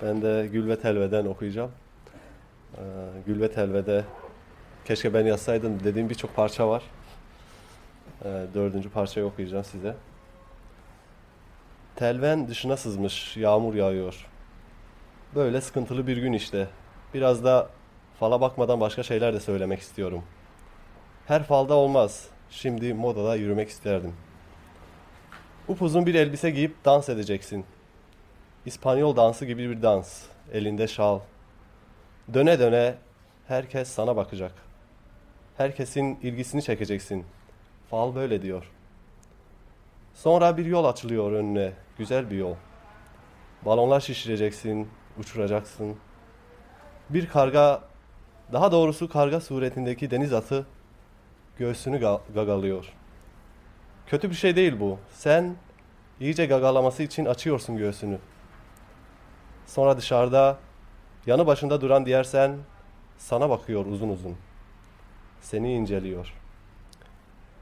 Ben 0.02 0.22
de 0.22 0.50
Gül 0.52 0.68
ve 0.68 0.80
Telve'den 0.80 1.26
okuyacağım. 1.26 1.72
Ee, 2.74 2.80
Gül 3.26 3.42
ve 3.42 3.52
Telve'de 3.52 4.04
keşke 4.86 5.14
ben 5.14 5.26
yazsaydım 5.26 5.84
dediğim 5.84 6.10
birçok 6.10 6.36
parça 6.36 6.70
var. 6.70 6.84
Ee, 8.26 8.46
dördüncü 8.54 8.90
parçayı 8.90 9.26
okuyacağım 9.26 9.64
size. 9.64 9.96
Telven 11.96 12.48
dışına 12.48 12.78
sızmış, 12.78 13.38
yağmur 13.38 13.74
yağıyor. 13.76 14.28
Böyle 15.36 15.62
sıkıntılı 15.62 16.08
bir 16.08 16.18
gün 16.18 16.34
işte. 16.34 16.68
Biraz 17.14 17.44
da 17.44 17.70
fala 18.20 18.42
bakmadan 18.42 18.80
başka 18.80 19.04
şeyler 19.04 19.34
de 19.34 19.40
söylemek 19.40 19.80
istiyorum. 19.80 20.24
Her 21.28 21.44
falda 21.44 21.74
olmaz. 21.74 22.28
Şimdi 22.50 22.94
modada 22.94 23.36
yürümek 23.36 23.70
isterdim. 23.70 24.14
Upuzun 25.68 26.06
bir 26.06 26.16
elbise 26.16 26.50
giyip 26.50 26.86
dans 26.86 27.10
edeceksin. 27.10 27.66
İspanyol 28.66 29.16
dansı 29.16 29.46
gibi 29.46 29.70
bir 29.70 29.82
dans. 29.82 30.24
Elinde 30.54 30.88
şal. 30.88 31.20
Döne 32.34 32.60
döne 32.60 32.96
herkes 33.48 33.88
sana 33.88 34.16
bakacak. 34.16 34.52
Herkesin 35.58 36.20
ilgisini 36.24 36.64
çekeceksin. 36.64 37.26
Fal 37.90 38.16
böyle 38.16 38.42
diyor. 38.42 38.72
Sonra 40.14 40.58
bir 40.58 40.66
yol 40.66 40.86
açılıyor 40.86 41.32
önüne. 41.32 41.74
Güzel 41.98 42.30
bir 42.32 42.36
yol. 42.38 42.56
Balonlar 43.66 44.00
şişireceksin, 44.00 44.88
uçuracaksın. 45.20 45.96
Bir 47.10 47.28
karga, 47.28 47.82
daha 48.54 48.72
doğrusu 48.72 49.10
karga 49.10 49.42
suretindeki 49.42 50.12
deniz 50.12 50.34
atı 50.34 50.66
göğsünü 51.58 51.98
ga- 51.98 52.22
gagalıyor. 52.34 52.94
Kötü 54.08 54.30
bir 54.30 54.36
şey 54.36 54.56
değil 54.56 54.80
bu. 54.80 54.98
Sen 55.14 55.56
iyice 56.20 56.46
gagalaması 56.46 57.04
için 57.04 57.26
açıyorsun 57.26 57.78
göğsünü. 57.78 58.20
Sonra 59.66 59.98
dışarıda 59.98 60.58
yanı 61.26 61.48
başında 61.48 61.82
duran 61.82 62.06
diğer 62.06 62.24
sen 62.24 62.58
sana 63.18 63.50
bakıyor 63.50 63.86
uzun 63.86 64.10
uzun. 64.10 64.38
Seni 65.42 65.74
inceliyor. 65.74 66.39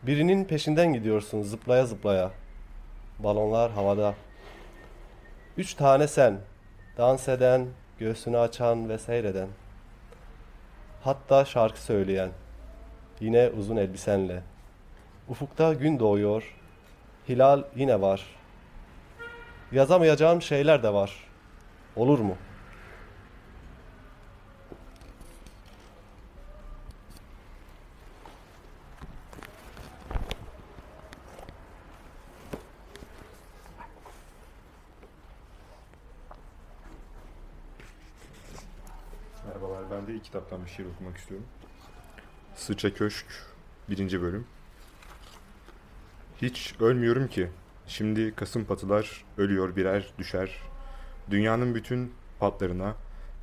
Birinin 0.03 0.45
peşinden 0.45 0.93
gidiyorsun 0.93 1.41
zıplaya 1.41 1.85
zıplaya. 1.85 2.31
Balonlar 3.19 3.71
havada. 3.71 4.15
Üç 5.57 5.73
tane 5.73 6.07
sen. 6.07 6.39
Dans 6.97 7.29
eden, 7.29 7.67
göğsünü 7.99 8.37
açan 8.37 8.89
ve 8.89 8.97
seyreden. 8.97 9.47
Hatta 11.03 11.45
şarkı 11.45 11.81
söyleyen. 11.81 12.29
Yine 13.19 13.49
uzun 13.49 13.77
elbisenle. 13.77 14.43
Ufukta 15.29 15.73
gün 15.73 15.99
doğuyor. 15.99 16.55
Hilal 17.29 17.63
yine 17.75 18.01
var. 18.01 18.25
Yazamayacağım 19.71 20.41
şeyler 20.41 20.83
de 20.83 20.93
var. 20.93 21.27
Olur 21.95 22.19
mu? 22.19 22.35
Merhabalar, 39.47 39.91
ben 39.91 40.07
de 40.07 40.13
ilk 40.13 40.16
kitaptan 40.27 40.65
bir 40.65 40.69
şiir 40.69 40.85
okumak 40.85 41.17
istiyorum. 41.17 41.47
Sıça 42.55 42.93
Köşk, 42.93 43.25
birinci 43.89 44.21
bölüm. 44.21 44.45
Hiç 46.41 46.75
ölmüyorum 46.79 47.27
ki. 47.27 47.49
Şimdi 47.87 48.35
kasım 48.35 48.65
patılar 48.65 49.25
ölüyor 49.37 49.75
birer 49.75 50.07
düşer. 50.17 50.55
Dünyanın 51.29 51.75
bütün 51.75 52.13
patlarına 52.39 52.95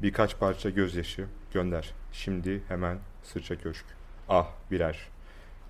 birkaç 0.02 0.38
parça 0.38 0.70
gözyaşı 0.70 1.26
gönder. 1.52 1.94
Şimdi 2.12 2.62
hemen 2.68 2.98
Sırça 3.22 3.58
Köşk. 3.58 3.84
Ah 4.28 4.48
birer. 4.70 5.08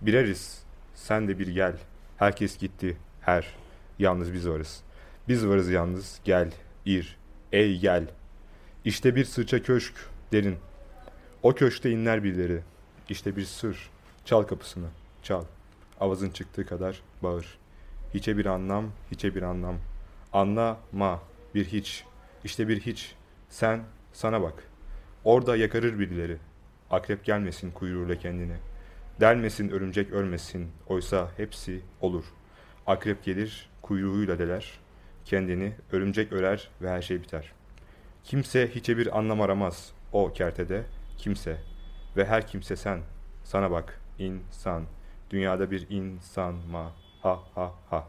Bireriz. 0.00 0.62
Sen 0.94 1.28
de 1.28 1.38
bir 1.38 1.46
gel. 1.46 1.76
Herkes 2.16 2.58
gitti. 2.58 2.96
Her. 3.20 3.54
Yalnız 3.98 4.32
biz 4.32 4.48
varız. 4.48 4.82
Biz 5.28 5.46
varız 5.46 5.70
yalnız. 5.70 6.20
Gel. 6.24 6.52
ir. 6.86 7.16
Ey 7.52 7.78
gel. 7.78 8.06
İşte 8.84 9.16
bir 9.16 9.24
sırça 9.24 9.62
köşk 9.62 9.94
derin. 10.32 10.56
O 11.44 11.54
köşkte 11.54 11.90
inler 11.90 12.24
birileri. 12.24 12.60
İşte 13.08 13.36
bir 13.36 13.44
sır. 13.44 13.90
Çal 14.24 14.42
kapısını. 14.42 14.86
Çal. 15.22 15.44
Avazın 16.00 16.30
çıktığı 16.30 16.66
kadar 16.66 17.02
bağır. 17.22 17.58
Hiçe 18.14 18.36
bir 18.36 18.46
anlam, 18.46 18.90
hiçe 19.10 19.34
bir 19.34 19.42
anlam. 19.42 19.76
Anla 20.32 20.78
ma, 20.92 21.22
bir 21.54 21.64
hiç. 21.64 22.04
İşte 22.44 22.68
bir 22.68 22.80
hiç. 22.80 23.14
Sen, 23.48 23.80
sana 24.12 24.42
bak. 24.42 24.68
Orada 25.24 25.56
yakarır 25.56 25.98
birileri. 25.98 26.36
Akrep 26.90 27.24
gelmesin 27.24 27.70
kuyruğuyla 27.70 28.18
kendini. 28.18 28.56
Delmesin 29.20 29.68
örümcek 29.68 30.12
ölmesin. 30.12 30.70
Oysa 30.88 31.30
hepsi 31.36 31.80
olur. 32.00 32.24
Akrep 32.86 33.24
gelir, 33.24 33.70
kuyruğuyla 33.82 34.38
deler. 34.38 34.78
Kendini 35.24 35.72
örümcek 35.92 36.32
örer 36.32 36.68
ve 36.82 36.90
her 36.90 37.02
şey 37.02 37.22
biter. 37.22 37.52
Kimse 38.24 38.74
hiçe 38.74 38.98
bir 38.98 39.18
anlam 39.18 39.40
aramaz. 39.40 39.92
O 40.12 40.32
kertede 40.32 40.84
kimse. 41.18 41.60
Ve 42.16 42.24
her 42.24 42.46
kimse 42.46 42.76
sen. 42.76 43.02
Sana 43.44 43.70
bak. 43.70 44.00
insan. 44.18 44.86
Dünyada 45.30 45.70
bir 45.70 45.90
insan 45.90 46.54
ma. 46.54 46.92
Ha 47.22 47.40
ha 47.54 47.72
ha. 47.90 48.08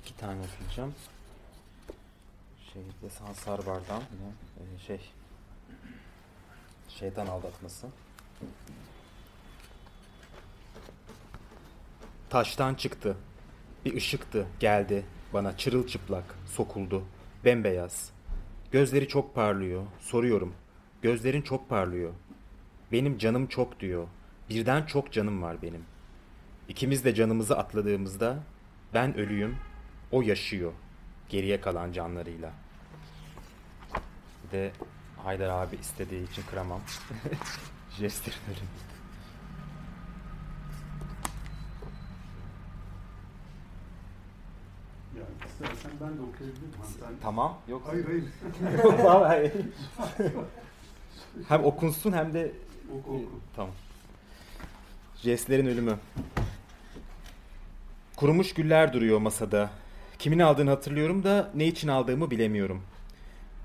İki 0.00 0.16
tane 0.16 0.40
okuyacağım. 0.40 0.94
Şehirde 2.72 3.10
Sansar 3.10 3.66
Bardan 3.66 4.02
yine 4.12 4.74
e, 4.74 4.78
şey 4.78 5.00
şeytan 6.88 7.26
aldatması. 7.26 7.86
Taştan 12.30 12.74
çıktı. 12.74 13.16
Bir 13.84 13.94
ışıktı, 13.96 14.46
geldi 14.60 15.04
bana 15.32 15.56
çırılçıplak, 15.56 16.24
sokuldu, 16.46 17.04
bembeyaz. 17.44 18.10
Gözleri 18.72 19.08
çok 19.08 19.34
parlıyor. 19.34 19.82
Soruyorum. 20.00 20.54
Gözlerin 21.02 21.42
çok 21.42 21.68
parlıyor. 21.68 22.12
Benim 22.92 23.18
canım 23.18 23.46
çok 23.46 23.80
diyor. 23.80 24.06
Birden 24.50 24.86
çok 24.86 25.12
canım 25.12 25.42
var 25.42 25.62
benim. 25.62 25.84
İkimiz 26.68 27.04
de 27.04 27.14
canımızı 27.14 27.58
atladığımızda 27.58 28.38
ben 28.94 29.16
ölüyüm, 29.16 29.56
o 30.12 30.22
yaşıyor. 30.22 30.72
geriye 31.28 31.60
kalan 31.60 31.92
canlarıyla. 31.92 32.52
Bir 34.44 34.50
de 34.52 34.72
Haydar 35.24 35.48
abi 35.48 35.76
istediği 35.76 36.30
için 36.30 36.42
kıramam. 36.50 36.80
Jestlerin 37.98 38.38
ölümü. 38.46 38.68
Yani 45.18 45.34
istersen 45.46 45.89
ben 46.00 46.08
de 46.08 46.20
okuyabilirim. 46.22 46.70
Tamam. 47.22 47.58
Yok. 47.68 47.82
Hayır 47.86 48.04
hayır. 48.06 48.24
Vallahi. 49.04 49.52
hem 51.48 51.64
okunsun 51.64 52.12
hem 52.12 52.34
de 52.34 52.52
Oku 52.98 53.10
oku. 53.10 53.40
Tamam. 53.56 53.74
Jestlerin 55.16 55.66
ölümü. 55.66 55.98
Kurumuş 58.16 58.54
güller 58.54 58.92
duruyor 58.92 59.18
masada. 59.18 59.70
Kimin 60.18 60.38
aldığını 60.38 60.70
hatırlıyorum 60.70 61.24
da 61.24 61.50
ne 61.54 61.66
için 61.66 61.88
aldığımı 61.88 62.30
bilemiyorum. 62.30 62.82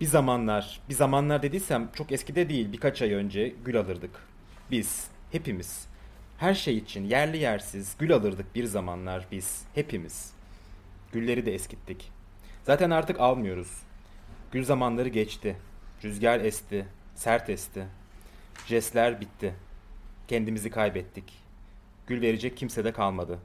Bir 0.01 0.05
zamanlar, 0.05 0.81
bir 0.89 0.93
zamanlar 0.93 1.43
dediysem 1.43 1.89
çok 1.93 2.11
eskide 2.11 2.49
değil 2.49 2.71
birkaç 2.71 3.01
ay 3.01 3.13
önce 3.13 3.53
gül 3.65 3.79
alırdık. 3.79 4.11
Biz, 4.71 5.07
hepimiz. 5.31 5.85
Her 6.37 6.53
şey 6.53 6.77
için 6.77 7.03
yerli 7.03 7.37
yersiz 7.37 7.95
gül 7.99 8.13
alırdık 8.13 8.55
bir 8.55 8.65
zamanlar 8.65 9.27
biz, 9.31 9.61
hepimiz. 9.75 10.31
Gülleri 11.13 11.45
de 11.45 11.53
eskittik. 11.53 12.11
Zaten 12.65 12.89
artık 12.89 13.19
almıyoruz. 13.19 13.71
Gül 14.51 14.65
zamanları 14.65 15.09
geçti. 15.09 15.57
Rüzgar 16.03 16.39
esti, 16.39 16.85
sert 17.15 17.49
esti. 17.49 17.87
Jestler 18.67 19.21
bitti. 19.21 19.53
Kendimizi 20.27 20.69
kaybettik. 20.69 21.33
Gül 22.07 22.21
verecek 22.21 22.57
kimse 22.57 22.83
de 22.83 22.91
kalmadı. 22.91 23.39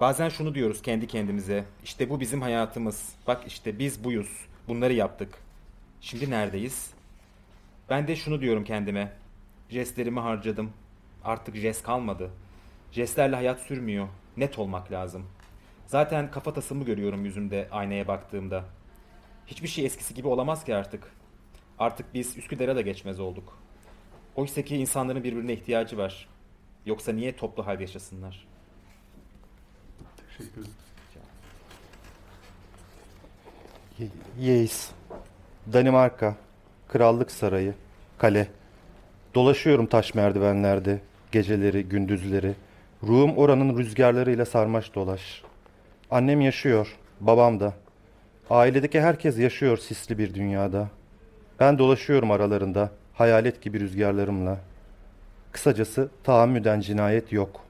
Bazen 0.00 0.28
şunu 0.28 0.54
diyoruz 0.54 0.82
kendi 0.82 1.06
kendimize. 1.06 1.64
İşte 1.84 2.10
bu 2.10 2.20
bizim 2.20 2.42
hayatımız. 2.42 3.14
Bak 3.26 3.42
işte 3.46 3.78
biz 3.78 4.04
buyuz. 4.04 4.46
Bunları 4.68 4.92
yaptık. 4.92 5.34
Şimdi 6.00 6.30
neredeyiz? 6.30 6.90
Ben 7.90 8.08
de 8.08 8.16
şunu 8.16 8.40
diyorum 8.40 8.64
kendime. 8.64 9.12
Jestlerimi 9.70 10.20
harcadım. 10.20 10.72
Artık 11.24 11.56
jest 11.56 11.82
kalmadı. 11.82 12.30
Jestlerle 12.92 13.36
hayat 13.36 13.60
sürmüyor. 13.60 14.08
Net 14.36 14.58
olmak 14.58 14.92
lazım. 14.92 15.26
Zaten 15.94 16.30
kafatasımı 16.30 16.84
görüyorum 16.84 17.24
yüzümde 17.24 17.68
aynaya 17.70 18.08
baktığımda. 18.08 18.64
Hiçbir 19.46 19.68
şey 19.68 19.86
eskisi 19.86 20.14
gibi 20.14 20.28
olamaz 20.28 20.64
ki 20.64 20.74
artık. 20.74 21.12
Artık 21.78 22.14
biz 22.14 22.36
Üsküdar'a 22.36 22.76
da 22.76 22.80
geçmez 22.80 23.20
olduk. 23.20 23.58
Oysa 24.36 24.62
ki 24.62 24.76
insanların 24.76 25.24
birbirine 25.24 25.52
ihtiyacı 25.52 25.98
var. 25.98 26.28
Yoksa 26.86 27.12
niye 27.12 27.36
toplu 27.36 27.66
halde 27.66 27.82
yaşasınlar? 27.82 28.46
Teşekkür 30.26 30.60
ederim. 30.60 30.74
Ye- 33.98 34.08
Yeis. 34.40 34.90
Danimarka. 35.72 36.36
Krallık 36.88 37.30
Sarayı. 37.30 37.74
Kale. 38.18 38.48
Dolaşıyorum 39.34 39.86
taş 39.86 40.14
merdivenlerde. 40.14 41.00
Geceleri, 41.32 41.84
gündüzleri. 41.84 42.54
Ruhum 43.02 43.36
oranın 43.36 43.78
rüzgarlarıyla 43.78 44.44
sarmaş 44.44 44.94
dolaş. 44.94 45.42
Annem 46.14 46.40
yaşıyor. 46.40 46.96
Babam 47.20 47.60
da. 47.60 47.72
Ailedeki 48.50 49.00
herkes 49.00 49.38
yaşıyor 49.38 49.76
sisli 49.76 50.18
bir 50.18 50.34
dünyada. 50.34 50.88
Ben 51.60 51.78
dolaşıyorum 51.78 52.30
aralarında. 52.30 52.90
Hayalet 53.14 53.62
gibi 53.62 53.80
rüzgarlarımla. 53.80 54.58
Kısacası 55.52 56.08
tahammüden 56.24 56.80
cinayet 56.80 57.32
yok. 57.32 57.60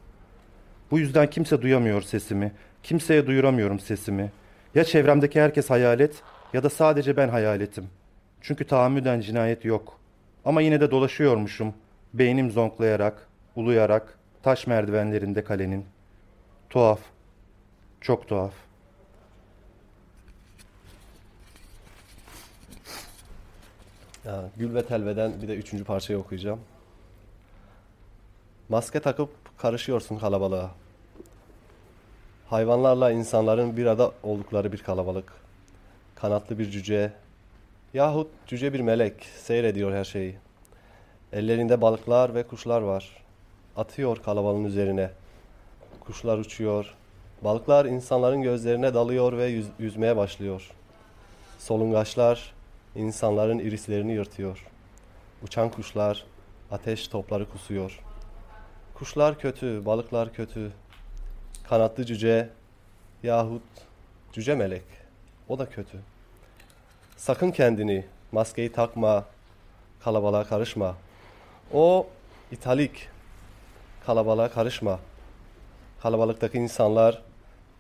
Bu 0.91 0.99
yüzden 0.99 1.31
kimse 1.31 1.63
duyamıyor 1.63 2.03
sesimi. 2.03 2.53
Kimseye 2.83 3.27
duyuramıyorum 3.27 3.81
sesimi. 3.81 4.33
Ya 4.75 4.85
çevremdeki 4.85 5.41
herkes 5.41 5.71
hayalet 5.71 6.23
ya 6.53 6.63
da 6.63 6.71
sadece 6.71 7.17
ben 7.17 7.29
hayaletim. 7.29 7.87
Çünkü 8.41 8.65
tahammüden 8.65 9.21
cinayet 9.21 9.65
yok. 9.65 9.99
Ama 10.45 10.61
yine 10.61 10.81
de 10.81 10.91
dolaşıyormuşum. 10.91 11.75
Beynim 12.15 12.51
zonklayarak, 12.51 13.29
uluyarak, 13.57 14.19
taş 14.43 14.67
merdivenlerinde 14.67 15.45
kalenin. 15.45 15.85
Tuhaf. 16.71 17.14
Çok 18.05 18.29
tuhaf. 18.29 18.53
Ya, 24.25 24.51
Gül 24.57 24.75
ve 24.75 24.87
Telve'den 24.87 25.43
bir 25.43 25.49
de 25.49 25.55
üçüncü 25.55 25.85
parçayı 25.85 26.19
okuyacağım. 26.19 26.61
Maske 28.69 29.01
takıp 29.01 29.31
karışıyorsun 29.59 30.19
kalabalığa. 30.19 30.71
Hayvanlarla 32.49 33.11
insanların 33.11 33.77
bir 33.77 33.87
arada 33.87 34.13
oldukları 34.23 34.73
bir 34.73 34.83
kalabalık. 34.83 35.33
Kanatlı 36.15 36.59
bir 36.59 36.71
cüce 36.71 37.13
yahut 37.95 38.31
cüce 38.47 38.73
bir 38.73 38.81
melek 38.81 39.25
seyrediyor 39.25 39.93
her 39.93 40.05
şeyi. 40.05 40.37
Ellerinde 41.33 41.81
balıklar 41.81 42.35
ve 42.35 42.43
kuşlar 42.43 42.81
var. 42.81 43.25
Atıyor 43.77 44.17
kalabalığın 44.23 44.65
üzerine. 44.65 45.11
Kuşlar 46.01 46.39
uçuyor. 46.39 46.95
Balıklar 47.45 47.85
insanların 47.85 48.43
gözlerine 48.43 48.95
dalıyor 48.95 49.39
ve 49.39 49.47
yüz- 49.47 49.71
yüzmeye 49.79 50.17
başlıyor. 50.17 50.71
Solungaçlar 51.59 52.53
insanların 52.97 53.59
irislerini 53.59 54.13
yırtıyor. 54.13 54.67
Uçan 55.43 55.71
kuşlar 55.71 56.25
ateş 56.71 57.09
topları 57.09 57.51
kusuyor. 57.51 58.01
Kuşlar 58.95 59.39
kötü, 59.39 59.87
balıklar 59.87 60.33
kötü. 60.33 60.73
Kanatlı 61.69 62.05
cüce 62.05 62.49
yahut 63.23 63.63
cüce 64.33 64.55
melek 64.55 64.85
o 65.49 65.59
da 65.59 65.71
kötü. 65.71 65.99
Sakın 67.17 67.51
kendini 67.51 68.05
maskeyi 68.33 68.73
takma, 68.73 69.25
kalabalığa 70.01 70.45
karışma. 70.45 70.95
O 71.73 72.07
italik 72.53 73.09
kalabalığa 74.07 74.51
karışma. 74.51 74.99
Kalabalıktaki 76.03 76.59
insanlar 76.59 77.23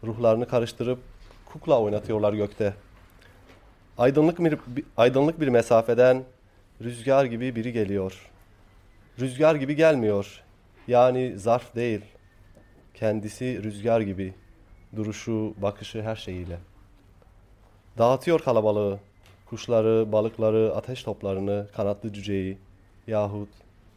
ruhlarını 0.06 0.48
karıştırıp 0.48 0.98
kukla 1.46 1.80
oynatıyorlar 1.80 2.32
gökte. 2.32 2.74
Aydınlık 3.98 4.38
bir, 4.38 4.84
aydınlık 4.96 5.40
bir 5.40 5.48
mesafeden 5.48 6.24
rüzgar 6.82 7.24
gibi 7.24 7.56
biri 7.56 7.72
geliyor. 7.72 8.30
Rüzgar 9.20 9.54
gibi 9.54 9.76
gelmiyor. 9.76 10.42
Yani 10.88 11.38
zarf 11.38 11.74
değil. 11.74 12.00
Kendisi 12.94 13.62
rüzgar 13.62 14.00
gibi. 14.00 14.34
Duruşu, 14.96 15.54
bakışı 15.62 16.02
her 16.02 16.16
şeyiyle. 16.16 16.58
Dağıtıyor 17.98 18.40
kalabalığı. 18.40 18.98
Kuşları, 19.46 20.12
balıkları, 20.12 20.72
ateş 20.74 21.02
toplarını, 21.02 21.66
kanatlı 21.76 22.12
cüceyi 22.12 22.58
yahut 23.06 23.48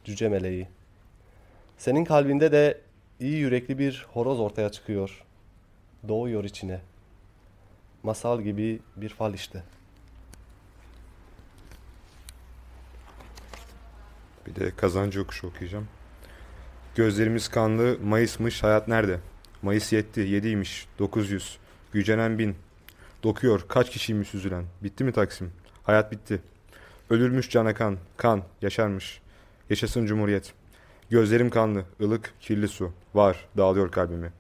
cüce 0.04 0.30
meleği. 0.30 0.68
Senin 1.78 2.06
kalbinde 2.06 2.52
de 2.52 2.82
iyi 3.20 3.38
yürekli 3.38 3.80
bir 3.80 4.06
horoz 4.14 4.40
ortaya 4.40 4.70
çıkıyor. 4.72 5.24
Doğuyor 6.08 6.44
içine. 6.44 6.82
Masal 8.04 8.42
gibi 8.42 8.80
bir 8.96 9.10
fal 9.10 9.34
işte. 9.34 9.64
Bir 14.48 14.56
de 14.56 14.72
kazancı 14.76 15.20
yokuşu 15.20 15.48
okuyacağım. 15.48 15.88
Gözlerimiz 16.96 17.48
kanlı, 17.48 17.98
Mayıs'mış, 18.04 18.64
hayat 18.64 18.88
nerede? 18.88 19.20
Mayıs 19.62 19.94
yetti, 19.94 20.20
yediymiş, 20.20 20.88
900. 21.00 21.58
Gücenen 21.92 22.40
bin. 22.40 22.56
Dokuyor, 23.24 23.66
kaç 23.68 23.90
kişiymiş 23.90 24.34
üzülen? 24.34 24.66
Bitti 24.84 25.04
mi 25.04 25.12
Taksim? 25.12 25.52
Hayat 25.84 26.12
bitti. 26.12 26.42
Ölürmüş 27.10 27.50
cana 27.50 27.74
kan, 27.74 27.98
kan, 28.18 28.44
yaşarmış. 28.62 29.22
Yaşasın 29.70 30.06
Cumhuriyet. 30.06 30.54
Gözlerim 31.10 31.50
kanlı, 31.50 31.86
ılık, 32.02 32.34
kirli 32.40 32.68
su. 32.68 32.92
Var, 33.14 33.46
dağılıyor 33.58 33.92
kalbimi. 33.92 34.32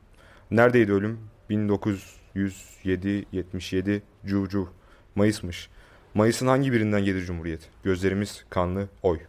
Neredeydi 0.51 0.93
ölüm? 0.93 1.19
1907, 1.49 3.25
77, 3.31 4.03
Cucu. 4.25 4.69
Mayıs'mış. 5.15 5.69
Mayıs'ın 6.13 6.47
hangi 6.47 6.73
birinden 6.73 7.05
gelir 7.05 7.25
Cumhuriyet? 7.25 7.69
Gözlerimiz 7.83 8.45
kanlı, 8.49 8.87
oy. 9.03 9.19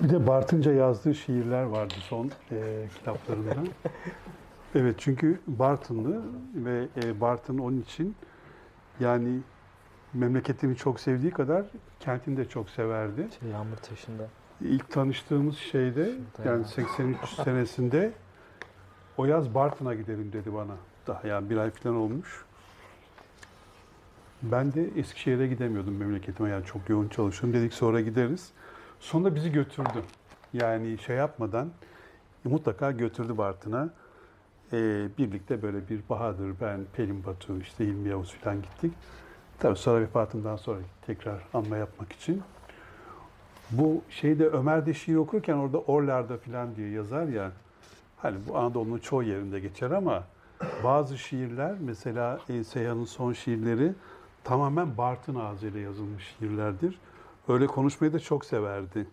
Bir 0.00 0.10
de 0.10 0.26
Bartınca 0.26 0.72
yazdığı 0.72 1.14
şiirler 1.14 1.62
vardı 1.62 1.94
son 2.08 2.30
e, 2.52 2.86
kitaplarında. 2.98 3.54
Evet 4.74 4.94
çünkü 4.98 5.40
Bartınlı 5.46 6.22
ve 6.54 6.88
e, 7.04 7.20
Bartın 7.20 7.58
onun 7.58 7.80
için 7.80 8.16
yani 9.00 9.38
memleketini 10.14 10.76
çok 10.76 11.00
sevdiği 11.00 11.32
kadar 11.32 11.64
kentini 12.00 12.36
de 12.36 12.48
çok 12.48 12.70
severdi. 12.70 13.28
Şey, 13.40 13.50
yağmur 13.50 13.76
taşında. 13.76 14.28
İlk 14.60 14.90
tanıştığımız 14.90 15.56
şeyde 15.56 16.12
yani 16.44 16.64
83 16.64 17.28
senesinde 17.28 18.12
o 19.18 19.24
yaz 19.24 19.54
Bartın'a 19.54 19.94
gidelim 19.94 20.32
dedi 20.32 20.54
bana. 20.54 20.76
Daha 21.06 21.26
yani 21.26 21.50
bir 21.50 21.56
ay 21.56 21.70
falan 21.70 21.96
olmuş. 21.96 22.44
Ben 24.42 24.72
de 24.72 24.90
Eskişehir'e 24.96 25.46
gidemiyordum 25.46 25.96
memleketime 25.96 26.48
yani 26.48 26.64
çok 26.64 26.88
yoğun 26.88 27.08
çalışıyorum. 27.08 27.60
Dedik 27.60 27.74
sonra 27.74 28.00
gideriz. 28.00 28.50
Sonra 29.00 29.34
bizi 29.34 29.52
götürdü. 29.52 30.02
Yani 30.52 30.98
şey 30.98 31.16
yapmadan 31.16 31.68
mutlaka 32.44 32.90
götürdü 32.90 33.38
Bartın'a. 33.38 33.90
Ee, 34.72 35.08
birlikte 35.18 35.62
böyle 35.62 35.88
bir 35.88 36.00
Bahadır, 36.10 36.54
ben, 36.60 36.80
Pelin 36.92 37.24
Batu, 37.24 37.60
işte 37.60 37.84
İlmi 37.84 38.08
Yavuz 38.08 38.34
falan 38.34 38.62
gittik. 38.62 38.92
Tabii 39.58 39.76
sonra 39.76 40.00
vefatından 40.00 40.56
sonra 40.56 40.78
tekrar 41.06 41.42
anma 41.54 41.76
yapmak 41.76 42.12
için. 42.12 42.42
Bu 43.70 44.02
şeyde 44.10 44.46
Ömer 44.46 44.86
de 44.86 44.94
şiir 44.94 45.16
okurken 45.16 45.56
orada 45.56 45.80
orlarda 45.80 46.38
falan 46.38 46.76
diye 46.76 46.90
yazar 46.90 47.26
ya. 47.26 47.52
Hani 48.16 48.36
bu 48.48 48.56
Anadolu'nun 48.58 48.98
çoğu 48.98 49.22
yerinde 49.22 49.60
geçer 49.60 49.90
ama 49.90 50.24
bazı 50.84 51.18
şiirler 51.18 51.74
mesela 51.80 52.40
e, 52.48 52.64
Seyhan'ın 52.64 53.04
son 53.04 53.32
şiirleri 53.32 53.92
tamamen 54.44 54.96
Bartın 54.98 55.34
ağzıyla 55.34 55.80
yazılmış 55.80 56.36
şiirlerdir. 56.38 56.98
Öyle 57.48 57.66
konuşmayı 57.66 58.12
da 58.12 58.18
çok 58.20 58.44
severdi. 58.44 59.06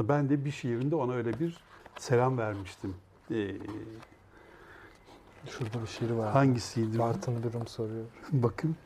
Ben 0.00 0.28
de 0.28 0.44
bir 0.44 0.50
şiirinde 0.50 0.94
ona 0.96 1.12
öyle 1.12 1.38
bir 1.40 1.56
selam 1.98 2.38
vermiştim. 2.38 2.94
Ee, 3.30 3.50
Şurada 5.46 5.82
bir 5.82 5.86
şiir 5.86 6.10
var. 6.10 6.32
hangisiydi? 6.32 6.98
Bartın 6.98 7.42
Durum 7.42 7.66
soruyor. 7.66 8.04
Bakın. 8.32 8.76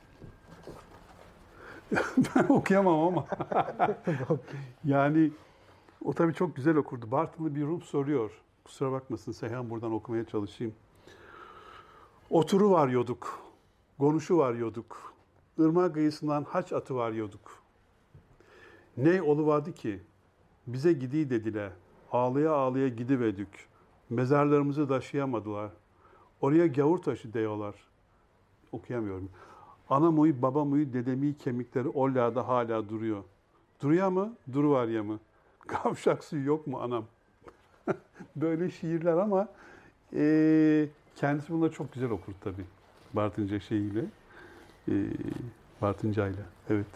ben 2.37 2.45
okuyamam 2.49 3.01
ama. 3.01 3.27
yani 4.85 5.31
o 6.05 6.13
tabii 6.13 6.35
çok 6.35 6.57
güzel 6.57 6.77
okurdu. 6.77 7.11
Bartınlı 7.11 7.55
bir 7.55 7.63
Rum 7.63 7.83
soruyor. 7.83 8.31
Kusura 8.67 8.93
bakmasın 8.93 9.33
Seyhan 9.33 9.71
buradan 9.71 9.93
okumaya 9.93 10.25
çalışayım. 10.25 10.75
Oturu 12.31 12.71
var 12.71 12.89
yoduk, 12.89 13.41
konuşu 13.99 14.39
var 14.39 14.55
yoduk. 14.55 15.13
Irmak 15.59 15.95
kıyısından 15.95 16.45
haç 16.45 16.73
atı 16.73 16.95
var 16.97 17.13
yoduk. 17.13 17.63
Ne 18.97 19.23
oluvardı 19.23 19.73
ki? 19.73 20.01
Bize 20.67 20.93
gidi 20.93 21.31
dediler. 21.31 21.73
Ağlaya 22.13 22.53
ağlaya 22.53 22.89
gidivedük. 22.89 23.69
Mezarlarımızı 24.11 24.89
taşıyamadılar. 24.89 25.71
Oraya 26.41 26.67
gavur 26.67 26.99
taşı 26.99 27.33
diyorlar. 27.33 27.75
Okuyamıyorum. 28.73 29.31
Ana 29.91 30.11
muyu, 30.11 30.43
baba 30.43 30.65
muyu, 30.65 30.93
dedemi 30.93 31.39
kemikleri 31.39 31.89
ollada 31.89 32.49
hala 32.49 32.89
duruyor. 32.89 33.25
Duruyor 33.83 34.09
mu? 34.09 34.35
Duru 34.53 34.71
var 34.71 34.87
ya 34.87 35.03
mı? 35.03 35.21
Kavşak 35.67 36.25
suyu 36.25 36.45
yok 36.45 36.67
mu 36.67 36.81
anam? 36.81 37.05
Böyle 38.37 38.71
şiirler 38.71 39.17
ama 39.17 39.49
e, 40.17 40.89
kendisi 41.17 41.53
bunları 41.53 41.73
çok 41.73 41.93
güzel 41.93 42.11
okur 42.11 42.33
tabii. 42.41 42.65
Bartınca 43.13 43.61
şeyiyle. 43.61 44.05
E, 44.89 44.95
Bartıncayla. 45.83 46.43
Evet. 46.71 46.87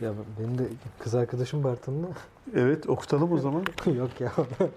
Ya 0.00 0.12
benim 0.38 0.58
de 0.58 0.62
kız 0.98 1.14
arkadaşım 1.14 1.64
Bartınlı. 1.64 2.06
Evet 2.54 2.88
okutalım 2.88 3.32
o 3.32 3.38
zaman. 3.38 3.64
Yok 3.96 4.20
ya. 4.20 4.32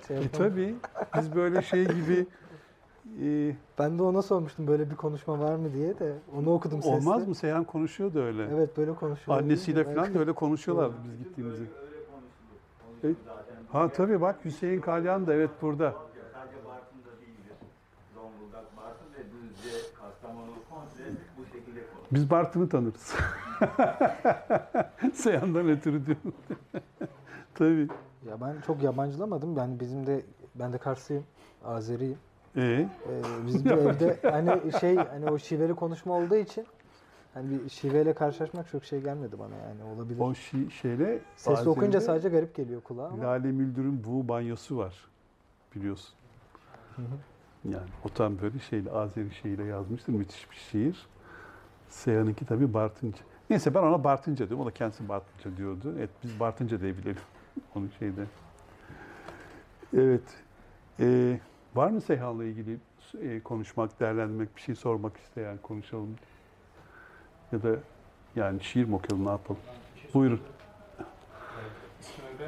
Şey 0.08 0.18
e 0.18 0.30
tabii. 0.30 0.76
Biz 1.18 1.36
böyle 1.36 1.62
şey 1.62 1.86
gibi 1.86 2.26
e, 3.24 3.56
Ben 3.80 4.00
de 4.00 4.04
ona 4.04 4.22
sormuştum 4.22 4.68
böyle 4.68 4.92
bir 4.92 4.96
konuşma 4.96 5.40
var 5.40 5.56
mı 5.56 5.74
diye 5.74 6.00
de 6.00 6.14
onu 6.38 6.54
okudum 6.54 6.84
sesli. 6.84 6.96
olmaz 6.96 7.28
mı? 7.28 7.36
Seyhan 7.36 7.64
konuşuyordu 7.64 8.22
öyle. 8.22 8.48
Evet 8.54 8.78
böyle 8.78 8.96
konuşuyor. 8.96 9.38
Annesiyle 9.38 9.84
falan 9.84 10.14
da 10.14 10.20
öyle 10.20 10.32
konuşuyorlar 10.32 10.92
biz 11.04 11.18
gittiğimizde. 11.28 11.64
Evet. 13.04 13.16
Ha 13.76 13.90
tabii 13.92 14.22
bak 14.22 14.36
Hüseyin 14.46 14.82
Kalyan 14.82 15.28
da 15.28 15.34
evet 15.34 15.50
burada. 15.62 15.92
Sadece 15.92 16.66
Bartın'da 16.66 17.22
değildir. 17.22 17.56
Zonguldak, 18.14 18.78
Bartın 18.78 19.08
ve 19.14 19.24
Düzce, 19.32 19.78
Kastamonu 20.02 20.52
komple 20.70 21.04
bu 21.38 21.46
şekilde 21.46 21.80
konuşuyor. 21.80 22.06
Biz 22.12 22.30
Bartın'ı 22.32 22.70
tanırız. 22.70 23.16
Seyhan'dan 25.14 25.70
ötürü 25.70 26.06
diyorum. 26.06 26.34
tabii. 27.56 27.88
Ya 28.30 28.42
ben 28.42 28.56
çok 28.68 28.84
yabancılamadım. 28.84 29.58
Yani 29.58 29.80
bizim 29.80 30.08
de 30.08 30.22
ben 30.56 30.74
de 30.74 30.78
Karslıyım. 30.78 31.24
Azeriyim. 31.66 32.18
Ee, 32.56 32.62
Ee, 32.62 32.88
biz 33.48 33.66
bir 33.66 33.72
evde 33.78 34.20
hani 34.32 34.72
şey 34.80 34.96
hani 34.96 35.30
o 35.32 35.38
şiveli 35.40 35.74
konuşma 35.76 36.14
olduğu 36.14 36.36
için 36.36 36.66
hani 37.36 37.50
bir 37.52 37.70
şiveyle 37.70 38.14
karşılaşmak 38.14 38.70
çok 38.70 38.86
şey 38.86 39.02
gelmedi 39.02 39.40
bana 39.40 39.56
yani 39.56 39.84
olabilir. 39.84 40.20
o 40.20 40.36
şi, 40.36 40.72
şeyle 40.72 41.20
Sesli 41.36 41.52
Azeri'de 41.52 41.70
okuyunca 41.70 42.02
sadece 42.02 42.30
garip 42.30 42.56
geliyor 42.56 42.82
kulağa 42.82 43.08
ama. 43.08 43.24
Lale 43.24 43.52
Müldür'ün 43.52 44.04
bu 44.04 44.28
banyosu 44.28 44.78
var. 44.78 44.96
Biliyorsun. 45.76 46.16
Yani 47.66 47.88
o 48.06 48.10
tam 48.10 48.42
böyle 48.42 48.60
şeyle 48.60 48.92
Azeri 48.92 49.34
şeyle 49.34 49.64
yazmıştır. 49.64 50.14
Müthiş 50.14 50.52
bir 50.52 50.56
şiir. 50.56 51.08
Seyhan'ınki 51.90 52.46
tabii 52.46 52.74
Bartınca. 52.74 53.20
Neyse 53.50 53.74
ben 53.74 53.82
ona 53.82 54.04
Bartınca 54.04 54.50
diyorum. 54.50 54.66
O 54.66 54.68
da 54.68 54.72
kendisi 54.74 55.10
Bartınca 55.10 55.58
diyordu. 55.58 55.96
Evet 55.98 56.10
biz 56.24 56.40
Bartınca 56.40 56.82
diyebilelim. 56.82 57.22
Onun 57.76 57.92
şeyde. 58.00 58.26
Evet. 59.98 60.24
Ee, 61.00 61.40
var 61.76 61.90
mı 61.90 62.02
Seyhan'la 62.02 62.44
ilgili 62.44 62.78
e, 63.22 63.40
konuşmak, 63.40 64.00
değerlendirmek, 64.00 64.56
bir 64.56 64.62
şey 64.62 64.76
sormak 64.76 65.18
isteyen 65.18 65.58
konuşalım. 65.58 66.16
Ya 67.56 67.64
da 67.64 67.76
yani 68.36 68.64
şiir 68.64 68.86
mi 68.86 68.96
okuyalım 68.96 69.26
ne 69.26 69.30
yapalım? 69.30 69.62
Buyurun. 70.14 70.42
İsmail 72.02 72.40
Bey, 72.40 72.48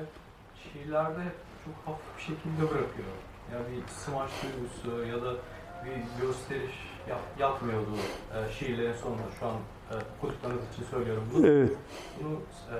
şiirlerde 0.63 1.23
çok 1.65 1.75
hafif 1.85 2.17
bir 2.17 2.21
şekilde 2.21 2.61
bırakıyor. 2.61 3.13
Ya 3.53 3.59
bir 3.59 3.87
smaç 3.87 4.29
duygusu 4.43 5.05
ya 5.07 5.25
da 5.25 5.33
bir 5.85 6.21
gösteriş 6.21 6.75
yap, 7.09 7.19
yapmıyordu 7.39 7.89
e, 8.35 8.51
şiirlerin 8.53 8.93
sonunda 8.93 9.21
şu 9.39 9.45
an 9.45 9.55
e, 9.91 9.93
okuduklarınız 10.17 10.61
için 10.73 10.83
söylüyorum. 10.91 11.23
Bunu, 11.33 11.47
Evet. 11.47 11.71
bunu 12.19 12.33
e, 12.71 12.75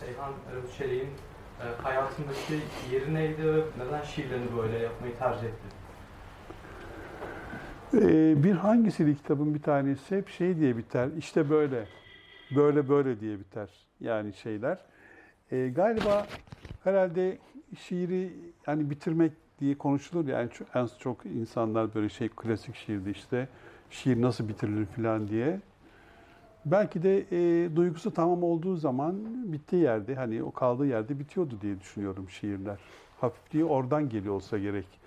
Seyhan 0.00 0.32
Çelik'in 0.78 1.08
e, 1.08 1.82
hayatındaki 1.82 2.60
yeri 2.92 3.14
neydi 3.14 3.46
ve 3.54 3.62
neden 3.78 4.02
şiirlerini 4.02 4.56
böyle 4.56 4.78
yapmayı 4.78 5.18
tercih 5.18 5.44
etti? 5.44 5.68
Ee, 7.94 8.44
bir 8.44 8.52
hangisiydi 8.52 9.16
kitabın 9.16 9.54
bir 9.54 9.62
tanesi 9.62 10.16
hep 10.16 10.28
şey 10.28 10.56
diye 10.56 10.76
biter. 10.76 11.08
İşte 11.18 11.50
böyle, 11.50 11.86
böyle 12.56 12.88
böyle 12.88 13.20
diye 13.20 13.38
biter. 13.38 13.70
Yani 14.00 14.32
şeyler. 14.32 14.78
Ee, 15.50 15.68
galiba 15.68 16.26
herhalde 16.84 17.38
şiiri 17.78 18.32
yani 18.66 18.90
bitirmek 18.90 19.32
diye 19.60 19.78
konuşulur. 19.78 20.28
Yani 20.28 20.50
çok, 20.50 20.68
en 20.74 20.88
çok 20.98 21.26
insanlar 21.26 21.94
böyle 21.94 22.08
şey 22.08 22.28
klasik 22.28 22.74
şiirde 22.74 23.10
işte 23.10 23.48
şiir 23.90 24.22
nasıl 24.22 24.48
bitirilir 24.48 24.86
falan 24.86 25.28
diye. 25.28 25.60
Belki 26.64 27.02
de 27.02 27.18
e, 27.32 27.76
duygusu 27.76 28.14
tamam 28.14 28.42
olduğu 28.42 28.76
zaman 28.76 29.16
bittiği 29.52 29.82
yerde 29.82 30.14
hani 30.14 30.42
o 30.42 30.50
kaldığı 30.50 30.86
yerde 30.86 31.18
bitiyordu 31.18 31.58
diye 31.62 31.80
düşünüyorum 31.80 32.30
şiirler. 32.30 32.78
Hafifliği 33.20 33.64
oradan 33.64 34.08
geliyor 34.08 34.34
olsa 34.34 34.58
gerek. 34.58 35.01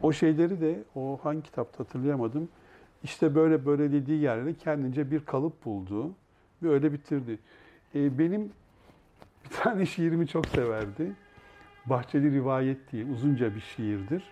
O 0.00 0.12
şeyleri 0.12 0.60
de 0.60 0.82
o 0.94 1.18
hangi 1.22 1.42
kitapta 1.42 1.80
hatırlayamadım. 1.84 2.48
İşte 3.02 3.34
böyle 3.34 3.66
böyle 3.66 3.92
dediği 3.92 4.20
yerlere 4.20 4.54
kendince 4.54 5.10
bir 5.10 5.24
kalıp 5.24 5.64
buldu 5.64 6.10
ve 6.62 6.68
öyle 6.68 6.92
bitirdi. 6.92 7.38
E, 7.94 8.18
benim 8.18 8.52
bir 9.44 9.50
tane 9.50 9.86
şiirimi 9.96 10.26
çok 10.26 10.46
severdi. 10.46 11.12
Bahçeli 11.86 12.32
Rivayet 12.32 12.92
diye 12.92 13.04
uzunca 13.04 13.54
bir 13.54 13.60
şiirdir. 13.60 14.22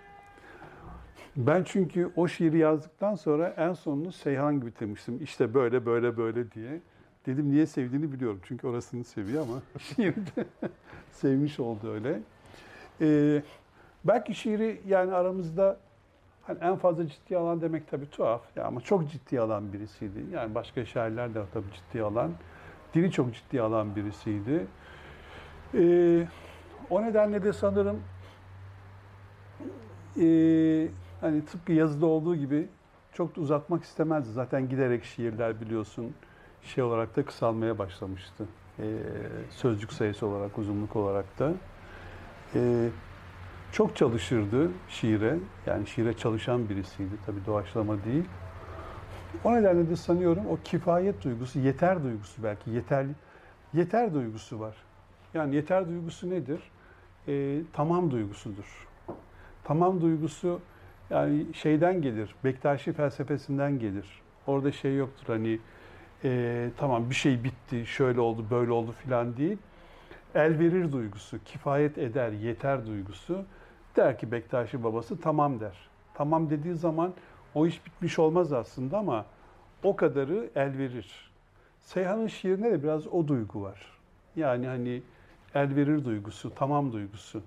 Ben 1.36 1.64
çünkü 1.64 2.10
o 2.16 2.28
şiiri 2.28 2.58
yazdıktan 2.58 3.14
sonra 3.14 3.48
en 3.48 3.72
sonunu 3.72 4.12
Seyhan 4.12 4.56
gibi 4.56 4.66
bitirmiştim. 4.66 5.22
İşte 5.22 5.54
böyle 5.54 5.86
böyle 5.86 6.16
böyle 6.16 6.50
diye. 6.50 6.80
Dedim 7.26 7.50
niye 7.50 7.66
sevdiğini 7.66 8.12
biliyorum. 8.12 8.40
Çünkü 8.44 8.66
orasını 8.66 9.04
seviyor 9.04 9.42
ama 9.42 9.62
şiiri 9.78 10.16
de 10.16 10.44
sevmiş 11.12 11.60
oldu 11.60 11.92
öyle. 11.92 12.20
Ee, 13.00 13.42
belki 14.04 14.34
şiiri 14.34 14.80
yani 14.88 15.14
aramızda 15.14 15.76
hani 16.42 16.58
en 16.58 16.76
fazla 16.76 17.08
ciddi 17.08 17.36
alan 17.36 17.60
demek 17.60 17.90
tabii 17.90 18.10
tuhaf. 18.10 18.40
Ya 18.56 18.64
ama 18.64 18.80
çok 18.80 19.10
ciddi 19.10 19.40
alan 19.40 19.72
birisiydi. 19.72 20.24
Yani 20.32 20.54
başka 20.54 20.84
şairler 20.84 21.34
de 21.34 21.42
tabii 21.54 21.72
ciddi 21.72 22.02
alan. 22.02 22.32
Dili 22.94 23.10
çok 23.10 23.34
ciddi 23.34 23.62
alan 23.62 23.96
birisiydi. 23.96 24.66
Ee, 25.74 26.26
o 26.90 27.02
nedenle 27.02 27.44
de 27.44 27.52
sanırım 27.52 28.00
ee, 30.20 30.88
hani 31.20 31.44
tıpkı 31.44 31.72
yazıda 31.72 32.06
olduğu 32.06 32.36
gibi 32.36 32.68
çok 33.12 33.36
da 33.36 33.40
uzatmak 33.40 33.84
istemezdi. 33.84 34.32
Zaten 34.32 34.68
giderek 34.68 35.04
şiirler 35.04 35.60
biliyorsun 35.60 36.14
şey 36.62 36.84
olarak 36.84 37.16
da 37.16 37.24
kısalmaya 37.24 37.78
başlamıştı. 37.78 38.46
Ee, 38.78 38.84
sözcük 39.50 39.92
sayısı 39.92 40.26
olarak, 40.26 40.58
uzunluk 40.58 40.96
olarak 40.96 41.38
da. 41.38 41.52
Ee, 42.54 42.88
çok 43.72 43.96
çalışırdı 43.96 44.70
şiire. 44.88 45.38
Yani 45.66 45.86
şiire 45.86 46.16
çalışan 46.16 46.68
birisiydi. 46.68 47.14
Tabii 47.26 47.46
doğaçlama 47.46 48.04
değil. 48.04 48.24
O 49.44 49.54
nedenle 49.54 49.90
de 49.90 49.96
sanıyorum 49.96 50.46
o 50.46 50.58
kifayet 50.64 51.24
duygusu, 51.24 51.58
yeter 51.58 52.04
duygusu 52.04 52.42
belki, 52.42 52.70
yeter, 52.70 53.06
yeter 53.74 54.14
duygusu 54.14 54.60
var. 54.60 54.76
Yani 55.34 55.54
yeter 55.54 55.88
duygusu 55.88 56.30
nedir? 56.30 56.60
Ee, 57.28 57.58
tamam 57.72 58.10
duygusudur. 58.10 58.88
Tamam 59.64 60.00
duygusu 60.00 60.60
yani 61.10 61.54
şeyden 61.54 62.02
gelir, 62.02 62.34
Bektaşi 62.44 62.92
felsefesinden 62.92 63.78
gelir. 63.78 64.06
Orada 64.46 64.72
şey 64.72 64.96
yoktur 64.96 65.26
hani 65.26 65.58
e, 66.24 66.68
tamam 66.76 67.10
bir 67.10 67.14
şey 67.14 67.44
bitti, 67.44 67.86
şöyle 67.86 68.20
oldu, 68.20 68.46
böyle 68.50 68.72
oldu 68.72 68.94
filan 69.04 69.36
değil. 69.36 69.58
El 70.34 70.58
verir 70.58 70.92
duygusu, 70.92 71.44
kifayet 71.44 71.98
eder, 71.98 72.32
yeter 72.32 72.86
duygusu. 72.86 73.44
Der 73.96 74.18
ki 74.18 74.32
Bektaşi 74.32 74.84
babası 74.84 75.20
tamam 75.20 75.60
der. 75.60 75.76
tamam 76.14 76.50
dediği 76.50 76.74
zaman 76.74 77.12
o 77.54 77.66
iş 77.66 77.86
bitmiş 77.86 78.18
olmaz 78.18 78.52
aslında 78.52 78.98
ama 78.98 79.26
o 79.82 79.96
kadarı 79.96 80.50
el 80.54 80.78
verir. 80.78 81.30
Seyhan'ın 81.80 82.26
şiirinde 82.26 82.70
de 82.70 82.82
biraz 82.82 83.06
o 83.06 83.28
duygu 83.28 83.62
var. 83.62 83.98
Yani 84.36 84.66
hani 84.66 85.02
el 85.54 85.76
verir 85.76 86.04
duygusu, 86.04 86.54
tamam 86.54 86.92
duygusu. 86.92 87.42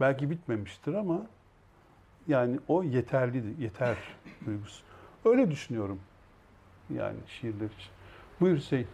Belki 0.00 0.30
bitmemiştir 0.30 0.94
ama 0.94 1.26
yani 2.28 2.58
o 2.68 2.82
yeterli, 2.82 3.62
yeter 3.62 3.96
duygusu. 4.46 4.82
Öyle 5.24 5.50
düşünüyorum 5.50 6.00
yani 6.94 7.16
şiirler 7.26 7.66
için. 7.66 7.90
Buyur 8.40 8.56
Hüseyin. 8.56 8.86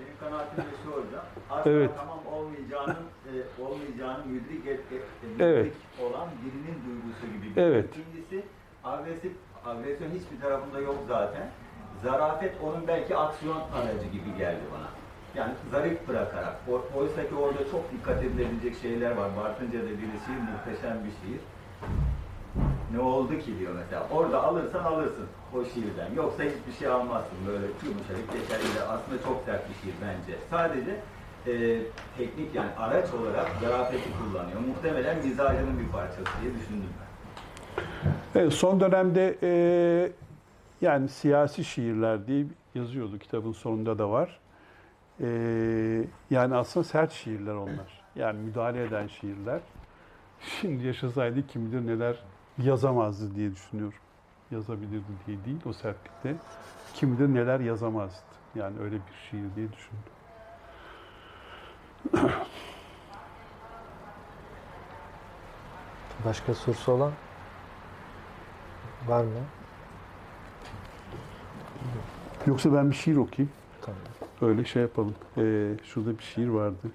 Benim 0.00 0.16
kanaatim 0.20 0.56
de 0.58 0.68
şu 0.84 0.90
hocam. 0.90 1.24
Aslında 1.50 1.76
Evet. 1.76 1.90
tamam 1.96 2.18
olmayacağının 2.34 2.96
e, 3.30 3.62
olmayacağını 3.62 4.26
müdrik, 4.26 4.66
et, 4.66 4.80
et, 4.92 5.02
müdrik 5.22 5.40
Evet. 5.40 5.72
olan 6.04 6.28
birinin 6.42 6.76
duygusu 6.86 7.26
gibi. 7.32 7.54
geliyor. 7.54 7.66
Evet. 7.74 7.86
İkincisi 7.96 8.44
agresif, 8.84 9.32
agresyon 9.64 10.10
hiçbir 10.10 10.40
tarafında 10.40 10.78
yok 10.80 10.96
zaten. 11.08 11.50
Zarafet 12.02 12.54
onun 12.62 12.86
belki 12.88 13.16
aksiyon 13.16 13.60
aracı 13.74 14.06
gibi 14.06 14.36
geldi 14.38 14.60
bana. 14.74 14.88
Yani 15.34 15.52
zarif 15.70 16.08
bırakarak. 16.08 16.56
Oysa 16.96 17.28
ki 17.28 17.34
orada 17.34 17.70
çok 17.70 17.92
dikkat 17.92 18.22
edilebilecek 18.22 18.76
şeyler 18.82 19.10
var. 19.16 19.30
Bartınca 19.36 19.78
da 19.78 19.88
bir 19.88 19.96
şiir, 19.96 20.40
muhteşem 20.52 20.98
bir 21.04 21.10
şiir. 21.10 21.40
Ne 22.92 23.00
oldu 23.00 23.38
ki 23.38 23.58
diyor 23.58 23.72
mesela. 23.74 24.06
Orada 24.12 24.42
alırsan 24.44 24.84
alırsın 24.84 25.26
o 25.54 25.64
şiirden. 25.64 26.14
Yoksa 26.16 26.42
hiçbir 26.42 26.72
şey 26.78 26.88
almazsın. 26.88 27.38
Böyle 27.46 27.66
yumuşacık 27.66 28.32
geçerli. 28.32 28.82
Aslında 28.88 29.22
çok 29.22 29.42
sert 29.46 29.68
bir 29.68 29.74
şiir 29.74 29.94
bence. 30.02 30.38
Sadece 30.50 30.90
e, 31.46 31.82
teknik 32.18 32.54
yani 32.54 32.70
araç 32.78 33.14
olarak 33.14 33.46
zarafeti 33.62 34.08
kullanıyor. 34.18 34.60
Muhtemelen 34.60 35.26
mizacının 35.26 35.78
bir 35.78 35.88
parçası 35.88 36.30
diye 36.42 36.54
düşündüm 36.54 36.90
ben. 37.00 37.10
Evet, 38.40 38.52
son 38.52 38.80
dönemde 38.80 39.38
e, 39.42 40.12
yani 40.80 41.08
siyasi 41.08 41.64
şiirler 41.64 42.26
diye 42.26 42.46
yazıyordu 42.74 43.18
kitabın 43.18 43.52
sonunda 43.52 43.98
da 43.98 44.10
var. 44.10 44.40
E, 45.20 45.28
yani 46.30 46.56
aslında 46.56 46.84
sert 46.84 47.12
şiirler 47.12 47.54
onlar. 47.54 48.00
Yani 48.16 48.38
müdahale 48.38 48.84
eden 48.84 49.06
şiirler. 49.06 49.60
Şimdi 50.40 50.86
yaşasaydı 50.86 51.46
kim 51.46 51.72
bilir 51.72 51.86
neler 51.86 52.16
yazamazdı 52.58 53.34
diye 53.34 53.52
düşünüyorum. 53.52 53.98
Yazabilirdi 54.50 55.04
diye 55.26 55.44
değil 55.44 55.60
o 55.66 55.72
sertlikte. 55.72 56.36
Kim 56.94 57.18
bilir 57.18 57.34
neler 57.34 57.60
yazamazdı. 57.60 58.20
Yani 58.54 58.80
öyle 58.80 58.96
bir 58.96 59.12
şiir 59.30 59.54
diye 59.56 59.68
düşündüm. 59.72 60.12
Başka 66.24 66.54
sorusu 66.54 66.92
olan 66.92 67.12
var 69.08 69.24
mı? 69.24 69.30
Yoksa 72.46 72.74
ben 72.74 72.90
bir 72.90 72.96
şiir 72.96 73.16
okuyayım. 73.16 73.52
Tamam. 73.82 74.00
Öyle 74.42 74.64
şey 74.64 74.82
yapalım. 74.82 75.14
Ee, 75.36 75.74
şurada 75.84 76.18
bir 76.18 76.22
şiir 76.22 76.48
vardı. 76.48 76.90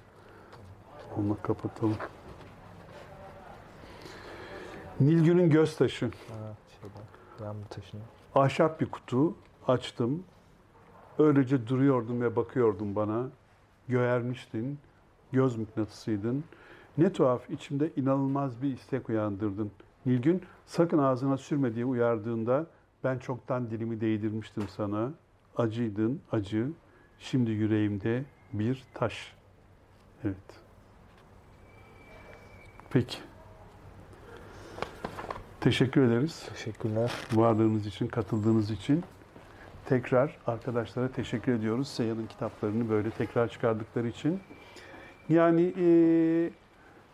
Onunla 1.17 1.35
kapatalım. 1.43 1.97
Nilgün'ün 4.99 5.49
göz 5.49 5.77
taşı. 5.77 6.05
Ha, 6.05 6.11
şeyden, 6.81 7.03
yağmur 7.43 7.65
taşını. 7.65 8.01
Ahşap 8.35 8.81
bir 8.81 8.85
kutu 8.85 9.35
açtım. 9.67 10.23
Öylece 11.19 11.67
duruyordum 11.67 12.21
ve 12.21 12.35
bakıyordum 12.35 12.95
bana. 12.95 13.23
Göğermiştin, 13.87 14.79
göz 15.31 15.57
mıknatısıydın. 15.57 16.43
Ne 16.97 17.13
tuhaf 17.13 17.49
içimde 17.49 17.91
inanılmaz 17.95 18.61
bir 18.61 18.73
istek 18.73 19.09
uyandırdın. 19.09 19.71
Nilgün 20.05 20.41
sakın 20.65 20.97
ağzına 20.97 21.37
sürme 21.37 21.75
diye 21.75 21.85
uyardığında 21.85 22.65
ben 23.03 23.19
çoktan 23.19 23.69
dilimi 23.69 24.01
değdirmiştim 24.01 24.67
sana. 24.69 25.11
Acıydın, 25.57 26.21
acı. 26.31 26.71
Şimdi 27.19 27.51
yüreğimde 27.51 28.23
bir 28.53 28.83
taş. 28.93 29.33
Evet. 30.23 30.35
Peki. 32.89 33.17
Teşekkür 35.65 36.01
ederiz. 36.01 36.49
Teşekkürler. 36.53 37.11
Varlığınız 37.33 37.87
için, 37.87 38.07
katıldığınız 38.07 38.71
için. 38.71 39.03
Tekrar 39.85 40.37
arkadaşlara 40.47 41.07
teşekkür 41.07 41.53
ediyoruz. 41.53 41.87
Seyhan'ın 41.87 42.27
kitaplarını 42.27 42.89
böyle 42.89 43.09
tekrar 43.09 43.47
çıkardıkları 43.47 44.07
için. 44.07 44.39
Yani 45.29 45.73
e, 45.77 45.87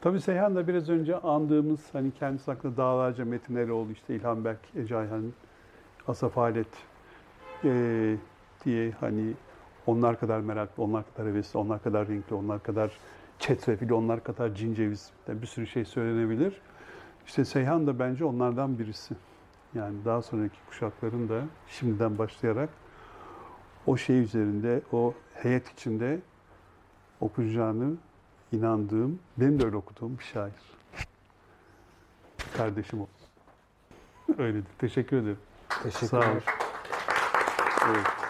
tabii 0.01 0.21
Seyhan 0.21 0.55
da 0.55 0.67
biraz 0.67 0.89
önce 0.89 1.17
andığımız 1.17 1.79
hani 1.93 2.11
kendisi 2.11 2.51
hakkında 2.51 2.77
dağlarca 2.77 3.25
Metin 3.25 3.55
Eroğlu, 3.55 3.91
işte 3.91 4.15
İlhan 4.15 4.45
Berk, 4.45 4.59
Ece 4.75 4.97
Ayhan, 4.97 5.33
Asaf 6.07 6.37
Halet 6.37 6.67
e, 7.63 8.15
diye 8.65 8.91
hani 8.99 9.33
onlar 9.87 10.19
kadar 10.19 10.39
meraklı, 10.39 10.83
onlar 10.83 11.03
kadar 11.13 11.31
hevesli, 11.31 11.59
onlar 11.59 11.83
kadar 11.83 12.07
renkli, 12.07 12.35
onlar 12.35 12.63
kadar 12.63 12.91
çetrefilli, 13.39 13.93
onlar 13.93 14.23
kadar 14.23 14.55
cinceviz 14.55 15.09
bir 15.27 15.47
sürü 15.47 15.67
şey 15.67 15.85
söylenebilir. 15.85 16.61
İşte 17.31 17.45
Seyhan 17.45 17.87
da 17.87 17.99
bence 17.99 18.25
onlardan 18.25 18.79
birisi. 18.79 19.15
Yani 19.75 20.05
daha 20.05 20.21
sonraki 20.21 20.57
kuşakların 20.69 21.29
da 21.29 21.41
şimdiden 21.67 22.17
başlayarak 22.17 22.69
o 23.87 23.97
şey 23.97 24.19
üzerinde, 24.19 24.81
o 24.91 25.13
heyet 25.33 25.69
içinde 25.69 26.19
okuyacağını 27.21 27.93
inandığım, 28.51 29.19
benim 29.37 29.59
de 29.59 29.65
öyle 29.65 29.75
okuduğum 29.75 30.17
bir 30.19 30.23
şair. 30.23 30.53
Kardeşim 32.57 33.01
o. 33.01 33.07
Öyledir. 34.37 34.71
Teşekkür 34.79 35.17
ederim. 35.17 35.39
Teşekkürler. 35.83 36.07
Sağ 36.07 36.31
olun. 36.31 36.41
Evet. 37.89 38.20